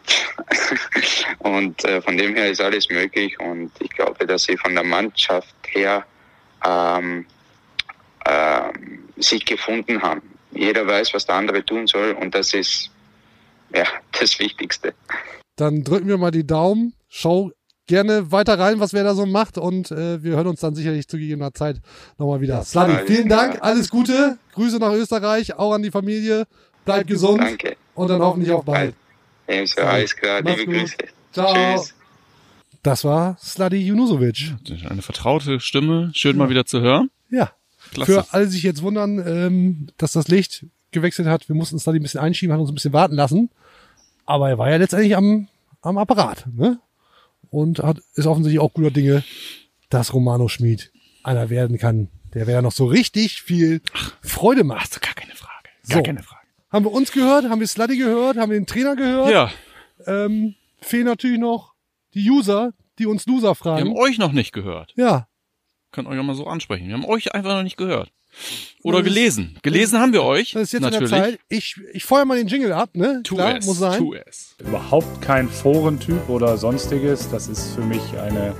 und 1.40 1.84
äh, 1.84 2.00
von 2.00 2.16
dem 2.16 2.34
her 2.34 2.50
ist 2.50 2.60
alles 2.60 2.88
möglich. 2.88 3.38
Und 3.38 3.70
ich 3.78 3.90
glaube, 3.90 4.26
dass 4.26 4.44
sie 4.44 4.56
von 4.56 4.74
der 4.74 4.84
Mannschaft 4.84 5.54
her 5.68 6.04
ähm, 6.66 7.26
ähm, 8.26 9.04
sich 9.16 9.44
gefunden 9.44 10.02
haben. 10.02 10.22
Jeder 10.52 10.86
weiß, 10.86 11.14
was 11.14 11.26
der 11.26 11.36
andere 11.36 11.64
tun 11.64 11.86
soll. 11.86 12.12
Und 12.12 12.34
das 12.34 12.54
ist 12.54 12.90
ja 13.74 13.84
das 14.20 14.38
Wichtigste. 14.38 14.94
Dann 15.56 15.84
drücken 15.84 16.08
wir 16.08 16.18
mal 16.18 16.30
die 16.30 16.46
Daumen. 16.46 16.94
Schau 17.08 17.50
gerne 17.86 18.30
weiter 18.30 18.58
rein, 18.58 18.78
was 18.78 18.92
wer 18.92 19.04
da 19.04 19.14
so 19.14 19.26
macht. 19.26 19.58
Und 19.58 19.90
äh, 19.90 20.22
wir 20.22 20.36
hören 20.36 20.46
uns 20.46 20.60
dann 20.60 20.74
sicherlich 20.74 21.08
zu 21.08 21.18
gegebener 21.18 21.52
Zeit 21.52 21.80
nochmal 22.18 22.40
wieder. 22.40 22.62
Sladi, 22.62 23.06
vielen 23.06 23.28
Dank. 23.28 23.58
Alles 23.62 23.90
Gute. 23.90 24.38
Grüße 24.54 24.78
nach 24.78 24.92
Österreich, 24.92 25.54
auch 25.58 25.72
an 25.72 25.82
die 25.82 25.90
Familie. 25.90 26.46
Bleib 26.84 27.06
gesund. 27.06 27.40
Danke. 27.42 27.76
Und 27.94 28.08
dann 28.08 28.22
hoffentlich 28.22 28.52
auch 28.52 28.64
bald. 28.64 28.94
Ebenso, 29.46 29.80
alles 29.82 30.16
klar. 30.16 30.40
Mach's 30.42 30.58
Liebe 30.58 30.72
gut. 30.72 30.80
Grüße. 30.82 30.96
Ciao. 31.32 31.76
Tschüss. 31.76 31.94
Das 32.82 33.04
war 33.04 33.36
Sladi 33.38 33.76
Junusovic. 33.78 34.54
Eine 34.88 35.02
vertraute 35.02 35.60
Stimme, 35.60 36.10
schön 36.14 36.36
mal 36.36 36.48
wieder 36.48 36.64
zu 36.64 36.80
hören. 36.80 37.10
Ja. 37.28 37.52
Klasse. 37.92 38.12
Für 38.12 38.32
alle, 38.32 38.46
die 38.46 38.52
sich 38.52 38.62
jetzt 38.62 38.82
wundern, 38.82 39.18
ähm, 39.26 39.88
dass 39.98 40.12
das 40.12 40.28
Licht 40.28 40.66
gewechselt 40.92 41.28
hat, 41.28 41.48
wir 41.48 41.56
mussten 41.56 41.78
Sladi 41.78 41.98
ein 41.98 42.02
bisschen 42.02 42.20
einschieben, 42.20 42.52
haben 42.52 42.60
uns 42.60 42.70
ein 42.70 42.74
bisschen 42.74 42.92
warten 42.92 43.14
lassen. 43.14 43.50
Aber 44.26 44.48
er 44.48 44.58
war 44.58 44.70
ja 44.70 44.76
letztendlich 44.76 45.16
am, 45.16 45.48
am 45.82 45.98
Apparat. 45.98 46.46
Ne? 46.54 46.78
Und 47.50 47.80
hat, 47.80 47.98
ist 48.14 48.26
offensichtlich 48.26 48.60
auch 48.60 48.72
guter 48.72 48.90
Dinge, 48.90 49.24
dass 49.88 50.14
Romano 50.14 50.48
Schmid 50.48 50.92
einer 51.22 51.50
werden 51.50 51.78
kann, 51.78 52.08
der 52.34 52.46
wer 52.46 52.62
noch 52.62 52.72
so 52.72 52.86
richtig 52.86 53.42
viel 53.42 53.82
Freude 54.22 54.62
macht. 54.64 55.00
Gar 55.02 55.14
keine 55.14 55.34
Frage. 55.34 55.68
Gar 55.88 55.98
So. 55.98 56.02
keine 56.02 56.22
Frage. 56.22 56.40
Haben 56.70 56.84
wir 56.84 56.92
uns 56.92 57.10
gehört, 57.12 57.48
haben 57.48 57.60
wir 57.60 57.66
Sluddy 57.66 57.96
gehört, 57.96 58.36
haben 58.36 58.50
wir 58.50 58.58
den 58.58 58.66
Trainer 58.66 58.94
gehört. 58.94 59.30
Ja, 59.32 59.50
Ähm, 60.06 60.54
fehlen 60.80 61.04
natürlich 61.06 61.38
noch 61.40 61.69
die 62.14 62.28
User, 62.30 62.72
die 62.98 63.06
uns 63.06 63.26
Loser 63.26 63.42
wir 63.42 63.48
haben 63.50 63.56
fragen. 63.56 63.96
euch 63.96 64.18
noch 64.18 64.32
nicht 64.32 64.52
gehört. 64.52 64.92
Ja, 64.96 65.26
Könnt 65.92 66.06
euch 66.06 66.18
auch 66.20 66.22
mal 66.24 66.36
so 66.36 66.46
ansprechen. 66.46 66.86
Wir 66.86 66.94
haben 66.94 67.04
euch 67.04 67.34
einfach 67.34 67.56
noch 67.56 67.64
nicht 67.64 67.76
gehört. 67.76 68.12
Oder 68.84 68.98
Das 68.98 69.06
gelesen. 69.08 69.58
Gelesen 69.62 69.98
haben 69.98 70.12
wir 70.12 70.22
euch. 70.22 70.52
das 70.52 70.62
ist 70.62 70.72
jetzt 70.74 70.82
natürlich. 70.82 71.10
in 71.10 71.18
der 71.18 71.24
Zeit. 71.32 71.40
Ich, 71.48 71.74
ich 71.92 72.04
feuer 72.04 72.24
mal 72.24 72.36
den 72.38 72.46
Jingle 72.46 72.72
ab, 72.72 72.90
ne? 72.94 73.22
Tu 73.24 73.34
Klar, 73.34 73.56
es. 73.56 73.66
muss 73.66 73.78
sein. 73.80 73.98
Tu 73.98 74.14
es. 74.14 74.54
Überhaupt 74.60 75.20
kein 75.20 75.48
Forentyp 75.48 76.28
oder 76.28 76.56
sonstiges. 76.56 77.28
Das 77.30 77.48
ist 77.48 77.74
für 77.74 77.80
mich 77.80 78.00
eine, 78.20 78.54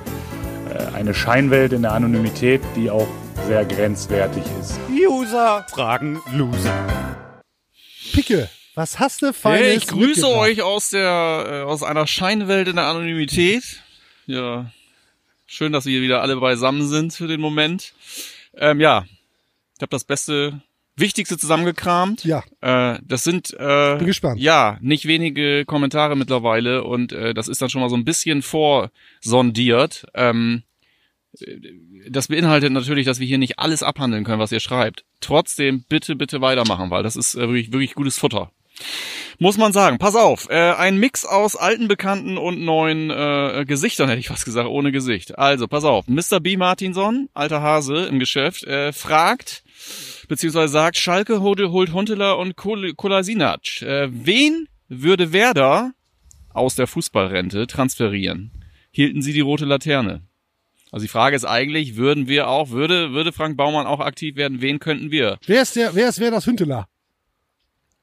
äh, 0.75 0.87
eine 0.97 1.15
Scheinwelt 1.15 1.73
in 1.73 1.83
der 1.83 1.93
Anonymität, 1.93 2.63
die 2.75 2.91
auch 2.91 3.07
sehr 3.47 3.65
grenzwertig 3.65 4.43
ist. 4.61 4.81
User 4.91 5.65
fragen 5.71 6.21
Loser. 6.33 6.75
Picke, 8.13 8.49
was 8.75 8.99
hast 8.99 9.23
du 9.23 9.27
Hey, 9.27 9.33
feines 9.33 9.77
ich 9.83 9.87
grüße 9.89 10.29
euch 10.29 10.63
aus 10.63 10.91
der 10.91 11.47
äh, 11.49 11.71
aus 11.71 11.83
einer 11.83 12.07
Scheinwelt 12.07 12.69
in 12.69 12.77
der 12.77 12.87
Anonymität. 12.87 13.83
Ja, 14.27 14.71
schön, 15.47 15.73
dass 15.73 15.87
wir 15.87 16.01
wieder 16.03 16.23
alle 16.23 16.37
beisammen 16.37 16.87
sind 16.87 17.13
für 17.13 17.27
den 17.27 17.41
Moment. 17.41 17.95
Ähm, 18.57 18.81
ja, 18.81 19.05
ich 19.77 19.83
habe 19.83 19.91
das 19.91 20.05
Beste, 20.05 20.61
Wichtigste 20.97 21.39
zusammengekramt. 21.39 22.25
Ja, 22.25 22.43
Äh, 22.61 22.99
das 23.03 23.25
sind 23.25 23.53
äh, 23.59 23.97
Bin 23.97 24.07
gespannt. 24.07 24.39
ja 24.41 24.77
nicht 24.81 25.07
wenige 25.07 25.65
Kommentare 25.65 26.17
mittlerweile 26.17 26.85
und 26.85 27.13
äh, 27.13 27.33
das 27.35 27.49
ist 27.49 27.63
dann 27.63 27.71
schon 27.71 27.81
mal 27.81 27.89
so 27.91 27.97
ein 27.97 28.05
bisschen 28.05 28.43
vorsondiert. 28.43 30.07
Ähm, 30.15 30.63
äh, 31.41 31.57
das 32.09 32.29
beinhaltet 32.29 32.73
natürlich, 32.73 33.07
dass 33.07 33.19
wir 33.21 33.27
hier 33.27 33.39
nicht 33.39 33.59
alles 33.59 33.83
abhandeln 33.83 34.25
können, 34.25 34.41
was 34.41 34.53
ihr 34.53 34.61
schreibt. 34.61 35.05
Trotzdem 35.21 35.85
bitte, 35.89 36.17
bitte 36.17 36.41
weitermachen, 36.41 36.91
weil 36.91 37.03
das 37.03 37.17
ist 37.17 37.35
äh, 37.35 37.41
wirklich, 37.41 37.73
wirklich 37.73 37.95
gutes 37.95 38.19
Futter. 38.19 38.53
Muss 39.39 39.57
man 39.57 39.73
sagen. 39.73 39.99
Pass 39.99 40.17
auf, 40.17 40.49
äh, 40.51 40.73
ein 40.75 40.97
Mix 40.99 41.25
aus 41.25 41.57
alten 41.57 41.89
Bekannten 41.89 42.37
und 42.39 42.61
neuen 42.61 43.11
äh, 43.11 43.65
Gesichtern, 43.67 44.09
hätte 44.11 44.21
ich 44.21 44.29
fast 44.29 44.45
gesagt, 44.45 44.69
ohne 44.69 44.93
Gesicht. 44.93 45.39
Also, 45.39 45.67
pass 45.69 45.85
auf, 45.85 46.07
Mr. 46.09 46.41
B. 46.41 46.57
Martinson, 46.57 47.29
alter 47.35 47.63
Hase 47.63 48.07
im 48.07 48.19
Geschäft, 48.19 48.65
äh, 48.65 48.93
fragt, 48.93 49.63
beziehungsweise 50.29 50.73
sagt, 50.73 50.99
Schalke 50.99 51.41
holt, 51.41 51.61
Huntela 51.93 52.33
und 52.33 52.57
Kol- 52.57 52.95
Kolasinac. 52.95 53.83
Äh, 53.83 54.09
wen 54.11 54.69
würde 54.89 55.33
Werder 55.33 55.93
aus 56.53 56.75
der 56.75 56.87
Fußballrente 56.87 57.67
transferieren? 57.67 58.51
Hielten 58.91 59.23
sie 59.23 59.33
die 59.33 59.41
rote 59.41 59.65
Laterne? 59.65 60.23
Also 60.93 61.05
die 61.05 61.09
Frage 61.09 61.37
ist 61.37 61.45
eigentlich, 61.45 61.95
würden 61.97 62.27
wir 62.27 62.49
auch, 62.49 62.71
würde, 62.71 63.13
würde 63.13 63.31
Frank 63.33 63.57
Baumann 63.57 63.87
auch 63.87 64.01
aktiv 64.01 64.35
werden? 64.35 64.61
Wen 64.61 64.81
könnten 64.81 65.13
wir? 65.13 65.39
wer 65.47 65.63
ist 65.63 65.77
der, 65.77 65.95
wer 65.95 66.09
ist 66.09 66.19
wer 66.19 66.33
das 66.33 66.47
Hünteler? 66.47 66.89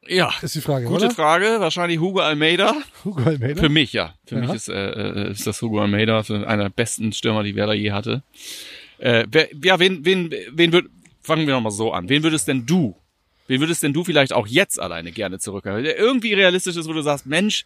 Ja, 0.09 0.31
Ist 0.41 0.55
die 0.55 0.61
Frage, 0.61 0.85
gute 0.85 1.05
oder? 1.05 1.11
Frage. 1.13 1.57
Wahrscheinlich 1.59 1.99
Hugo 1.99 2.19
Almeida. 2.19 2.75
Hugo 3.03 3.21
Almeida? 3.23 3.61
Für 3.61 3.69
mich, 3.69 3.93
ja. 3.93 4.13
Für 4.25 4.35
Ja. 4.35 4.41
mich 4.41 4.53
ist, 4.53 4.69
äh, 4.69 4.73
äh, 4.91 5.31
ist 5.31 5.45
das 5.47 5.61
Hugo 5.61 5.81
Almeida, 5.81 6.23
für 6.23 6.47
einer 6.47 6.63
der 6.63 6.69
besten 6.69 7.11
Stürmer, 7.13 7.43
die 7.43 7.55
Werder 7.55 7.73
je 7.73 7.91
hatte. 7.91 8.23
Äh, 8.99 9.25
wer, 9.29 9.49
ja, 9.63 9.79
wen, 9.79 10.05
wen, 10.05 10.33
wen 10.51 10.71
würd, 10.73 10.87
fangen 11.21 11.45
wir 11.45 11.53
nochmal 11.53 11.71
so 11.71 11.91
an. 11.91 12.09
Wen 12.09 12.23
würdest 12.23 12.47
denn 12.47 12.65
du, 12.65 12.95
wen 13.47 13.59
würdest 13.59 13.83
denn 13.83 13.93
du 13.93 14.03
vielleicht 14.03 14.33
auch 14.33 14.47
jetzt 14.47 14.79
alleine 14.79 15.11
gerne 15.11 15.39
zurückhaben? 15.39 15.83
Der 15.83 15.97
irgendwie 15.97 16.33
realistisch 16.33 16.75
ist, 16.77 16.87
wo 16.87 16.93
du 16.93 17.01
sagst, 17.01 17.25
Mensch, 17.25 17.65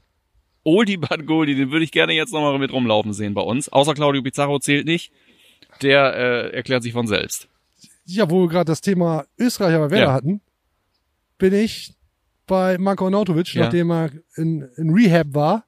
Oldie 0.64 0.98
but 0.98 1.26
Goldie, 1.26 1.56
den 1.56 1.72
würde 1.72 1.84
ich 1.86 1.92
gerne 1.92 2.14
jetzt 2.14 2.34
nochmal 2.34 2.58
mit 2.60 2.72
rumlaufen 2.74 3.14
sehen 3.14 3.34
bei 3.34 3.42
uns. 3.42 3.70
Außer 3.70 3.94
Claudio 3.94 4.22
Pizarro 4.22 4.60
zählt 4.60 4.86
nicht. 4.86 5.12
Der 5.82 6.16
äh, 6.16 6.56
erklärt 6.56 6.84
sich 6.84 6.94
von 6.94 7.08
selbst. 7.08 7.48
Ja, 8.06 8.30
wo 8.30 8.42
wir 8.42 8.48
gerade 8.50 8.66
das 8.66 8.82
Thema 8.82 9.26
Österreicher 9.40 9.80
bei 9.80 9.90
Werder 9.92 10.06
Ja. 10.08 10.14
hatten, 10.14 10.42
bin 11.38 11.54
ich 11.54 11.94
bei 12.48 12.78
Marko 12.78 13.10
Nautovic, 13.10 13.54
Ja. 13.54 13.64
nachdem 13.64 13.92
er 13.92 14.10
in, 14.36 14.68
in 14.78 14.94
Rehab 14.94 15.28
war, 15.32 15.66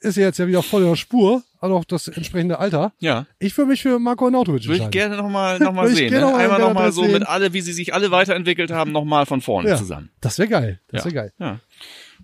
ist 0.00 0.18
er 0.18 0.26
jetzt 0.26 0.38
ja 0.38 0.46
wieder 0.46 0.62
voll 0.62 0.82
in 0.82 0.88
der 0.90 0.96
Spur, 0.96 1.42
hat 1.60 1.70
auch 1.70 1.84
das 1.84 2.06
entsprechende 2.08 2.58
Alter. 2.58 2.92
Ja. 2.98 3.26
Ich 3.38 3.56
würde 3.56 3.70
mich 3.70 3.82
für 3.82 3.98
Marco 3.98 4.28
Nautovic 4.30 4.66
Würde 4.66 4.84
ich 4.84 4.90
gerne 4.90 5.16
nochmal 5.16 5.58
noch 5.58 5.72
mal 5.72 5.88
sehen. 5.94 6.12
Ne? 6.12 6.20
noch 6.20 6.32
mal 6.32 6.40
Einmal 6.44 6.60
nochmal 6.60 6.92
so 6.92 7.02
sehen. 7.02 7.12
mit 7.12 7.26
alle, 7.26 7.52
wie 7.54 7.62
sie 7.62 7.72
sich 7.72 7.94
alle 7.94 8.10
weiterentwickelt 8.10 8.70
haben, 8.70 8.92
nochmal 8.92 9.24
von 9.26 9.40
vorne 9.40 9.70
Ja. 9.70 9.76
zusammen. 9.76 10.10
Das 10.20 10.38
wäre 10.38 10.48
geil. 10.48 10.80
Das 10.88 11.00
Ja. 11.00 11.04
wäre 11.06 11.14
geil. 11.14 11.32
Ja. 11.38 11.60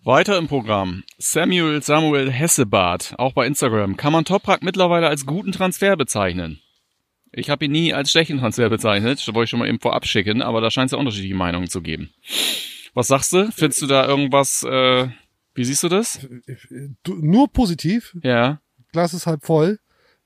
Weiter 0.05 0.37
im 0.37 0.49
Programm. 0.49 1.05
Samuel 1.19 1.81
Samuel 1.83 2.31
Hessebart, 2.31 3.15
auch 3.19 3.33
bei 3.33 3.47
Instagram. 3.47 3.97
Kann 3.97 4.13
man 4.13 4.25
Toprak 4.25 4.63
mittlerweile 4.63 5.09
als 5.09 5.25
guten 5.27 5.53
Transfer 5.53 5.97
bezeichnen? 5.97 6.59
Ich 7.33 7.49
habe 7.49 7.65
ihn 7.65 7.73
nie 7.73 7.95
als 7.95 8.11
schlechten 8.11 8.39
Transfer 8.39 8.69
bezeichnet, 8.69 9.19
das 9.27 9.35
wollte 9.35 9.45
ich 9.45 9.51
schon 9.51 9.61
mal 9.61 9.69
eben 9.69 9.81
vorab 9.81 10.05
schicken, 10.07 10.43
aber 10.43 10.61
da 10.61 10.71
scheint 10.71 10.87
es 10.87 10.93
ja 10.93 10.99
unterschiedliche 10.99 11.35
Meinungen 11.35 11.69
zu 11.69 11.81
geben. 11.81 12.11
Was 12.95 13.09
sagst 13.09 13.33
du? 13.33 13.51
Findest 13.53 13.83
du 13.83 13.87
da 13.87 14.07
irgendwas, 14.07 14.63
äh, 14.65 15.09
Wie 15.55 15.65
siehst 15.65 15.83
du 15.83 15.89
das? 15.89 16.19
Du, 17.03 17.15
nur 17.15 17.51
positiv. 17.53 18.17
Ja. 18.23 18.61
Glas 18.93 19.15
ist 19.15 19.27
halb 19.27 19.45
voll. 19.45 19.79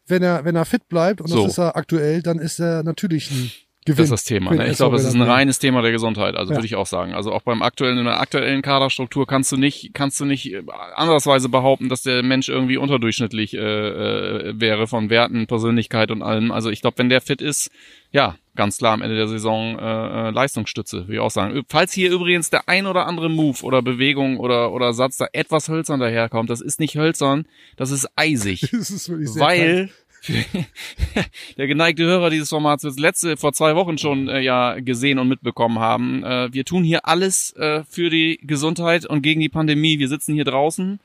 Wenn 0.06 0.22
er, 0.22 0.44
wenn 0.44 0.54
er 0.54 0.64
fit 0.64 0.88
bleibt, 0.88 1.20
und 1.20 1.28
So. 1.28 1.42
das 1.42 1.52
ist 1.52 1.58
er 1.58 1.76
aktuell, 1.76 2.22
dann 2.22 2.38
ist 2.38 2.60
er 2.60 2.84
natürlich 2.84 3.30
ein 3.32 3.50
Gewinn. 3.84 3.96
Das 3.98 4.04
ist 4.06 4.10
das 4.10 4.24
Thema. 4.24 4.52
Ne? 4.54 4.68
Ich 4.70 4.76
glaube, 4.76 4.96
es 4.96 5.04
ist 5.04 5.14
ein 5.14 5.22
reines 5.22 5.58
Thema 5.60 5.82
der 5.82 5.90
Gesundheit. 5.92 6.34
Also 6.36 6.52
Ja. 6.52 6.58
würde 6.58 6.66
ich 6.66 6.74
auch 6.76 6.86
sagen. 6.86 7.12
Also 7.14 7.32
auch 7.32 7.42
beim 7.42 7.62
aktuellen, 7.62 7.98
in 7.98 8.04
der 8.04 8.20
aktuellen 8.20 8.62
Kaderstruktur 8.62 9.26
kannst 9.26 9.50
du 9.52 9.56
nicht, 9.56 9.94
kannst 9.94 10.18
du 10.20 10.24
nicht 10.24 10.52
äh, 10.52 10.62
andersweise 10.94 11.48
behaupten, 11.48 11.88
dass 11.88 12.02
der 12.02 12.22
Mensch 12.22 12.48
irgendwie 12.48 12.76
unterdurchschnittlich 12.76 13.54
äh, 13.54 13.58
äh, 13.58 14.60
wäre 14.60 14.86
von 14.86 15.10
Werten, 15.10 15.46
Persönlichkeit 15.48 16.10
und 16.12 16.22
allem. 16.22 16.50
Also 16.52 16.70
ich 16.70 16.80
glaube, 16.82 16.98
wenn 16.98 17.08
der 17.08 17.20
fit 17.20 17.40
ist, 17.42 17.70
ja, 18.12 18.36
ganz 18.56 18.78
klar 18.78 18.94
am 18.94 19.02
Ende 19.02 19.16
der 19.16 19.28
Saison 19.28 19.78
äh, 19.78 20.28
äh, 20.28 20.30
Leistungsstütze, 20.30 21.02
würde 21.02 21.14
ich 21.14 21.20
auch 21.20 21.30
sagen. 21.30 21.62
Falls 21.68 21.92
hier 21.92 22.10
übrigens 22.10 22.50
der 22.50 22.68
ein 22.68 22.86
oder 22.86 23.06
andere 23.06 23.28
Move 23.28 23.62
oder 23.62 23.82
Bewegung 23.82 24.38
oder 24.38 24.72
oder 24.72 24.92
Satz 24.92 25.18
da 25.18 25.26
etwas 25.32 25.68
hölzern 25.68 26.00
daherkommt, 26.00 26.50
das 26.50 26.60
ist 26.60 26.80
nicht 26.80 26.96
hölzern, 26.96 27.46
das 27.76 27.90
ist 27.90 28.08
eisig. 28.16 28.70
Das 28.76 28.90
ist 28.90 29.08
weil 29.38 29.90
der 31.56 31.66
geneigte 31.66 32.04
Hörer 32.04 32.30
dieses 32.30 32.48
Formats 32.48 32.84
wird 32.84 32.98
letzte 32.98 33.36
vor 33.36 33.52
zwei 33.52 33.76
Wochen 33.76 33.98
schon 33.98 34.28
äh, 34.28 34.40
ja 34.40 34.78
gesehen 34.80 35.18
und 35.18 35.28
mitbekommen 35.28 35.78
haben. 35.78 36.24
Äh, 36.24 36.52
wir 36.52 36.64
tun 36.64 36.84
hier 36.84 37.06
alles 37.06 37.52
äh, 37.56 37.84
für 37.88 38.10
die 38.10 38.38
Gesundheit 38.42 39.06
und 39.06 39.22
gegen 39.22 39.40
die 39.40 39.48
Pandemie. 39.48 39.98
Wir 39.98 40.08
sitzen 40.08 40.34
hier 40.34 40.44
draußen 40.44 41.00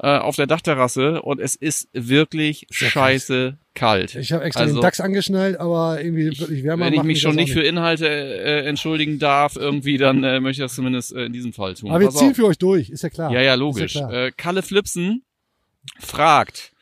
äh, 0.00 0.18
auf 0.18 0.36
der 0.36 0.46
Dachterrasse 0.46 1.22
und 1.22 1.40
es 1.40 1.56
ist 1.56 1.88
wirklich 1.92 2.66
Sehr 2.70 2.90
scheiße 2.90 3.58
kalt. 3.74 4.14
Ich 4.14 4.32
habe 4.32 4.44
extra 4.44 4.62
Also, 4.62 4.76
den 4.76 4.82
DAX 4.82 5.00
angeschnallt, 5.00 5.58
aber 5.58 6.00
irgendwie 6.02 6.38
wirklich 6.38 6.62
wärmer 6.64 6.86
Wenn 6.86 6.94
ich 6.94 7.02
mich 7.02 7.20
schon 7.20 7.36
nicht 7.36 7.52
für 7.52 7.62
Inhalte 7.62 8.06
äh, 8.06 8.66
entschuldigen 8.66 9.18
darf, 9.18 9.56
irgendwie, 9.56 9.98
dann 9.98 10.22
äh, 10.24 10.40
möchte 10.40 10.62
ich 10.62 10.66
das 10.66 10.74
zumindest 10.74 11.12
äh, 11.14 11.24
in 11.24 11.32
diesem 11.32 11.52
Fall 11.52 11.74
tun. 11.74 11.90
Aber 11.90 12.00
wir 12.00 12.10
ziehen 12.10 12.30
auf. 12.30 12.36
für 12.36 12.46
euch 12.46 12.58
durch, 12.58 12.90
ist 12.90 13.02
ja 13.02 13.10
klar. 13.10 13.32
Ja, 13.32 13.40
ja, 13.40 13.54
logisch. 13.54 13.94
Ja 13.94 14.10
äh, 14.10 14.32
Kalle 14.36 14.62
Flipsen 14.62 15.22
fragt, 15.98 16.72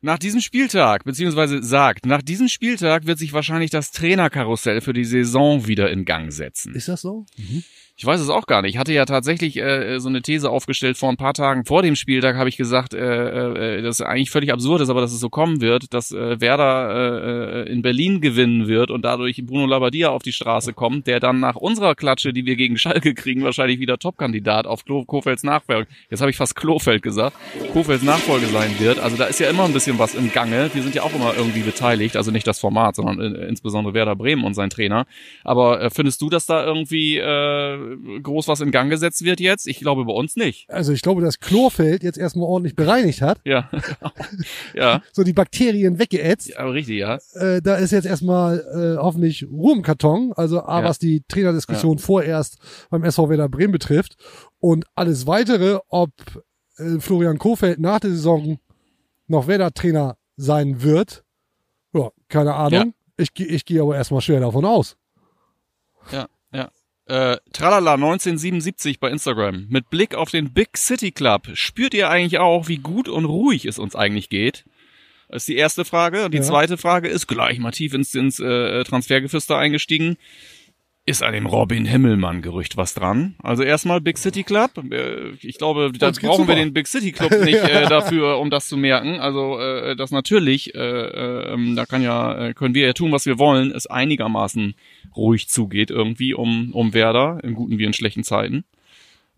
nach 0.00 0.18
diesem 0.18 0.40
Spieltag, 0.40 1.04
beziehungsweise 1.04 1.62
sagt, 1.62 2.06
nach 2.06 2.22
diesem 2.22 2.48
Spieltag 2.48 3.06
wird 3.06 3.18
sich 3.18 3.32
wahrscheinlich 3.32 3.70
das 3.70 3.90
Trainerkarussell 3.90 4.80
für 4.80 4.92
die 4.92 5.04
Saison 5.04 5.66
wieder 5.66 5.90
in 5.90 6.04
Gang 6.04 6.32
setzen. 6.32 6.74
ist 6.74 6.88
das 6.88 7.00
so? 7.00 7.26
Ich 8.00 8.06
weiß 8.06 8.20
es 8.20 8.28
auch 8.28 8.46
gar 8.46 8.62
nicht. 8.62 8.74
Ich 8.74 8.78
hatte 8.78 8.92
ja 8.92 9.04
tatsächlich 9.06 9.56
äh, 9.56 9.98
so 9.98 10.08
eine 10.08 10.22
These 10.22 10.50
aufgestellt 10.50 10.96
vor 10.96 11.08
ein 11.08 11.16
paar 11.16 11.34
Tagen 11.34 11.64
vor 11.64 11.82
dem 11.82 11.96
Spieltag, 11.96 12.36
habe 12.36 12.48
ich 12.48 12.56
gesagt, 12.56 12.94
äh, 12.94 13.78
äh, 13.78 13.82
dass 13.82 13.96
es 13.96 14.06
eigentlich 14.06 14.30
völlig 14.30 14.52
absurd 14.52 14.82
ist, 14.82 14.88
aber 14.88 15.00
dass 15.00 15.12
es 15.12 15.18
so 15.18 15.28
kommen 15.30 15.60
wird, 15.60 15.92
dass 15.92 16.12
äh, 16.12 16.40
Werder 16.40 17.64
äh, 17.66 17.72
in 17.72 17.82
Berlin 17.82 18.20
gewinnen 18.20 18.68
wird 18.68 18.92
und 18.92 19.04
dadurch 19.04 19.44
Bruno 19.44 19.66
Labbadia 19.66 20.10
auf 20.10 20.22
die 20.22 20.32
Straße 20.32 20.74
kommt, 20.74 21.08
der 21.08 21.18
dann 21.18 21.40
nach 21.40 21.56
unserer 21.56 21.96
Klatsche, 21.96 22.32
die 22.32 22.46
wir 22.46 22.54
gegen 22.54 22.78
Schalke 22.78 23.14
kriegen, 23.14 23.42
wahrscheinlich 23.42 23.80
wieder 23.80 23.98
Topkandidat 23.98 24.68
auf 24.68 24.84
Klo 24.84 25.04
Kofelds 25.04 25.42
Nachfolge. 25.42 25.88
Jetzt 26.08 26.20
habe 26.20 26.30
ich 26.30 26.36
fast 26.36 26.54
Klofeld 26.54 27.02
gesagt. 27.02 27.36
Kofelds 27.72 28.04
Nachfolge 28.04 28.46
sein 28.46 28.78
wird. 28.78 29.00
Also 29.00 29.16
da 29.16 29.24
ist 29.24 29.40
ja 29.40 29.50
immer 29.50 29.64
ein 29.64 29.72
bisschen 29.72 29.98
was 29.98 30.14
im 30.14 30.30
Gange. 30.30 30.70
Wir 30.72 30.84
sind 30.84 30.94
ja 30.94 31.02
auch 31.02 31.14
immer 31.16 31.34
irgendwie 31.36 31.62
beteiligt, 31.62 32.16
also 32.16 32.30
nicht 32.30 32.46
das 32.46 32.60
Format, 32.60 32.94
sondern 32.94 33.34
äh, 33.34 33.48
insbesondere 33.48 33.92
Werder 33.92 34.14
Bremen 34.14 34.44
und 34.44 34.54
sein 34.54 34.70
Trainer. 34.70 35.04
Aber 35.42 35.82
äh, 35.82 35.90
findest 35.90 36.22
du, 36.22 36.30
dass 36.30 36.46
da 36.46 36.64
irgendwie 36.64 37.18
äh, 37.18 37.87
groß 38.22 38.48
was 38.48 38.60
in 38.60 38.70
Gang 38.70 38.90
gesetzt 38.90 39.24
wird 39.24 39.40
jetzt? 39.40 39.66
Ich 39.66 39.78
glaube 39.80 40.04
bei 40.04 40.12
uns 40.12 40.36
nicht. 40.36 40.68
Also 40.70 40.92
ich 40.92 41.02
glaube, 41.02 41.22
dass 41.22 41.40
Chlorfeld 41.40 42.02
jetzt 42.02 42.18
erstmal 42.18 42.46
ordentlich 42.48 42.74
bereinigt 42.76 43.22
hat, 43.22 43.40
Ja. 43.44 43.70
ja. 44.74 45.02
so 45.12 45.22
die 45.24 45.32
Bakterien 45.32 45.98
weggeätzt. 45.98 46.48
Ja, 46.48 46.58
aber 46.60 46.74
richtig, 46.74 46.98
ja. 46.98 47.18
Äh, 47.34 47.60
da 47.62 47.76
ist 47.76 47.90
jetzt 47.92 48.06
erstmal 48.06 48.58
äh, 48.60 49.00
hoffentlich 49.02 49.46
Ruhe 49.50 49.74
im 49.76 49.82
Karton. 49.82 50.32
Also 50.36 50.62
A, 50.62 50.80
Ja. 50.80 50.88
was 50.88 50.98
die 50.98 51.22
Trainerdiskussion 51.28 51.98
vorerst 51.98 52.58
beim 52.90 53.04
SV 53.04 53.28
Werder 53.30 53.48
Bremen 53.48 53.72
betrifft. 53.72 54.16
Und 54.60 54.86
alles 54.94 55.26
weitere, 55.26 55.78
ob 55.88 56.10
äh, 56.78 56.98
Florian 57.00 57.38
Kofeld 57.38 57.78
nach 57.78 58.00
der 58.00 58.10
Saison 58.10 58.58
noch 59.26 59.46
Werder-Trainer 59.46 60.16
sein 60.36 60.82
wird, 60.82 61.24
ja, 61.92 62.10
keine 62.28 62.54
Ahnung. 62.54 62.94
Ich, 63.16 63.34
geh- 63.34 63.44
ich 63.44 63.64
gehe 63.64 63.82
aber 63.82 63.96
erstmal 63.96 64.20
schwer 64.20 64.40
davon 64.40 64.64
aus. 64.64 64.96
Ja, 66.12 66.18
ja. 66.20 66.28
Äh, 67.08 67.38
Tralala 67.52 67.94
1977 67.94 69.00
bei 69.00 69.10
Instagram. 69.10 69.66
Mit 69.70 69.88
Blick 69.90 70.14
auf 70.14 70.30
den 70.30 70.52
Big 70.52 70.76
City 70.76 71.10
Club 71.10 71.48
spürt 71.54 71.94
ihr 71.94 72.10
eigentlich 72.10 72.38
auch, 72.38 72.68
wie 72.68 72.76
gut 72.76 73.08
und 73.08 73.24
ruhig 73.24 73.64
es 73.64 73.78
uns 73.78 73.96
eigentlich 73.96 74.28
geht? 74.28 74.64
Das 75.30 75.42
ist 75.42 75.48
die 75.48 75.56
erste 75.56 75.84
Frage. 75.86 76.26
Und 76.26 76.32
die 76.34 76.38
Ja. 76.38 76.44
zweite 76.44 76.76
Frage 76.76 77.08
ist 77.08 77.26
gleich 77.26 77.58
mal 77.58 77.70
tief 77.70 77.94
ins, 77.94 78.14
ins 78.14 78.40
äh, 78.40 78.84
Transfergeflüster 78.84 79.56
eingestiegen. 79.56 80.16
Ist 81.08 81.22
an 81.22 81.32
dem 81.32 81.46
Robin 81.46 81.86
Himmelmann-Gerücht 81.86 82.76
was 82.76 82.92
dran? 82.92 83.34
Also 83.42 83.62
erstmal 83.62 83.98
Big 84.02 84.18
City 84.18 84.44
Club. 84.44 84.72
Äh, 84.90 85.30
ich 85.40 85.56
glaube, 85.56 85.90
da 85.98 86.10
brauchen 86.10 86.22
wir 86.22 86.30
super. 86.36 86.54
den 86.54 86.74
Big 86.74 86.86
City 86.86 87.12
Club 87.12 87.30
nicht 87.44 87.54
äh, 87.62 87.88
dafür, 87.88 88.38
um 88.38 88.50
das 88.50 88.68
zu 88.68 88.76
merken. 88.76 89.18
Also 89.18 89.58
äh, 89.58 89.96
das 89.96 90.10
natürlich, 90.10 90.74
äh, 90.74 90.78
äh, 90.78 91.74
da 91.74 91.86
kann 91.86 92.02
ja, 92.02 92.48
äh, 92.48 92.52
können 92.52 92.74
wir 92.74 92.84
ja 92.84 92.92
tun, 92.92 93.10
was 93.10 93.24
wir 93.24 93.38
wollen, 93.38 93.70
es 93.70 93.86
einigermaßen 93.86 94.74
ruhig 95.16 95.48
zugeht 95.48 95.90
irgendwie 95.90 96.34
um, 96.34 96.72
um 96.74 96.92
Werder, 96.92 97.40
in 97.42 97.54
guten 97.54 97.78
wie 97.78 97.84
in 97.84 97.94
schlechten 97.94 98.22
Zeiten. 98.22 98.64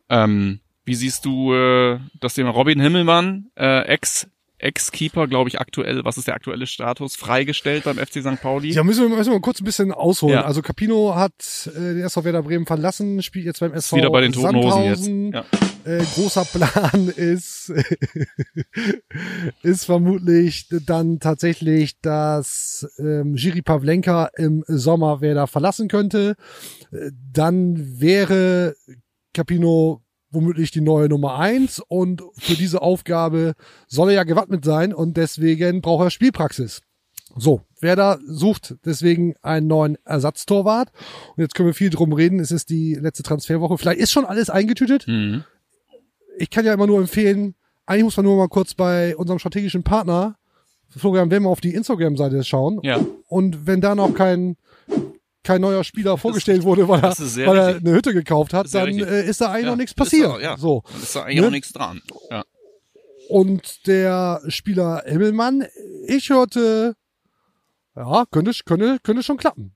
Ähm, 0.09 0.59
wie 0.85 0.96
siehst 0.96 1.24
du 1.24 1.54
äh, 1.54 2.00
das 2.18 2.35
Thema 2.35 2.50
Robin 2.50 2.80
Himmelmann, 2.80 3.46
äh, 3.56 3.83
Ex 3.87 4.28
Ex-Keeper, 4.62 5.27
glaube 5.27 5.49
ich, 5.49 5.61
aktuell, 5.61 6.05
was 6.05 6.18
ist 6.18 6.27
der 6.27 6.35
aktuelle 6.35 6.66
Status? 6.66 7.16
Freigestellt 7.16 7.85
beim 7.85 7.96
FC 7.96 8.23
St. 8.23 8.40
Pauli? 8.40 8.70
Ja, 8.70 8.85
müssen 8.85 9.09
wir, 9.09 9.16
müssen 9.16 9.31
wir 9.31 9.38
mal 9.38 9.40
kurz 9.40 9.61
ein 9.61 9.64
bisschen 9.64 9.92
ausholen. 9.92 10.35
Ja. 10.35 10.44
Also 10.44 10.62
Capino 10.62 11.14
hat 11.14 11.70
äh, 11.75 11.79
den 11.94 12.01
SV 12.01 12.25
Werder 12.25 12.42
Bremen 12.42 12.66
verlassen, 12.66 13.23
spielt 13.23 13.46
jetzt 13.46 13.61
beim 13.61 13.73
SV 13.73 13.96
Wieder 13.96 14.11
bei 14.11 14.20
den 14.20 14.33
Toten 14.33 14.57
Hosen 14.57 14.85
jetzt. 14.85 15.07
Ja. 15.07 15.44
Äh, 15.85 16.05
großer 16.14 16.44
Plan 16.44 17.09
ist, 17.16 17.73
ist 19.62 19.85
vermutlich 19.85 20.68
dann 20.87 21.20
tatsächlich, 21.20 21.99
dass 22.01 22.87
ähm, 22.99 23.35
Jiri 23.35 23.62
Pavlenka 23.62 24.31
im 24.37 24.62
Sommer 24.66 25.20
Werder 25.20 25.46
verlassen 25.46 25.88
könnte. 25.88 26.37
Äh, 26.92 27.11
Dann 27.33 28.01
wäre 28.01 28.75
Capino 29.33 30.03
womöglich 30.30 30.70
die 30.70 30.80
neue 30.80 31.08
Nummer 31.08 31.38
eins 31.38 31.82
und 31.86 32.22
für 32.38 32.54
diese 32.54 32.82
Aufgabe 32.82 33.54
soll 33.88 34.10
er 34.10 34.16
ja 34.16 34.24
gewappnet 34.24 34.64
sein 34.64 34.94
und 34.94 35.16
deswegen 35.16 35.80
braucht 35.80 36.06
er 36.06 36.10
Spielpraxis. 36.10 36.82
So, 37.36 37.62
Werder 37.80 38.18
sucht 38.26 38.76
deswegen 38.84 39.34
einen 39.42 39.68
neuen 39.68 39.96
Ersatztorwart. 40.04 40.90
Und 41.36 41.42
jetzt 41.42 41.54
können 41.54 41.68
wir 41.68 41.74
viel 41.74 41.90
drum 41.90 42.12
reden. 42.12 42.40
Es 42.40 42.50
ist 42.50 42.70
die 42.70 42.94
letzte 42.94 43.22
Transferwoche. 43.22 43.78
Vielleicht 43.78 44.00
ist 44.00 44.10
schon 44.10 44.24
alles 44.24 44.50
eingetütet. 44.50 45.06
Mhm. 45.06 45.44
Ich 46.38 46.50
kann 46.50 46.64
ja 46.64 46.72
immer 46.72 46.86
nur 46.86 46.98
empfehlen, 46.98 47.54
eigentlich 47.86 48.04
muss 48.04 48.16
man 48.16 48.26
nur 48.26 48.36
mal 48.36 48.48
kurz 48.48 48.74
bei 48.74 49.16
unserem 49.16 49.38
strategischen 49.38 49.82
Partner, 49.82 50.36
Florian 50.90 51.30
Wemmer, 51.30 51.50
auf 51.50 51.60
die 51.60 51.74
Instagram-Seite 51.74 52.42
schauen. 52.44 52.80
Ja. 52.82 53.00
Und 53.26 53.66
wenn 53.66 53.80
da 53.80 53.94
noch 53.94 54.14
kein, 54.14 54.56
kein 55.42 55.61
neuer 55.61 55.85
Spieler 55.85 56.18
vorgestellt 56.18 56.62
wurde, 56.64 56.87
weil, 56.88 57.00
er, 57.00 57.11
ist 57.11 57.37
weil 57.37 57.57
er 57.59 57.76
eine 57.76 57.92
Hütte 57.92 58.12
gekauft 58.12 58.53
hat, 58.53 58.66
ist 58.66 58.74
dann 58.74 58.88
äh, 58.88 59.24
ist 59.24 59.40
da 59.40 59.50
eigentlich 59.53 59.64
Ja, 59.64 59.70
noch 59.70 59.76
nichts 59.76 59.92
ist 59.92 59.96
passiert. 59.96 60.29
auch, 60.29 60.40
ja. 60.40 60.57
So. 60.57 60.83
Dann 60.92 61.03
ist 61.03 61.16
da 61.16 61.22
eigentlich 61.22 61.40
Ne? 61.40 61.46
auch 61.46 61.50
nichts 61.50 61.72
dran. 61.72 62.03
Ja. 62.31 62.44
Und 63.29 63.87
der 63.87 64.42
Spieler 64.48 65.03
Himmelmann, 65.07 65.64
ich 66.07 66.31
hörte, 66.31 66.94
ja, 67.96 68.24
könnte, 68.31 68.53
könnte, 68.64 68.98
könnte 69.03 69.22
schon 69.22 69.37
klappen. 69.37 69.74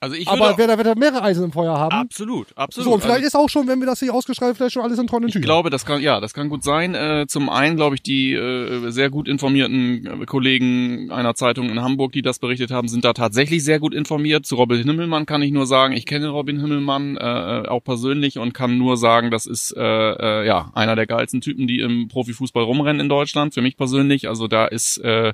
Also 0.00 0.16
ich 0.16 0.28
Aber 0.28 0.58
wer 0.58 0.66
da 0.66 0.76
wird 0.76 0.86
er 0.86 0.98
mehrere 0.98 1.22
Eisen 1.22 1.44
im 1.44 1.52
Feuer 1.52 1.78
haben. 1.78 1.94
absolut, 1.94 2.48
absolut. 2.56 2.84
So, 2.84 2.92
und 2.94 3.00
vielleicht 3.00 3.24
also, 3.24 3.26
ist 3.26 3.36
auch 3.36 3.48
schon, 3.48 3.68
wenn 3.68 3.78
wir 3.80 3.86
das 3.86 4.00
hier 4.00 4.12
ausgeschrieben, 4.12 4.54
vielleicht 4.54 4.74
schon 4.74 4.82
alles 4.82 4.98
in 4.98 5.06
trockenen 5.06 5.28
ich 5.28 5.32
Tüchern. 5.32 5.46
glaube, 5.46 5.70
das 5.70 5.86
kann 5.86 6.02
ja, 6.02 6.20
das 6.20 6.34
kann 6.34 6.48
gut 6.48 6.62
sein. 6.62 6.94
Äh, 6.94 7.26
zum 7.28 7.48
einen 7.48 7.76
glaube 7.76 7.94
ich, 7.96 8.02
die 8.02 8.34
äh, 8.34 8.90
sehr 8.90 9.08
gut 9.08 9.28
informierten 9.28 10.22
äh, 10.22 10.26
Kollegen 10.26 11.10
einer 11.10 11.34
Zeitung 11.34 11.70
in 11.70 11.80
Hamburg, 11.80 12.12
die 12.12 12.22
das 12.22 12.38
berichtet 12.38 12.70
haben, 12.70 12.88
sind 12.88 13.04
da 13.04 13.12
tatsächlich 13.12 13.64
sehr 13.64 13.78
gut 13.78 13.94
informiert. 13.94 14.44
Zu 14.44 14.56
Robin 14.56 14.82
Himmelmann 14.82 15.26
kann 15.26 15.42
ich 15.42 15.52
nur 15.52 15.66
sagen, 15.66 15.94
ich 15.94 16.06
kenne 16.06 16.28
Robin 16.28 16.60
Himmelmann 16.60 17.16
äh, 17.16 17.68
auch 17.68 17.82
persönlich 17.82 18.38
und 18.38 18.52
kann 18.52 18.76
nur 18.76 18.96
sagen, 18.96 19.30
das 19.30 19.46
ist 19.46 19.74
äh, 19.76 19.80
äh, 19.80 20.46
ja 20.46 20.70
einer 20.74 20.96
der 20.96 21.06
geilsten 21.06 21.40
Typen, 21.40 21.66
die 21.66 21.80
im 21.80 22.08
Profifußball 22.08 22.64
rumrennen 22.64 23.00
in 23.00 23.08
Deutschland. 23.08 23.54
Für 23.54 23.62
mich 23.62 23.76
persönlich, 23.76 24.28
also 24.28 24.48
da 24.48 24.66
ist 24.66 24.98
äh, 24.98 25.32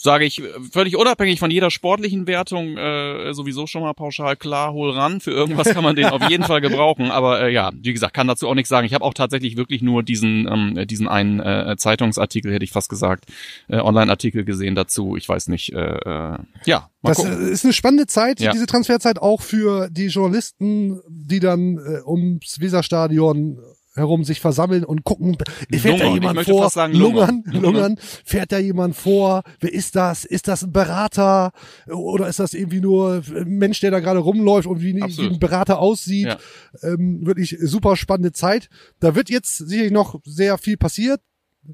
sage 0.00 0.24
ich, 0.24 0.40
völlig 0.72 0.96
unabhängig 0.96 1.40
von 1.40 1.50
jeder 1.50 1.70
sportlichen 1.70 2.26
Wertung, 2.26 2.76
äh, 2.76 3.34
sowieso 3.34 3.66
schon 3.66 3.82
mal 3.82 3.92
pauschal 3.94 4.36
klar, 4.36 4.72
hol 4.72 4.92
ran. 4.92 5.20
Für 5.20 5.32
irgendwas 5.32 5.68
kann 5.70 5.82
man 5.82 5.96
den 5.96 6.06
auf 6.06 6.28
jeden 6.30 6.44
Fall 6.44 6.60
gebrauchen. 6.60 7.10
Aber 7.10 7.42
äh, 7.42 7.52
ja, 7.52 7.70
wie 7.74 7.92
gesagt, 7.92 8.14
kann 8.14 8.28
dazu 8.28 8.48
auch 8.48 8.54
nichts 8.54 8.68
sagen. 8.68 8.86
Ich 8.86 8.94
habe 8.94 9.04
auch 9.04 9.12
tatsächlich 9.14 9.56
wirklich 9.56 9.82
nur 9.82 10.02
diesen, 10.04 10.48
ähm, 10.48 10.86
diesen 10.86 11.08
einen 11.08 11.40
äh, 11.40 11.74
Zeitungsartikel, 11.76 12.52
hätte 12.52 12.64
ich 12.64 12.70
fast 12.72 12.88
gesagt, 12.88 13.24
äh, 13.68 13.78
Online-Artikel 13.80 14.44
gesehen 14.44 14.74
dazu. 14.76 15.16
Ich 15.16 15.28
weiß 15.28 15.48
nicht, 15.48 15.72
äh, 15.72 15.78
äh, 15.78 16.38
ja, 16.64 16.88
mal 17.02 17.10
Das 17.10 17.16
gucken. 17.18 17.48
äh, 17.48 17.50
ist 17.50 17.64
eine 17.64 17.72
spannende 17.72 18.06
Zeit, 18.06 18.38
Ja. 18.40 18.52
diese 18.52 18.66
Transferzeit 18.66 19.18
auch 19.18 19.42
für 19.42 19.88
die 19.90 20.06
Journalisten, 20.06 21.00
die 21.08 21.40
dann 21.40 21.78
äh, 21.78 22.00
ums 22.06 22.60
Weserstadion 22.60 23.58
herum 23.98 24.24
sich 24.24 24.40
versammeln 24.40 24.84
und 24.84 25.04
gucken, 25.04 25.36
fährt 25.70 26.00
da 26.00 26.04
Lungern. 26.04 26.16
Ich 26.16 26.22
jemand 26.22 26.46
vor, 26.48 26.70
sagen 26.70 26.94
lungern, 26.94 27.42
lungern. 27.46 27.62
lungern, 27.62 27.96
fährt 28.24 28.52
da 28.52 28.58
jemand 28.58 28.96
vor, 28.96 29.42
wer 29.60 29.72
ist 29.72 29.94
das? 29.96 30.24
Ist 30.24 30.48
das 30.48 30.62
ein 30.62 30.72
Berater 30.72 31.52
oder 31.86 32.28
ist 32.28 32.38
das 32.38 32.54
irgendwie 32.54 32.80
nur 32.80 33.22
ein 33.34 33.48
Mensch, 33.58 33.80
der 33.80 33.90
da 33.90 34.00
gerade 34.00 34.20
rumläuft 34.20 34.66
und 34.66 34.80
wie, 34.80 34.94
wie 34.96 35.02
ein 35.02 35.38
Berater 35.38 35.78
aussieht? 35.78 36.26
Ja. 36.28 36.38
Ähm, 36.82 37.26
wirklich 37.26 37.56
super 37.60 37.96
spannende 37.96 38.32
Zeit. 38.32 38.68
Da 39.00 39.14
wird 39.14 39.28
jetzt 39.30 39.58
sicherlich 39.58 39.92
noch 39.92 40.20
sehr 40.24 40.56
viel 40.58 40.76
passiert. 40.76 41.20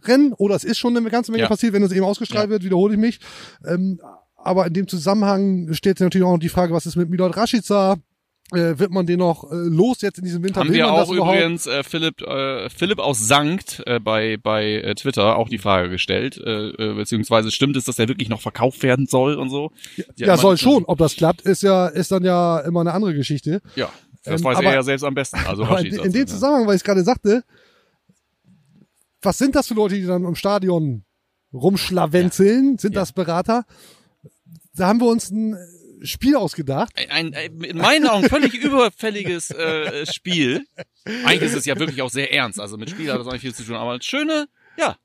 Rennen 0.03 0.33
oder 0.33 0.57
es 0.57 0.65
ist 0.65 0.79
schon 0.79 0.97
eine 0.97 1.09
ganze 1.11 1.31
Menge 1.31 1.43
Ja. 1.43 1.49
passiert, 1.49 1.73
wenn 1.73 1.83
es 1.83 1.93
eben 1.93 2.05
ausgestrahlt 2.05 2.47
Ja. 2.47 2.51
wird, 2.51 2.65
wiederhole 2.65 2.95
ich 2.95 3.01
mich. 3.01 3.21
Ähm, 3.65 4.01
aber 4.37 4.67
in 4.67 4.73
dem 4.73 4.89
Zusammenhang 4.89 5.73
stellt 5.73 5.99
sich 5.99 6.05
natürlich 6.05 6.27
auch 6.27 6.33
noch 6.33 6.39
die 6.39 6.49
Frage, 6.49 6.73
was 6.75 6.87
ist 6.87 6.97
mit 6.97 7.09
Milot 7.11 7.37
Rashica? 7.37 7.97
Äh, 8.53 8.79
wird 8.79 8.91
man 8.91 9.07
den 9.07 9.21
noch 9.21 9.51
äh, 9.51 9.55
los 9.55 10.03
jetzt 10.03 10.19
in 10.19 10.25
diesem 10.25 10.43
Winter? 10.45 10.61
Haben 10.61 10.73
wir 10.73 10.93
auch 10.93 11.11
übrigens 11.11 11.67
äh, 11.67 11.83
Philipp, 11.83 12.21
äh, 12.21 12.69
Philipp 12.69 12.99
aus 12.99 13.27
Sankt 13.27 13.83
äh, 13.87 13.99
bei, 13.99 14.37
bei 14.37 14.75
äh, 14.83 14.95
Twitter 14.95 15.37
auch 15.37 15.49
die 15.49 15.57
Frage 15.59 15.89
gestellt, 15.89 16.37
äh, 16.37 16.69
äh, 16.69 16.95
beziehungsweise 16.95 17.51
stimmt 17.51 17.75
es, 17.77 17.85
dass 17.85 17.99
er 17.99 18.07
wirklich 18.07 18.29
noch 18.29 18.43
verkauft 18.43 18.83
werden 18.83 19.07
soll 19.07 19.37
und 19.37 19.49
so? 19.49 19.71
Die 20.19 20.25
Ja, 20.25 20.37
soll 20.37 20.59
schon. 20.59 20.85
Ob 20.85 20.99
das 20.99 21.17
klappt, 21.17 21.41
ist 21.41 21.63
ja, 21.63 21.87
ist 21.89 22.13
dann 22.13 22.23
ja 22.23 22.61
immer 22.61 22.81
eine 22.83 22.93
andere 22.93 23.15
Geschichte. 23.15 23.63
Ja, 23.77 23.91
das 24.25 24.41
Ähm, 24.41 24.45
weiß 24.45 24.59
aber- 24.59 24.67
er 24.67 24.75
ja 24.75 24.83
selbst 24.83 25.05
am 25.05 25.15
besten. 25.15 25.39
Also 25.49 25.65
in, 25.77 25.87
in 25.97 26.13
dem? 26.13 26.27
Zusammenhang, 26.27 26.67
weil 26.67 26.77
ich 26.77 26.85
gerade 26.85 27.03
sagte, 27.03 27.45
was 29.23 29.39
sind 29.39 29.55
das 29.55 29.69
für 29.69 29.75
Leute, 29.75 29.95
die 29.95 30.05
dann 30.07 30.25
im 30.25 30.35
Stadion 30.35 31.05
rumschlawenzeln? 31.55 32.77
Sind 32.77 32.95
Ja. 32.95 33.01
das 33.01 33.13
Berater? 33.13 33.65
Da 34.77 34.87
haben 34.89 35.01
wir 35.01 35.07
uns 35.09 35.31
ein 35.31 35.57
Spiel 36.03 36.37
ausgedacht. 36.37 36.93
ein, 37.11 37.35
ein 37.35 37.61
in 37.63 37.79
meinen 37.79 38.07
Augen 38.07 38.29
völlig 38.29 38.55
überfälliges 38.55 39.51
äh, 39.51 40.07
Spiel. 40.13 40.67
Eigentlich 41.25 41.43
ist 41.51 41.57
es 41.57 41.65
ja 41.65 41.79
wirklich 41.79 42.03
auch 42.03 42.11
sehr 42.11 42.33
ernst. 42.33 42.61
Also 42.61 42.77
mit 42.77 42.91
Spiel 42.91 43.11
hat 43.13 43.19
das 43.21 43.27
auch 43.27 43.33
nicht 43.33 43.43
viel 43.43 43.55
zu 43.55 43.63
tun. 43.65 43.77
Aber 43.77 44.01
schöne, 44.01 44.47
ja. 44.77 44.97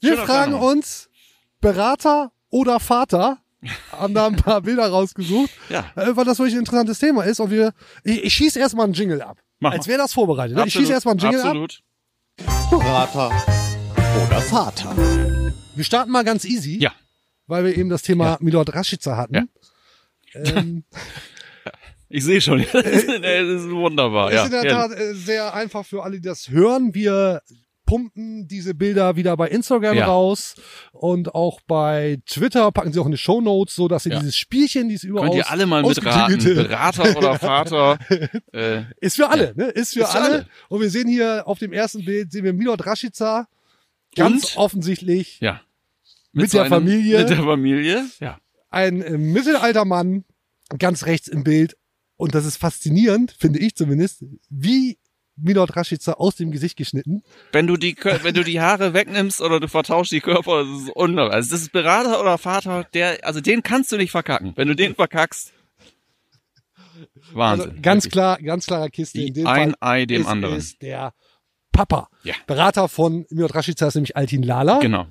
Wir 0.00 0.16
fragen 0.16 0.52
Fernhaus. 0.52 0.72
uns, 0.72 1.10
Berater 1.60 2.32
oder 2.50 2.80
Vater? 2.80 3.38
Haben 3.92 4.14
da 4.14 4.26
ein 4.28 4.36
paar 4.36 4.60
Bilder 4.62 4.88
rausgesucht, 4.88 5.50
Ja. 5.68 5.90
äh, 5.96 6.16
weil 6.16 6.24
das 6.24 6.38
wirklich 6.38 6.54
ein 6.54 6.60
interessantes 6.60 6.98
Thema 6.98 7.24
ist. 7.24 7.40
Und 7.40 7.50
wir, 7.50 7.72
ich, 8.04 8.24
ich 8.24 8.32
schieße 8.32 8.58
erstmal 8.58 8.84
einen 8.84 8.94
Jingle 8.94 9.20
ab. 9.20 9.38
Mach 9.58 9.72
als 9.72 9.86
wäre 9.86 9.98
das 9.98 10.14
vorbereitet. 10.14 10.56
ne? 10.56 10.64
Ich 10.66 10.72
schieße 10.72 10.92
erstmal 10.92 11.12
einen 11.12 11.20
Jingle 11.20 11.40
ab. 11.40 11.46
Absolut. 11.48 11.82
Berater 12.70 13.30
oder 14.26 14.40
Vater. 14.40 14.96
Wir 15.74 15.84
starten 15.84 16.10
mal 16.10 16.24
ganz 16.24 16.44
easy. 16.44 16.78
Ja. 16.78 16.92
Weil 17.46 17.64
wir 17.64 17.76
eben 17.76 17.90
das 17.90 18.02
Thema 18.02 18.24
Ja. 18.24 18.38
Milord 18.40 18.74
Rashica 18.74 19.16
hatten. 19.16 19.34
Ja. 19.34 19.42
Ähm, 20.34 20.84
Ich 22.12 22.24
sehe 22.24 22.40
schon. 22.40 22.58
das 22.72 22.84
ist 22.84 23.70
wunderbar. 23.70 24.30
ist 24.30 24.34
Ja, 24.36 24.44
in 24.46 24.50
der 24.50 24.64
ja. 24.64 24.70
Tat 24.88 24.98
äh, 24.98 25.14
sehr 25.14 25.54
einfach 25.54 25.86
für 25.86 26.02
alle, 26.02 26.16
die 26.16 26.26
das 26.26 26.48
hören. 26.50 26.92
Wir 26.92 27.40
pumpen 27.86 28.48
diese 28.48 28.74
Bilder 28.74 29.14
wieder 29.14 29.36
bei 29.36 29.46
Instagram 29.48 29.96
Ja. 29.96 30.06
raus 30.06 30.56
und 30.92 31.34
auch 31.36 31.60
bei 31.68 32.18
Twitter 32.26 32.70
packen 32.72 32.92
sie 32.92 32.98
auch 33.00 33.04
in 33.06 33.12
die 33.12 33.16
Show 33.18 33.40
Notes, 33.40 33.76
so 33.76 33.86
dass 33.86 34.06
ihr 34.06 34.12
Ja. 34.12 34.18
dieses 34.18 34.36
Spielchen, 34.36 34.88
dieses 34.88 35.04
überaus 35.04 35.26
Könnt 35.26 35.36
ihr 35.36 35.50
alle 35.50 35.66
mal 35.66 35.82
mitraten. 35.84 36.38
Berater 36.42 37.16
oder 37.16 37.38
Vater. 37.38 37.98
äh, 38.52 38.82
Ist 39.00 39.14
für 39.14 39.28
alle, 39.28 39.52
ne? 39.56 39.66
Ist 39.66 39.94
für 39.94 40.00
Ist 40.00 40.14
alle. 40.14 40.24
alle. 40.34 40.46
Und 40.68 40.80
wir 40.80 40.90
sehen 40.90 41.06
hier 41.08 41.44
auf 41.46 41.60
dem 41.60 41.72
ersten 41.72 42.04
Bild 42.04 42.32
sehen 42.32 42.42
wir 42.44 42.52
Milord 42.52 42.84
Rashica 42.86 43.46
ganz 44.16 44.56
Und? 44.56 44.62
offensichtlich 44.62 45.38
ja. 45.40 45.60
Mit 46.32 46.52
der 46.52 46.66
Familie. 46.66 47.18
Mit 47.20 47.30
der 47.30 47.36
Familie. 47.44 48.04
Ja. 48.18 48.38
Ein 48.70 49.02
äh, 49.02 49.18
mittelalter 49.18 49.84
Mann 49.84 50.24
ganz 50.78 51.06
rechts 51.06 51.28
im 51.28 51.44
Bild 51.44 51.76
und 52.16 52.34
das 52.34 52.44
ist 52.44 52.56
faszinierend, 52.56 53.34
finde 53.38 53.58
ich 53.58 53.74
zumindest, 53.74 54.24
wie 54.48 54.98
Milord 55.36 55.74
Rashica 55.74 56.12
aus 56.12 56.36
dem 56.36 56.50
Gesicht 56.50 56.76
geschnitten. 56.76 57.22
Wenn 57.52 57.66
du 57.66 57.76
die, 57.76 57.96
wenn 58.22 58.34
du 58.34 58.44
die 58.44 58.60
Haare 58.60 58.92
wegnimmst 58.92 59.40
oder 59.40 59.58
du 59.58 59.68
vertauschst 59.68 60.12
die 60.12 60.20
Körper, 60.20 60.64
das 60.64 60.82
ist 60.82 60.90
unnormal. 60.90 61.32
Also 61.32 61.52
das 61.52 61.62
ist 61.62 61.72
Berater 61.72 62.20
oder 62.20 62.36
Vater, 62.36 62.84
der, 62.92 63.24
also 63.24 63.40
den 63.40 63.62
kannst 63.62 63.90
du 63.90 63.96
nicht 63.96 64.10
verkacken. 64.10 64.52
Wenn 64.56 64.68
du 64.68 64.76
den 64.76 64.94
verkackst, 64.94 65.52
Wahnsinn. 67.32 67.70
Also 67.70 67.82
ganz 67.82 68.04
Wirklich. 68.04 68.12
klar, 68.12 68.38
ganz 68.42 68.66
klarer 68.66 68.90
Kiste. 68.90 69.22
In 69.22 69.34
dem 69.34 69.46
ein 69.46 69.70
Fall 69.70 69.76
Ei 69.80 70.06
dem 70.06 70.22
ist 70.22 70.26
anderen. 70.28 70.56
es 70.56 70.78
der 70.78 71.14
Papa. 71.72 72.08
Ja. 72.24 72.34
Berater 72.46 72.88
von 72.88 73.26
Milord 73.30 73.54
Rashica 73.54 73.86
ist 73.86 73.94
nämlich 73.94 74.16
Altin 74.16 74.42
Lala. 74.42 74.78
Genau. 74.80 75.06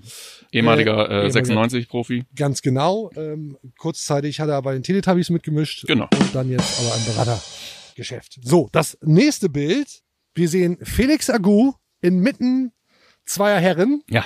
Ehemaliger 0.51 1.09
Äh, 1.09 1.27
äh, 1.27 1.29
96-Profi. 1.29 2.25
Ganz 2.35 2.61
genau. 2.61 3.09
Ähm, 3.15 3.57
kurzzeitig 3.77 4.39
hat 4.39 4.49
er 4.49 4.61
bei 4.61 4.73
den 4.73 4.83
Teletubbies 4.83 5.29
mitgemischt. 5.29 5.85
Genau. 5.87 6.07
Und 6.19 6.35
dann 6.35 6.49
jetzt 6.49 6.79
aber 6.79 6.95
im 6.95 7.05
Beratergeschäft. 7.05 8.39
So, 8.43 8.69
das 8.71 8.97
nächste 9.01 9.49
Bild. 9.49 10.01
Wir 10.35 10.47
sehen 10.47 10.77
Felix 10.83 11.29
Agu 11.29 11.73
inmitten 12.01 12.71
zweier 13.25 13.59
Herren. 13.59 14.03
Ja, 14.09 14.25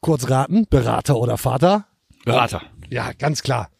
Kurz 0.00 0.28
raten, 0.30 0.66
Berater 0.70 1.16
oder 1.16 1.36
Vater? 1.36 1.86
Berater. 2.24 2.62
Ja, 2.90 3.12
ganz 3.12 3.42
klar. 3.42 3.70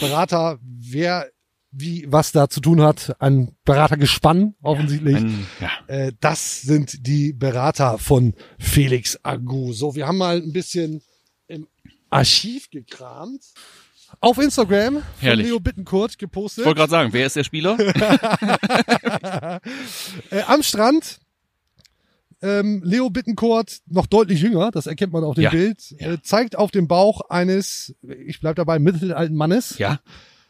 Berater, 0.00 0.58
wer 0.62 1.28
wie 1.76 2.04
was 2.08 2.30
da 2.32 2.48
zu 2.48 2.60
tun 2.60 2.80
hat, 2.82 3.16
ein 3.20 3.56
Beratergespann 3.64 4.54
offensichtlich. 4.62 5.16
Ein, 5.16 5.46
ja. 5.60 5.70
Äh, 5.88 6.12
das 6.20 6.62
sind 6.62 7.06
die 7.06 7.32
Berater 7.32 7.98
von 7.98 8.34
Felix 8.58 9.18
Agu. 9.22 9.72
So, 9.72 9.94
wir 9.94 10.06
haben 10.06 10.18
mal 10.18 10.36
ein 10.36 10.52
bisschen 10.52 11.02
im 11.48 11.66
Archiv 12.10 12.70
gekramt. 12.70 13.42
Auf 14.20 14.38
Instagram 14.38 14.94
von 14.94 15.02
Herrlich. 15.18 15.46
Leo 15.48 15.58
Bittenkurt 15.58 16.12
Ich 16.12 16.18
gepostet. 16.18 16.64
wollte 16.64 16.78
gerade 16.78 16.90
sagen, 16.90 17.12
wer 17.12 17.26
ist 17.26 17.34
der 17.34 17.42
Spieler? 17.44 17.76
Äh, 20.30 20.42
am 20.46 20.62
Strand. 20.62 21.18
Ähm, 22.42 22.82
Leo 22.84 23.08
Bittenkurt, 23.08 23.78
noch 23.86 24.06
deutlich 24.06 24.40
jünger, 24.42 24.70
das 24.70 24.86
erkennt 24.86 25.12
man 25.14 25.24
auf 25.24 25.34
dem 25.34 25.44
Ja. 25.44 25.50
Bild, 25.50 25.94
Ja. 25.98 26.12
äh, 26.12 26.22
zeigt 26.22 26.56
auf 26.56 26.70
dem 26.70 26.86
Bauch 26.88 27.22
eines, 27.30 27.94
ich 28.26 28.38
bleib 28.40 28.56
dabei, 28.56 28.78
mittelalten 28.78 29.34
Mannes. 29.36 29.78
ja. 29.78 30.00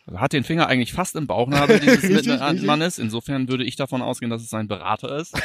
Also 0.07 0.21
hat 0.21 0.33
den 0.33 0.45
Finger 0.45 0.67
eigentlich 0.67 0.93
fast 0.93 1.17
im 1.17 1.27
Bauchnabel 1.27 1.81
dieses 1.81 1.95
Richtig, 2.03 2.17
mittleren 2.17 2.43
richtig. 2.51 2.67
Mannes. 2.67 2.99
Insofern 2.99 3.49
würde 3.49 3.65
ich 3.65 3.77
davon 3.77 4.03
ausgehen, 4.03 4.31
dass 4.31 4.43
es 4.43 4.53
ein 4.55 4.69
Berater 4.69 5.17
ist. 5.19 5.35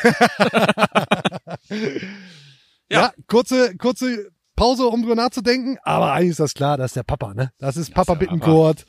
Ja, 2.92 3.12
kurze, 3.28 3.76
kurze 3.78 4.32
Pause, 4.56 4.88
um 4.88 5.02
drüber 5.04 5.16
nachzudenken, 5.16 5.78
aber 5.84 6.12
eigentlich 6.14 6.32
ist 6.32 6.40
das 6.40 6.54
klar, 6.56 6.76
das 6.78 6.88
ist 6.92 6.96
der 6.96 7.04
Papa, 7.04 7.34
ne? 7.36 7.52
Das 7.60 7.78
ist 7.78 7.94
Papa. 7.94 8.16
Bittenkurt. 8.16 8.86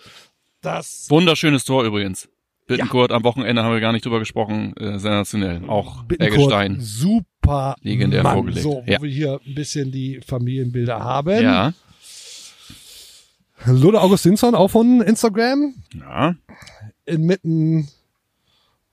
Das 0.63 1.07
Wunderschönes 1.11 1.65
Tor 1.65 1.85
übrigens. 1.85 2.29
Bittenkurt 2.67 3.13
am 3.13 3.25
Wochenende 3.25 3.63
haben 3.63 3.73
wir 3.73 3.81
gar 3.81 3.93
nicht 3.93 4.05
drüber 4.05 4.19
gesprochen. 4.21 4.75
Äh, 4.77 4.99
sensationell. 4.99 5.69
Auch 5.69 6.05
Bittenkurt, 6.05 6.39
Eggestein. 6.39 6.77
super 6.81 7.75
Legendär 7.83 8.23
Mann. 8.23 8.35
vorgelegt. 8.37 8.63
So, 8.63 8.83
wo 8.87 8.91
Ja. 8.91 9.03
wir 9.03 9.11
hier 9.11 9.41
ein 9.45 9.55
bisschen 9.55 9.91
die 9.93 10.21
Familienbilder 10.27 10.99
haben. 11.01 11.43
Ja. 11.43 11.73
Lude 13.67 14.01
Augustinsson, 14.01 14.55
auch 14.55 14.69
von 14.69 15.01
Instagram, 15.03 15.75
Ja. 15.95 16.35
inmitten 17.05 17.89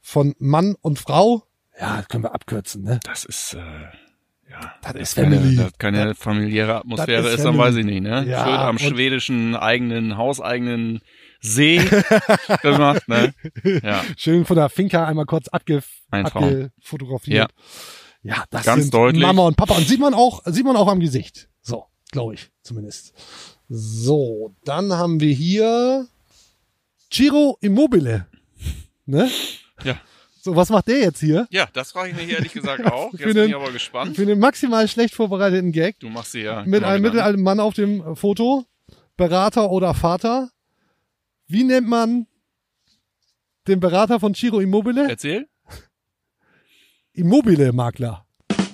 von 0.02 0.36
Mann 0.40 0.76
und 0.82 1.00
Frau. 1.00 1.44
Ja, 1.80 1.98
das 1.98 2.08
können 2.08 2.24
wir 2.24 2.34
abkürzen, 2.34 2.84
ne? 2.84 3.00
Das 3.04 3.24
ist, 3.26 3.54
äh, 3.54 3.58
ja. 4.50 4.74
Das 4.82 4.96
ist 4.96 5.16
Keine, 5.16 5.36
Family. 5.38 5.56
das 5.58 5.78
keine 5.78 6.16
familiäre 6.16 6.76
Atmosphäre 6.78 7.22
das 7.24 7.32
ist 7.34 7.38
ist, 7.40 7.46
dann 7.46 7.58
weiß 7.58 7.76
ich 7.76 7.86
nicht, 7.86 8.02
ne? 8.02 8.26
Ja, 8.28 8.44
Schön 8.46 8.54
am 8.56 8.80
schwedischen 8.80 9.56
eigenen, 9.56 10.18
hauseigenen 10.18 11.02
See 11.40 11.78
gemacht, 12.64 13.08
ne? 13.08 13.34
Ja. 13.84 14.02
Schön 14.18 14.46
von 14.46 14.56
der 14.58 14.70
Finca 14.70 15.06
einmal 15.06 15.26
kurz 15.26 15.48
abge 15.50 15.84
Ein 16.10 16.26
abgefotografiert. 16.26 17.52
Ja, 18.24 18.44
das 18.50 18.66
Ganz 18.66 18.84
sind 18.84 18.94
deutlich. 18.94 19.22
Mama 19.22 19.44
und 19.44 19.56
Papa. 19.56 19.76
Und 19.76 19.88
sieht 19.88 20.00
man 20.00 20.14
auch, 20.14 20.42
sieht 20.46 20.66
man 20.66 20.76
auch 20.76 20.88
am 20.88 21.00
Gesicht. 21.00 21.48
So, 21.62 21.86
glaube 22.12 22.34
ich, 22.34 22.50
zumindest. 22.64 23.14
So, 23.70 24.56
dann 24.64 24.94
haben 24.94 25.20
wir 25.20 25.34
hier 25.34 26.08
Ciro 27.12 27.58
Immobile. 27.62 28.28
Ne? 29.06 29.30
Ja. 29.84 30.00
So, 30.42 30.56
was 30.56 30.70
macht 30.70 30.88
der 30.88 31.00
jetzt 31.00 31.20
hier? 31.20 31.48
Ja, 31.52 31.68
das 31.74 31.92
frage 31.92 32.12
ich 32.12 32.16
mich 32.16 32.30
ehrlich 32.30 32.54
gesagt 32.54 32.86
auch. 32.92 33.12
Jetzt 33.14 33.24
bin 33.24 33.36
den- 33.36 33.50
ich 33.50 33.56
aber 33.56 33.72
gespannt. 33.72 34.16
Für 34.16 34.26
den 34.26 34.40
maximal 34.40 34.88
schlecht 34.88 35.14
vorbereiteten 35.14 35.72
Gag. 35.74 36.00
Du 36.00 36.10
machst 36.10 36.32
sie 36.32 36.42
ja. 36.42 36.64
Mit 36.66 36.84
einem 36.84 37.02
Gedanken. 37.02 37.02
mittelalten 37.04 37.44
Mann 37.44 37.60
auf 37.60 37.74
dem 37.74 38.16
Foto. 38.16 38.66
Berater 39.18 39.72
oder 39.72 39.94
Vater. 39.94 40.52
Wie 41.48 41.64
nennt 41.64 41.88
man 41.88 42.28
den 43.68 43.80
Berater 43.80 44.20
von 44.20 44.34
Ciro 44.36 44.60
Immobile? 44.60 45.10
Erzähl. 45.10 45.48
Immobile-Makler. 47.14 48.27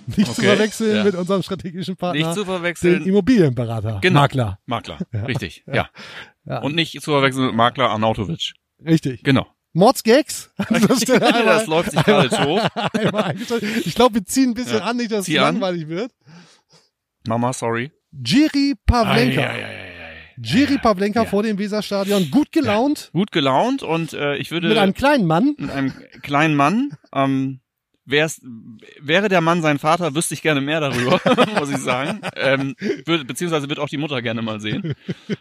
Nicht 0.08 0.26
zu 0.34 0.42
Okay, 0.42 0.48
verwechseln 0.56 0.96
ja. 0.98 1.04
mit 1.04 1.16
unserem 1.16 1.44
strategischen 1.44 1.96
Partner, 1.96 2.20
Nicht 2.22 2.34
zu 2.34 2.42
den 2.42 2.46
verwechseln. 2.46 3.06
Immobilienberater. 3.06 4.00
Genau. 4.02 4.20
Makler. 4.22 4.60
Makler. 4.66 5.00
Richtig. 5.28 5.64
Ja. 5.72 5.90
Ja. 6.46 6.60
Und 6.62 6.76
nicht 6.76 6.94
zu 7.02 7.12
verwechseln 7.12 7.46
mit 7.48 7.56
Makler 7.56 7.90
Arnautovic. 7.90 8.54
Richtig. 8.86 9.24
Genau. 9.24 9.48
Mordsgags. 9.74 10.52
An 10.58 10.66
einmal- 10.76 11.46
das 11.46 11.68
läuft 11.68 11.92
sich 11.92 12.04
gerade 12.04 12.30
eingeschaltet. 13.26 13.86
ich 13.86 13.96
glaube, 13.96 14.16
wir 14.16 14.26
ziehen 14.26 14.52
ein 14.52 14.54
bisschen 14.54 14.78
Ja. 14.80 14.84
an, 14.86 14.98
nicht, 14.98 15.12
dass 15.12 15.20
es 15.22 15.26
Zieh 15.26 15.40
an. 15.40 15.56
langweilig 15.56 15.88
wird. 15.88 16.12
Mama, 17.28 17.54
sorry. 17.54 17.92
Jiri 18.12 18.76
Pavlenka. 18.86 19.42
Ei, 19.42 19.64
ei, 19.64 19.66
ei. 19.66 19.90
Jiri 20.38 20.78
Pavlenka 20.78 21.24
Ja. 21.24 21.30
vor 21.30 21.44
dem 21.44 21.58
Weserstadion. 21.58 22.30
Gut 22.30 22.52
gelaunt. 22.52 23.10
Gut 23.14 23.32
gelaunt 23.32 23.82
und 23.84 24.14
äh, 24.14 24.36
ich 24.38 24.52
würde 24.52 24.68
Mit 24.68 24.78
einem 24.78 24.94
kleinen 24.94 25.26
Mann. 25.26 25.56
mit 25.58 25.70
einem 25.72 25.94
kleinen 26.22 26.56
Mann. 26.56 26.98
Ähm, 27.14 27.62
wär's, 28.06 28.42
wäre 29.00 29.30
der 29.30 29.42
Mann 29.42 29.62
sein 29.62 29.80
Vater, 29.80 30.16
wüsste 30.16 30.34
ich 30.34 30.42
gerne 30.42 30.62
mehr 30.62 30.80
darüber, 30.80 31.20
muss 31.60 31.70
ich 31.70 31.78
sagen. 31.78 32.22
Ähm, 32.36 32.76
würde, 33.06 33.26
beziehungsweise 33.26 33.70
wird 33.70 33.80
auch 33.80 33.90
die 33.90 33.98
Mutter 33.98 34.22
gerne 34.22 34.42
mal 34.42 34.60
sehen. 34.60 34.96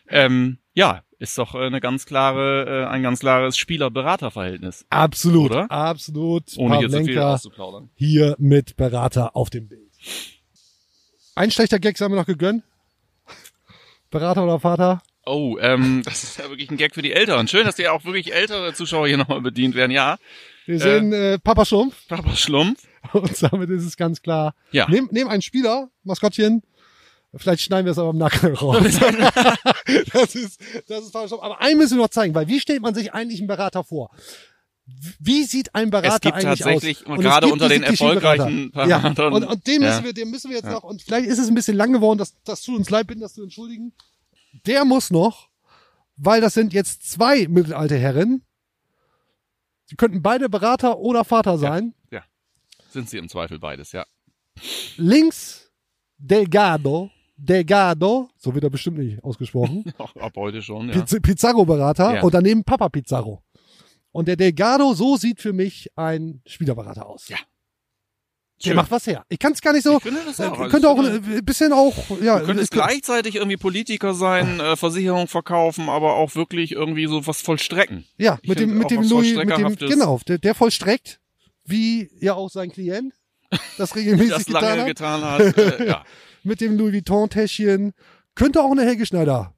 Ähm, 0.08 0.58
ja, 0.74 1.02
ist 1.18 1.38
doch 1.38 1.54
äh, 1.54 1.66
eine 1.66 1.80
ganz 1.80 2.06
klare, 2.06 2.84
äh, 2.84 2.86
ein 2.88 3.02
ganz 3.02 3.20
klares 3.20 3.56
Spieler-Berater-Verhältnis. 3.56 4.86
Absolut, 4.90 5.50
Oder? 5.50 5.70
absolut. 5.70 6.44
Ohne 6.56 6.78
hier 6.78 6.88
zu 6.88 6.96
viel 6.98 7.14
Pavlenka 7.14 7.34
auszuplaudern. 7.34 7.90
hier 7.94 8.36
mit 8.38 8.76
Berater 8.76 9.36
auf 9.36 9.50
dem 9.50 9.68
Bild. 9.68 9.90
Ein 11.34 11.50
schlechter 11.50 11.78
Gag 11.78 11.98
haben 12.00 12.12
wir 12.12 12.20
noch 12.20 12.26
gegönnt. 12.26 12.62
Berater 14.10 14.44
oder 14.44 14.60
Vater? 14.60 15.02
Oh, 15.24 15.56
ähm, 15.60 16.02
das 16.04 16.24
ist 16.24 16.38
ja 16.38 16.48
wirklich 16.50 16.70
ein 16.70 16.76
Gag 16.76 16.94
für 16.94 17.02
die 17.02 17.12
Älteren. 17.12 17.48
Schön, 17.48 17.64
dass 17.64 17.76
die 17.76 17.88
auch 17.88 18.04
wirklich 18.04 18.34
ältere 18.34 18.74
Zuschauer 18.74 19.06
hier 19.06 19.16
nochmal 19.16 19.40
bedient 19.40 19.74
werden. 19.74 19.92
Ja, 19.92 20.18
Wir 20.66 20.78
sehen 20.78 21.12
äh, 21.12 21.38
Papa 21.38 21.64
Schlumpf 21.64 22.06
Papa 22.08 22.34
Schlumpf. 22.36 22.82
und 23.12 23.42
damit 23.42 23.70
ist 23.70 23.84
es 23.84 23.96
ganz 23.96 24.22
klar. 24.22 24.54
Ja. 24.70 24.88
Nehm, 24.88 25.08
nehm 25.10 25.28
einen 25.28 25.42
Spieler, 25.42 25.90
Maskottchen. 26.04 26.62
Vielleicht 27.34 27.62
schneiden 27.62 27.86
wir 27.86 27.92
es 27.92 27.98
aber 27.98 28.10
im 28.10 28.18
Nacken 28.18 28.54
raus. 28.54 28.76
das 30.12 30.34
ist, 30.34 30.60
das 30.88 31.04
ist 31.04 31.12
Papa 31.12 31.28
Schlumpf. 31.28 31.42
Aber 31.42 31.60
einen 31.60 31.78
müssen 31.78 31.96
wir 31.96 32.02
noch 32.04 32.10
zeigen, 32.10 32.34
weil 32.34 32.48
wie 32.48 32.60
stellt 32.60 32.82
man 32.82 32.94
sich 32.94 33.12
eigentlich 33.12 33.40
einen 33.40 33.48
Berater 33.48 33.84
vor? 33.84 34.10
Wie 35.20 35.44
sieht 35.44 35.74
ein 35.74 35.90
Berater 35.90 36.14
Es 36.16 36.20
gibt 36.20 36.34
eigentlich 36.34 36.58
tatsächlich, 36.60 37.06
aus? 37.06 37.16
und 37.16 37.20
gerade 37.20 37.46
unter 37.46 37.68
den 37.68 37.82
erfolgreichen 37.82 38.72
Klischeeberater. 38.72 38.88
Ja, 38.88 38.98
Beratern- 38.98 39.32
und, 39.32 39.44
und 39.44 39.66
müssen 39.66 39.82
Ja. 39.82 40.04
wir, 40.04 40.12
den 40.12 40.30
müssen 40.30 40.50
wir 40.50 40.56
jetzt 40.56 40.68
noch, 40.68 40.82
und 40.82 41.02
vielleicht 41.02 41.26
ist 41.28 41.38
es 41.38 41.48
ein 41.48 41.54
bisschen 41.54 41.76
lang 41.76 41.92
geworden, 41.92 42.18
das, 42.18 42.34
das 42.44 42.62
tut 42.62 42.76
uns 42.76 42.90
leid, 42.90 43.06
bitten 43.06 43.20
das 43.20 43.34
zu 43.34 43.42
entschuldigen. 43.42 43.92
Der 44.66 44.84
muss 44.84 45.10
noch, 45.10 45.48
weil 46.16 46.40
das 46.40 46.54
sind 46.54 46.72
jetzt 46.72 47.10
zwei 47.10 47.46
mittelalte 47.48 47.96
Herren. 47.96 48.42
Sie 49.92 49.96
könnten 49.96 50.22
beide 50.22 50.48
Berater 50.48 50.98
oder 51.00 51.22
Vater 51.22 51.58
sein. 51.58 51.92
Sind 52.88 53.10
sie 53.10 53.18
im 53.18 53.28
Zweifel 53.28 53.58
beides, 53.58 53.92
ja. 53.92 54.06
Links 54.96 55.70
Delgado, 56.16 57.10
Delgado, 57.36 58.30
so 58.38 58.54
wird 58.54 58.64
er 58.64 58.70
bestimmt 58.70 58.96
nicht 58.98 59.22
ausgesprochen. 59.22 59.84
Ab 59.98 60.32
heute 60.36 60.62
schon, 60.62 60.88
ja. 60.88 60.94
Piz 60.94 61.14
Pizarro-Berater 61.20 62.14
Ja. 62.14 62.22
und 62.22 62.32
daneben 62.32 62.64
Papa 62.64 62.88
Pizarro. 62.88 63.42
Und 64.12 64.28
der 64.28 64.36
Delgado, 64.36 64.94
so 64.94 65.16
sieht 65.18 65.40
für 65.42 65.52
mich 65.52 65.90
ein 65.96 66.40
Spielerberater 66.46 67.04
aus. 67.06 67.28
Ja. 67.28 67.36
Der 68.70 68.74
macht 68.74 68.90
was 68.90 69.06
her. 69.06 69.24
Ich 69.28 69.38
kann 69.38 69.52
es 69.52 69.60
gar 69.60 69.72
nicht 69.72 69.82
so. 69.84 69.96
Ich 69.96 70.02
finde 70.02 70.20
das 70.24 70.40
auch. 70.40 70.44
äh, 70.58 70.62
Also 70.62 70.70
könnte 70.70 70.88
auch 70.88 71.02
ich 71.02 71.10
finde- 71.10 71.36
ein 71.38 71.44
bisschen 71.44 71.72
auch, 71.72 71.94
ja. 72.22 72.38
Du 72.40 72.46
könntest 72.46 72.64
es 72.64 72.70
könnte- 72.70 72.86
gleichzeitig 72.88 73.36
irgendwie 73.36 73.56
Politiker 73.56 74.14
sein, 74.14 74.60
äh, 74.60 74.76
Versicherung 74.76 75.28
verkaufen, 75.28 75.88
aber 75.88 76.14
auch 76.16 76.34
wirklich 76.34 76.72
irgendwie 76.72 77.06
so 77.06 77.26
was 77.26 77.40
vollstrecken. 77.42 78.04
Ja, 78.18 78.38
Ich 78.42 78.48
mit 78.48 78.58
dem, 78.60 78.74
mit 78.76 78.84
auch 78.84 78.88
dem 78.88 79.02
Louis, 79.02 79.34
mit 79.36 79.50
dem, 79.56 79.76
genau, 79.76 80.20
der, 80.26 80.38
der 80.38 80.54
vollstreckt, 80.54 81.20
wie 81.64 82.10
ja 82.20 82.34
auch 82.34 82.50
sein 82.50 82.70
Klient 82.72 83.12
das 83.78 83.94
regelmäßig 83.96 84.30
das 84.32 84.44
getan 84.46 84.78
hat. 84.80 84.86
getan 84.86 85.22
hat. 85.22 85.40
Äh, 85.58 85.86
ja. 85.88 86.04
Mit 86.44 86.60
dem 86.60 86.76
Louis 86.76 86.92
Vuitton-Täschchen. 86.94 87.92
Könnte 88.34 88.62
auch 88.62 88.72
eine 88.72 88.82
Helge 88.84 89.06
Schneider. 89.06 89.54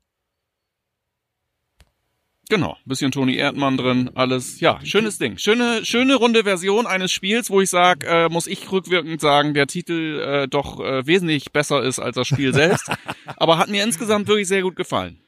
Genau, 2.51 2.77
bisschen 2.85 3.11
Toni 3.11 3.37
Erdmann 3.37 3.77
drin, 3.79 4.11
alles. 4.15 4.61
Ja, 4.61 4.79
schönes 4.85 5.19
Ding. 5.19 5.39
Schöne, 5.39 5.85
schöne 5.85 6.15
runde 6.17 6.45
Version 6.45 6.87
eines 6.87 7.11
Spiels, 7.11 7.49
wo 7.51 7.61
ich 7.61 7.71
sag, 7.71 8.05
äh, 8.05 8.29
muss 8.29 8.47
ich 8.47 8.71
rückwirkend 8.71 9.21
sagen, 9.21 9.55
der 9.55 9.67
Titel 9.67 10.21
äh, 10.21 10.49
doch 10.49 10.79
äh, 10.81 11.07
wesentlich 11.07 11.53
besser 11.53 11.83
ist 11.83 11.99
als 12.01 12.17
das 12.17 12.29
Spiel 12.29 12.53
selbst. 12.53 12.91
Aber 13.37 13.57
hat 13.59 13.71
mir 13.71 13.83
insgesamt 13.83 14.29
wirklich 14.29 14.47
sehr 14.49 14.63
gut 14.63 14.77
gefallen. 14.77 15.19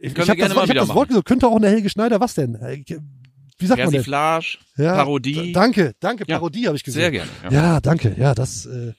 Ich, 0.00 0.12
ich 0.12 0.18
habe 0.18 0.36
gerne 0.36 0.48
das, 0.48 0.56
mal 0.56 0.64
ich 0.64 0.70
hab 0.70 0.76
das 0.86 0.94
Wort 0.96 1.08
gesagt, 1.08 1.26
könnte 1.28 1.46
auch 1.46 1.56
eine 1.56 1.68
Helge 1.68 1.90
Schneider, 1.90 2.20
was 2.20 2.34
denn? 2.34 2.54
Äh, 2.56 2.82
Wie 3.58 3.66
sagt 3.66 3.78
man 3.86 3.92
denn? 3.92 4.04
Ja, 4.76 4.94
Parodie. 4.96 5.34
d- 5.34 5.52
Danke, 5.52 5.94
danke, 6.00 6.24
Ja, 6.28 6.36
Parodie 6.38 6.66
habe 6.66 6.76
ich 6.76 6.84
gesehen. 6.84 7.02
Sehr 7.02 7.10
gerne. 7.10 7.30
Ja. 7.44 7.50
Ja, 7.50 7.80
danke. 7.80 8.14
Ja, 8.18 8.34
das 8.34 8.66
äh, 8.66 8.92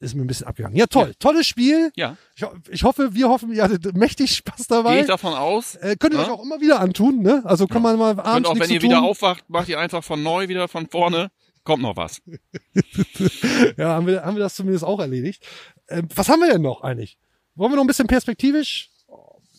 ist 0.00 0.14
mir 0.14 0.22
ein 0.22 0.26
bisschen 0.28 0.46
abgegangen. 0.46 0.76
Ja, 0.76 0.86
toll. 0.86 1.14
Tolles 1.18 1.46
Spiel. 1.46 1.90
ja. 1.96 2.16
Ich, 2.36 2.44
ich 2.70 2.82
hoffe, 2.84 3.14
wir 3.14 3.28
hoffen, 3.28 3.52
ihr 3.52 3.62
hattet 3.64 3.96
mächtig 3.96 4.36
Spaß 4.36 4.56
Gehe 4.56 4.66
dabei. 4.68 5.00
ich 5.00 5.06
davon 5.06 5.34
aus. 5.34 5.74
Äh, 5.76 5.96
könnt 5.98 6.14
ihr 6.14 6.20
Ja? 6.20 6.26
euch 6.26 6.30
auch 6.30 6.42
immer 6.42 6.60
wieder 6.60 6.80
antun, 6.80 7.20
ne? 7.20 7.42
Also 7.44 7.66
kann 7.66 7.82
man 7.82 7.98
mal 7.98 8.10
abends 8.20 8.48
Und 8.48 8.56
auch 8.56 8.60
wenn 8.60 8.70
ihr 8.70 8.82
wieder 8.82 9.02
aufwacht, 9.02 9.48
macht 9.50 9.68
ihr 9.68 9.78
einfach 9.80 10.04
von 10.04 10.22
neu 10.22 10.48
wieder 10.48 10.68
von 10.68 10.88
vorne. 10.88 11.30
Kommt 11.64 11.82
noch 11.82 11.96
was. 11.96 12.22
Ja, 13.76 13.90
haben 13.90 14.06
wir, 14.06 14.22
haben 14.24 14.36
wir 14.36 14.40
das 14.42 14.54
zumindest 14.54 14.84
auch 14.84 15.00
erledigt. 15.00 15.44
Ähm, 15.88 16.08
was 16.14 16.28
haben 16.28 16.40
wir 16.40 16.50
denn 16.50 16.62
noch 16.62 16.82
eigentlich? 16.82 17.18
Wollen 17.54 17.72
wir 17.72 17.76
noch 17.76 17.84
ein 17.84 17.88
bisschen 17.88 18.06
perspektivisch 18.06 18.90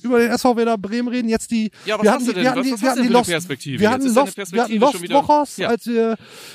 über 0.04 0.20
den 0.20 0.32
SV 0.32 0.56
Werder 0.58 0.78
Bremen 0.78 1.08
reden? 1.08 1.30
Jetzt 1.30 1.52
die, 1.52 1.72
Ja, 1.86 1.96
was 1.98 2.04
wir 2.04 2.12
hast 2.12 2.16
hatten 2.16 2.26
du 2.26 2.32
die, 2.32 2.36
denn? 2.36 2.44
wir 2.44 2.50
hatten 2.52 2.72
Was- 2.72 2.82
wir 2.82 2.90
hatten 2.92 3.02
die 3.04 3.08
Lost, 3.10 3.30
Perspektive? 3.30 3.80
wir 3.80 3.84
Jetzt 3.84 3.92
hatten 3.94 4.14
deine 4.16 4.26
Lost, 4.26 4.52
wir 4.54 4.64
hatten 4.64 4.76
Lost 4.80 5.02
wieder- 5.02 5.16
Wochers, 5.16 5.58
Ja. 5.58 5.68
als 5.70 5.86
wir 5.88 6.12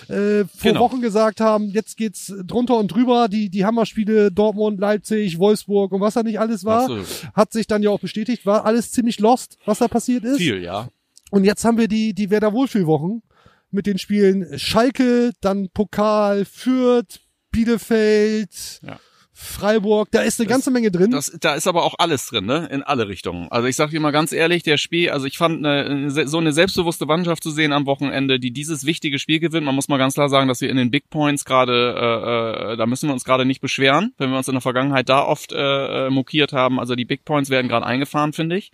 äh, 0.09 0.45
vor 0.45 0.47
Genau. 0.63 0.81
Wochen 0.81 1.01
gesagt 1.01 1.41
haben, 1.41 1.69
jetzt 1.71 1.97
geht's 1.97 2.33
drunter 2.45 2.77
und 2.79 2.89
drüber, 2.89 3.29
die, 3.29 3.51
die 3.51 3.65
Hammerspiele 3.65 4.31
Dortmund, 4.33 4.79
Leipzig, 4.81 5.39
Wolfsburg 5.39 5.93
und 5.93 6.01
was 6.01 6.15
da 6.15 6.23
nicht 6.23 6.39
alles 6.41 6.65
war. 6.65 6.83
Absolut. 6.83 7.07
Hat 7.35 7.53
sich 7.53 7.67
dann 7.67 7.83
ja 7.83 7.91
auch 7.91 8.01
bestätigt, 8.01 8.47
war 8.47 8.65
alles 8.65 8.93
ziemlich 8.93 9.19
lost, 9.21 9.57
was 9.65 9.79
da 9.79 9.89
passiert 9.89 10.25
ist. 10.25 10.39
Viel, 10.39 10.63
ja. 10.63 10.89
Und 11.31 11.45
jetzt 11.45 11.65
haben 11.65 11.79
wir 11.79 11.89
die, 11.89 12.15
die 12.15 12.31
Werder 12.31 12.53
Wohlfühlwochen 12.53 13.23
mit 13.71 13.87
den 13.87 13.99
Spielen 13.99 14.57
Schalke, 14.59 15.33
dann 15.41 15.69
Pokal, 15.71 16.45
Fürth, 16.45 17.21
Bielefeld, 17.51 18.81
Ja. 18.83 18.99
Freiburg. 19.37 20.09
Da 20.13 20.23
ist 20.23 20.41
eine 20.41 20.49
ganze 20.49 20.71
Menge 20.71 20.93
drin. 20.93 21.11
Das, 21.11 21.37
da 21.41 21.55
ist 21.55 21.67
aber 21.67 21.83
auch 21.83 21.97
alles 21.99 22.27
drin, 22.27 22.47
ne? 22.47 22.69
In 22.71 22.85
alle 22.85 23.09
Richtungen. 23.09 23.49
Also 23.51 23.67
ich 23.67 23.75
sag 23.75 23.91
dir 23.91 23.99
mal 23.99 24.13
ganz 24.13 24.31
ehrlich, 24.33 24.63
der 24.63 24.77
Spiel, 24.79 25.11
also 25.11 25.27
ich 25.27 25.39
fand 25.39 25.67
eine, 25.67 26.11
so 26.27 26.39
eine 26.39 26.53
selbstbewusste 26.53 27.05
Mannschaft 27.05 27.43
zu 27.43 27.51
sehen 27.51 27.73
am 27.73 27.85
Wochenende, 27.85 28.39
die 28.39 28.53
dieses 28.53 28.87
wichtige 28.87 29.19
Spiel 29.19 29.41
gewinnt. 29.41 29.67
Man 29.67 29.75
muss 29.75 29.89
mal 29.89 29.99
ganz 29.99 30.15
klar 30.15 30.29
sagen, 30.29 30.47
dass 30.47 30.61
wir 30.61 30.71
in 30.71 30.77
den 30.77 30.93
Big 30.93 31.11
Points 31.11 31.45
gerade, 31.45 31.73
äh, 31.73 32.73
äh, 32.73 32.77
da 32.77 32.87
müssen 32.87 33.09
wir 33.09 33.13
uns 33.13 33.25
gerade 33.25 33.45
nicht 33.45 33.61
beschweren, 33.61 34.15
wenn 34.19 34.31
wir 34.31 34.39
uns 34.39 34.47
in 34.47 34.55
der 34.55 34.61
Vergangenheit 34.61 35.09
da 35.09 35.25
oft 35.25 35.53
äh, 35.53 36.07
äh, 36.07 36.11
mokiert 36.11 36.53
haben. 36.53 36.79
Also 36.79 36.95
die 36.95 37.05
Big 37.05 37.25
Points 37.25 37.51
werden 37.51 37.69
gerade 37.69 37.87
eingefahren, 37.87 38.33
finde 38.33 38.57
ich. 38.57 38.71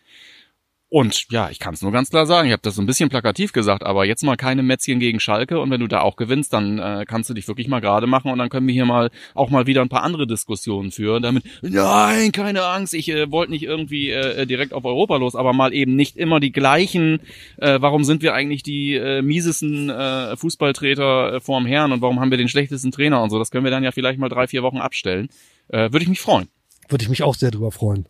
Und 0.93 1.26
ja, 1.30 1.49
ich 1.51 1.61
kann 1.61 1.72
es 1.72 1.82
nur 1.82 1.93
ganz 1.93 2.11
klar 2.11 2.26
sagen, 2.26 2.49
ich 2.49 2.53
habe 2.53 2.62
das 2.62 2.74
so 2.74 2.82
ein 2.82 2.86
bisschen 2.86 3.09
plakativ 3.09 3.53
gesagt, 3.53 3.84
aber 3.84 4.05
jetzt 4.07 4.24
mal 4.24 4.36
keine 4.36 4.64
Mätzchen 4.64 4.99
gegen 4.99 5.20
Schalke 5.20 5.61
und 5.61 5.70
wenn 5.70 5.78
du 5.78 5.86
da 5.86 6.01
auch 6.01 6.16
gewinnst, 6.16 6.53
dann 6.53 6.80
äh, 6.80 7.05
kannst 7.07 7.30
du 7.30 7.34
dich 7.34 7.47
wirklich 7.47 7.68
mal 7.68 7.78
gerade 7.78 8.09
machen 8.09 8.32
und 8.32 8.38
dann 8.38 8.49
können 8.49 8.66
wir 8.66 8.74
hier 8.74 8.86
mal 8.86 9.11
auch 9.34 9.51
mal 9.51 9.68
wieder 9.68 9.82
ein 9.82 9.88
paar 9.88 10.03
andere 10.03 10.26
Diskussionen 10.26 10.91
führen. 10.91 11.22
Damit, 11.22 11.45
nein, 11.62 12.32
keine 12.32 12.64
Angst, 12.64 12.93
ich 12.93 13.09
äh, 13.09 13.30
wollte 13.30 13.53
nicht 13.53 13.62
irgendwie 13.62 14.11
äh, 14.11 14.47
direkt 14.47 14.72
auf 14.72 14.84
Europa 14.84 15.16
los, 15.16 15.36
aber 15.36 15.53
mal 15.53 15.72
eben 15.72 15.95
nicht 15.95 16.16
immer 16.16 16.41
die 16.41 16.51
gleichen, 16.51 17.20
äh, 17.59 17.80
warum 17.80 18.03
sind 18.03 18.20
wir 18.20 18.34
eigentlich 18.34 18.64
die 18.64 18.97
äh, 18.97 19.22
miesesten 19.22 19.91
äh, 19.91 20.36
Fußballtreter 20.36 21.34
äh, 21.34 21.41
vorm 21.41 21.66
Herrn 21.66 21.93
und 21.93 22.03
warum 22.03 22.18
haben 22.18 22.32
wir 22.32 22.38
den 22.38 22.49
schlechtesten 22.49 22.91
Trainer 22.91 23.22
und 23.22 23.30
so, 23.30 23.38
das 23.38 23.53
können 23.53 23.62
wir 23.62 23.70
dann 23.70 23.84
ja 23.84 23.93
vielleicht 23.93 24.18
mal 24.18 24.28
drei, 24.28 24.49
vier 24.49 24.64
Wochen 24.64 24.78
abstellen. 24.78 25.28
Äh, 25.68 25.93
Würde 25.93 26.03
ich 26.03 26.09
mich 26.09 26.20
freuen. 26.20 26.49
Würde 26.88 27.05
ich 27.05 27.09
mich 27.09 27.22
auch 27.22 27.36
sehr 27.36 27.53
drüber 27.53 27.70
freuen. 27.70 28.09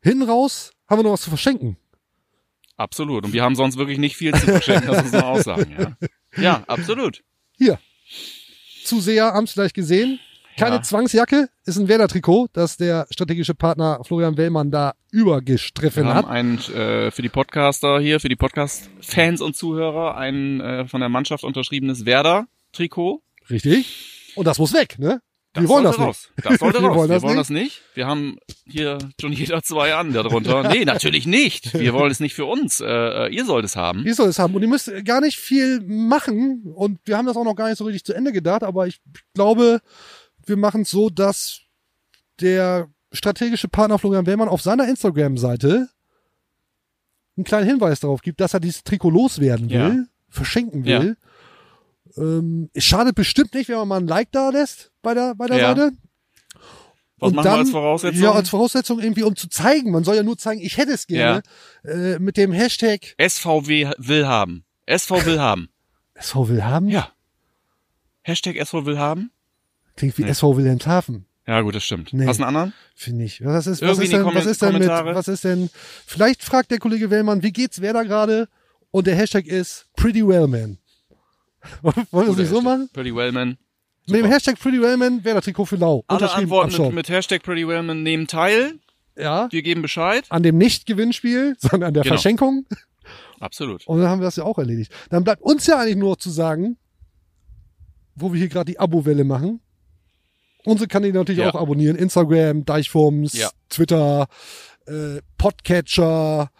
Hinten 0.00 0.22
raus 0.22 0.72
haben 0.88 1.00
wir 1.00 1.04
noch 1.04 1.12
was 1.12 1.20
zu 1.20 1.28
verschenken. 1.28 1.76
Absolut. 2.82 3.24
Und 3.24 3.32
wir 3.32 3.42
haben 3.44 3.54
sonst 3.54 3.76
wirklich 3.78 3.98
nicht 3.98 4.16
viel 4.16 4.32
zu 4.34 4.44
verschenken, 4.46 4.88
das 4.90 5.04
muss 5.04 5.12
man 5.12 5.22
auch 5.22 5.40
sagen. 5.40 5.72
Ja, 5.78 5.96
ja 6.42 6.64
absolut. 6.66 7.22
Hier. 7.56 7.78
Zuseher 8.84 9.32
haben 9.34 9.44
es 9.44 9.52
vielleicht 9.52 9.74
gesehen. 9.74 10.18
Keine 10.58 10.76
Ja. 10.76 10.82
Zwangsjacke, 10.82 11.48
ist 11.64 11.78
ein 11.78 11.88
Werder-Trikot, 11.88 12.48
das 12.52 12.76
der 12.76 13.06
strategische 13.10 13.54
Partner 13.54 14.00
Florian 14.04 14.36
Wellmann 14.36 14.70
da 14.70 14.92
übergestriffen 15.10 16.04
Wir 16.04 16.14
hat. 16.14 16.26
haben 16.26 16.28
ein, 16.28 16.58
äh, 16.74 17.10
für 17.10 17.22
die 17.22 17.30
Podcaster 17.30 18.00
hier, 18.00 18.20
für 18.20 18.28
die 18.28 18.36
Podcast-Fans 18.36 19.40
und 19.40 19.56
Zuhörer, 19.56 20.16
ein 20.16 20.60
äh, 20.60 20.86
von 20.88 21.00
der 21.00 21.08
Mannschaft 21.08 21.44
unterschriebenes 21.44 22.04
Werder-Trikot. 22.04 23.22
Richtig. 23.48 24.32
Und 24.34 24.46
das 24.46 24.58
muss 24.58 24.74
weg, 24.74 24.98
ne? 24.98 25.22
Das 25.54 25.64
wir 25.64 25.68
wollen 25.68 25.84
das 25.84 25.96
sollte 25.96 26.08
nicht. 26.08 26.18
raus. 26.18 26.28
Das 26.50 26.58
sollte 26.60 26.78
Wir 26.82 26.88
raus. 26.88 26.96
wollen 26.96 27.08
wir 27.10 27.14
das 27.14 27.22
wollen 27.22 27.32
nicht. 27.36 27.40
das 27.40 27.50
nicht. 27.50 27.82
Wir 27.94 28.06
haben 28.06 28.38
hier 28.66 28.98
schon 29.20 29.32
jeder 29.32 29.62
zwei 29.62 29.94
an 29.94 30.12
darunter. 30.14 30.68
Nee, 30.70 30.84
natürlich 30.86 31.26
nicht. 31.26 31.74
Wir 31.78 31.92
wollen 31.92 32.10
es 32.10 32.20
nicht 32.20 32.34
für 32.34 32.46
uns. 32.46 32.80
Äh, 32.80 32.86
äh, 32.86 33.34
ihr 33.34 33.44
sollt 33.44 33.64
es 33.66 33.76
haben. 33.76 34.06
Ihr 34.06 34.14
soll 34.14 34.28
es 34.28 34.38
haben. 34.38 34.54
Und 34.54 34.62
ihr 34.62 34.68
müsst 34.68 34.90
gar 35.04 35.20
nicht 35.20 35.36
viel 35.38 35.80
machen. 35.82 36.72
Und 36.74 37.00
wir 37.04 37.18
haben 37.18 37.26
das 37.26 37.36
auch 37.36 37.44
noch 37.44 37.54
gar 37.54 37.68
nicht 37.68 37.76
so 37.78 37.84
richtig 37.84 38.04
zu 38.04 38.14
Ende 38.14 38.32
gedacht. 38.32 38.62
Aber 38.62 38.86
ich 38.86 39.00
glaube, 39.34 39.80
wir 40.46 40.56
machen 40.56 40.82
es 40.82 40.90
so, 40.90 41.10
dass 41.10 41.60
der 42.40 42.88
strategische 43.12 43.68
Partner 43.68 43.98
Florian 43.98 44.24
Wellmann 44.26 44.48
auf 44.48 44.62
seiner 44.62 44.88
Instagram-Seite 44.88 45.88
einen 47.36 47.44
kleinen 47.44 47.66
Hinweis 47.68 48.00
darauf 48.00 48.22
gibt, 48.22 48.40
dass 48.40 48.54
er 48.54 48.60
dieses 48.60 48.84
Trikot 48.84 49.10
loswerden 49.10 49.68
will, 49.70 49.76
Ja. 49.78 50.04
verschenken 50.28 50.84
will. 50.84 51.16
Ähm, 52.16 52.70
es 52.74 52.84
schadet 52.84 53.14
bestimmt 53.14 53.54
nicht, 53.54 53.68
wenn 53.68 53.76
man 53.76 53.88
mal 53.88 54.00
ein 54.00 54.06
Like 54.06 54.30
da 54.32 54.50
lässt 54.50 54.90
bei 55.02 55.14
der, 55.14 55.34
bei 55.34 55.46
der 55.46 55.58
Ja. 55.58 55.68
Seite. 55.74 55.92
Was 57.18 57.28
Und 57.30 57.36
machen 57.36 57.44
wir 57.46 57.50
dann- 57.50 57.60
als 57.60 57.70
Voraussetzung? 57.70 58.22
Ja, 58.22 58.32
als 58.32 58.48
Voraussetzung 58.48 58.98
irgendwie, 59.00 59.22
um 59.22 59.36
zu 59.36 59.48
zeigen. 59.48 59.92
Man 59.92 60.02
soll 60.04 60.16
ja 60.16 60.22
nur 60.24 60.36
zeigen, 60.38 60.60
ich 60.60 60.76
hätte 60.76 60.92
es 60.92 61.06
gerne. 61.06 61.42
Äh, 61.84 62.18
mit 62.18 62.36
dem 62.36 62.52
Hashtag 62.52 63.14
SVW 63.18 63.90
will 63.98 64.26
haben. 64.26 64.64
SV 64.86 65.24
will 65.24 65.38
haben. 65.40 65.68
SV 66.14 66.48
will 66.48 66.64
haben. 66.64 66.88
Ja. 66.88 67.12
Hashtag 68.22 68.56
SV 68.56 68.84
will 68.86 68.98
haben. 68.98 69.30
Klingt 69.96 70.16
wie 70.18 70.22
Nee. 70.24 70.30
SV 70.30 70.56
Wilhelmshaven, 70.56 71.26
Ja, 71.46 71.60
gut, 71.60 71.74
das 71.74 71.84
stimmt. 71.84 72.12
Nee. 72.12 72.26
Hast 72.26 72.38
du 72.38 72.44
einen 72.44 72.56
anderen? 72.56 72.72
finde 72.94 73.24
ich. 73.24 73.44
Was 73.44 73.66
ist, 73.66 73.82
was 73.82 73.98
ist 73.98 74.12
denn, 74.12 74.24
was 74.24 74.46
ist 74.46 74.62
denn 74.62 74.72
mit, 74.78 74.86
was 74.88 75.28
ist 75.28 75.44
denn, 75.44 75.70
vielleicht 76.06 76.42
fragt 76.42 76.70
der 76.70 76.78
Kollege 76.78 77.10
Wellmann, 77.10 77.42
wie 77.42 77.52
geht's 77.52 77.80
wer 77.80 77.92
da 77.92 78.02
gerade? 78.04 78.48
Und 78.90 79.06
der 79.06 79.16
Hashtag 79.16 79.46
ist 79.46 79.86
Pretty 79.96 80.26
Well 80.26 80.46
Man. 80.48 80.78
Wollen 81.82 82.06
wir 82.10 82.28
es 82.32 82.36
nicht 82.36 82.48
so 82.50 82.60
machen? 82.62 82.88
Pretty 82.92 83.14
Wellman. 83.14 83.56
Mit 84.08 84.16
dem 84.20 84.26
Hashtag 84.26 84.58
PrettyWellman 84.58 85.24
wäre 85.24 85.36
das 85.36 85.44
Trikot 85.44 85.64
für 85.66 85.76
Lau. 85.76 86.02
Alle 86.08 86.32
Antworten 86.32 86.82
mit, 86.82 86.92
mit 86.94 87.08
Hashtag 87.08 87.42
Pretty 87.44 87.68
Wellman 87.68 88.02
nehmen 88.02 88.26
teil. 88.26 88.80
Ja, 89.16 89.46
Wir 89.52 89.62
geben 89.62 89.80
Bescheid. 89.82 90.24
an 90.30 90.42
dem 90.42 90.58
Nicht-Gewinnspiel, 90.58 91.54
sondern 91.60 91.88
an 91.88 91.94
der 91.94 92.02
Genau. 92.02 92.14
Verschenkung. 92.14 92.66
Absolut. 93.38 93.86
Und 93.86 94.00
dann 94.00 94.08
haben 94.08 94.20
wir 94.20 94.24
das 94.24 94.36
ja 94.36 94.44
auch 94.44 94.58
erledigt. 94.58 94.92
Dann 95.10 95.22
bleibt 95.22 95.42
uns 95.42 95.66
ja 95.66 95.78
eigentlich 95.78 95.96
nur 95.96 96.10
noch 96.10 96.16
zu 96.16 96.30
sagen, 96.30 96.78
wo 98.14 98.32
wir 98.32 98.38
hier 98.38 98.48
gerade 98.48 98.70
die 98.72 98.78
Abo-Welle 98.80 99.24
machen. 99.24 99.60
Unsere 100.64 100.88
Kanäle 100.88 101.12
natürlich 101.14 101.40
Ja. 101.40 101.50
auch 101.50 101.60
abonnieren. 101.60 101.96
Instagram, 101.96 102.64
Deichfums, 102.64 103.34
Ja. 103.34 103.50
Twitter, 103.68 104.26
äh, 104.86 105.20
Podcatcher, 105.38 106.50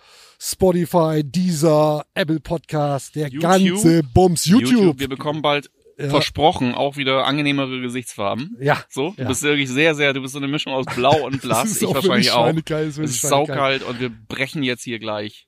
Spotify, 0.44 1.22
Deezer, 1.24 2.04
Apple 2.14 2.40
Podcast, 2.40 3.14
der 3.14 3.28
YouTube. 3.28 3.42
ganze 3.42 4.02
Bums. 4.02 4.44
YouTube. 4.44 4.98
Wir 4.98 5.08
bekommen 5.08 5.40
bald 5.40 5.70
Ja. 5.98 6.08
versprochen 6.10 6.74
auch 6.74 6.96
wieder 6.96 7.26
angenehmere 7.26 7.80
Gesichtsfarben. 7.80 8.56
Ja. 8.60 8.82
So, 8.88 9.12
du 9.16 9.22
Ja. 9.22 9.28
bist 9.28 9.42
wirklich 9.44 9.68
sehr, 9.68 9.94
sehr, 9.94 10.12
du 10.12 10.20
bist 10.20 10.32
so 10.32 10.38
eine 10.40 10.48
Mischung 10.48 10.72
aus 10.72 10.84
Blau 10.96 11.24
und 11.26 11.40
Blass. 11.42 11.80
Ich 11.80 11.88
wahrscheinlich 11.94 12.32
auch. 12.32 12.48
ist 12.48 12.98
Es 12.98 12.98
ist 12.98 13.20
saukalt 13.22 13.84
und 13.84 14.00
wir 14.00 14.08
brechen 14.10 14.64
jetzt 14.64 14.82
hier 14.82 14.98
gleich 14.98 15.46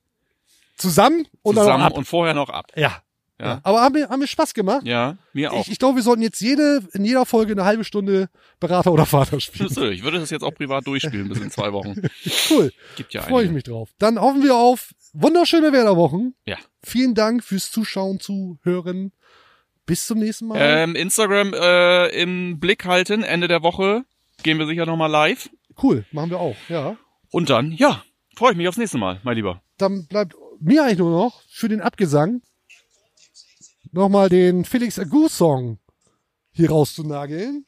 Zusammen 0.76 1.26
und 1.42 1.56
zusammen 1.56 1.90
und 1.92 2.04
vorher 2.04 2.34
noch 2.34 2.48
ab. 2.48 2.70
Ja. 2.76 3.02
Ja. 3.40 3.46
ja. 3.46 3.60
Aber 3.64 3.80
haben 3.80 3.94
wir, 3.94 4.08
haben 4.08 4.20
wir 4.20 4.26
Spaß 4.26 4.54
gemacht? 4.54 4.86
Ja, 4.86 5.16
mir 5.32 5.52
auch. 5.52 5.62
Ich, 5.62 5.72
ich 5.72 5.78
glaube, 5.78 5.96
wir 5.96 6.02
sollten 6.02 6.22
jetzt 6.22 6.40
jede, 6.40 6.82
in 6.92 7.04
jeder 7.04 7.26
Folge 7.26 7.52
eine 7.52 7.64
halbe 7.64 7.84
Stunde 7.84 8.28
Berater 8.60 8.92
oder 8.92 9.06
Vater 9.06 9.40
spielen. 9.40 9.92
Ich 9.92 10.04
würde 10.04 10.20
das 10.20 10.30
jetzt 10.30 10.42
auch 10.42 10.54
privat 10.54 10.86
durchspielen 10.86 11.28
bis 11.28 11.40
in 11.40 11.50
zwei 11.50 11.72
Wochen. 11.72 11.94
Cool. 12.50 12.72
Gibt 12.96 13.14
ja 13.14 13.22
Freue 13.22 13.46
ich 13.46 13.50
mich 13.50 13.64
drauf. 13.64 13.90
Dann 13.98 14.20
hoffen 14.20 14.42
wir 14.42 14.54
auf 14.54 14.94
wunderschöne 15.12 15.72
Werderwochen. 15.72 16.34
Ja. 16.46 16.56
Vielen 16.82 17.14
Dank 17.14 17.42
fürs 17.42 17.70
Zuschauen, 17.70 18.20
Zuhören. 18.20 19.12
Bis 19.86 20.06
zum 20.06 20.18
nächsten 20.18 20.46
Mal. 20.46 20.58
Ähm, 20.60 20.94
Instagram 20.94 21.52
äh, 21.54 22.08
im 22.20 22.58
Blick 22.60 22.84
halten. 22.84 23.22
Ende 23.22 23.48
der 23.48 23.62
Woche 23.62 24.04
gehen 24.42 24.58
wir 24.58 24.66
sicher 24.66 24.86
nochmal 24.86 25.10
live. 25.10 25.50
cool, 25.82 26.04
machen 26.12 26.30
wir 26.30 26.40
auch. 26.40 26.56
Ja. 26.68 26.96
Und 27.30 27.50
dann, 27.50 27.72
ja, 27.72 28.02
freue 28.36 28.52
ich 28.52 28.56
mich 28.56 28.68
aufs 28.68 28.78
nächste 28.78 28.98
Mal, 28.98 29.20
mein 29.24 29.36
Lieber. 29.36 29.62
Dann 29.78 30.06
bleibt 30.06 30.34
mir 30.60 30.84
eigentlich 30.84 30.98
nur 30.98 31.10
noch 31.10 31.42
für 31.48 31.68
den 31.68 31.80
Abgesang 31.80 32.42
nochmal 33.94 34.28
den 34.28 34.64
Felix 34.64 34.98
Agu 34.98 35.28
Song 35.28 35.78
hier 36.52 36.70
rauszunageln. 36.70 37.66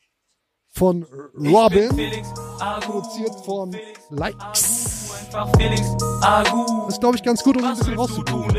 Von 0.69 1.07
Robin, 1.35 1.89
produziert 2.83 3.35
von 3.47 3.75
Likes. 4.11 5.11
Das 5.33 5.49
ist, 6.89 7.01
glaube 7.01 7.17
ich, 7.17 7.23
ganz 7.23 7.43
gut, 7.43 7.57
um 7.57 7.65
ein 7.65 7.75
bisschen 7.77 7.95
rauszutun. 7.95 8.45
aus 8.45 8.53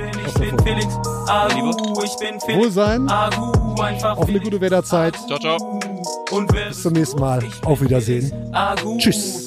der 2.18 2.39
Folge. 2.39 2.59
Wohlsein, 2.59 3.07
auf 3.07 4.28
eine 4.28 4.39
gute 4.39 4.59
Wetterzeit. 4.59 5.15
Ciao, 5.28 5.38
ciao. 5.38 5.80
Bis 6.68 6.82
zum 6.82 6.93
nächsten 6.93 7.20
Mal. 7.20 7.43
Auf 7.63 7.82
Wiedersehen. 7.82 8.32
Tschüss. 8.97 9.46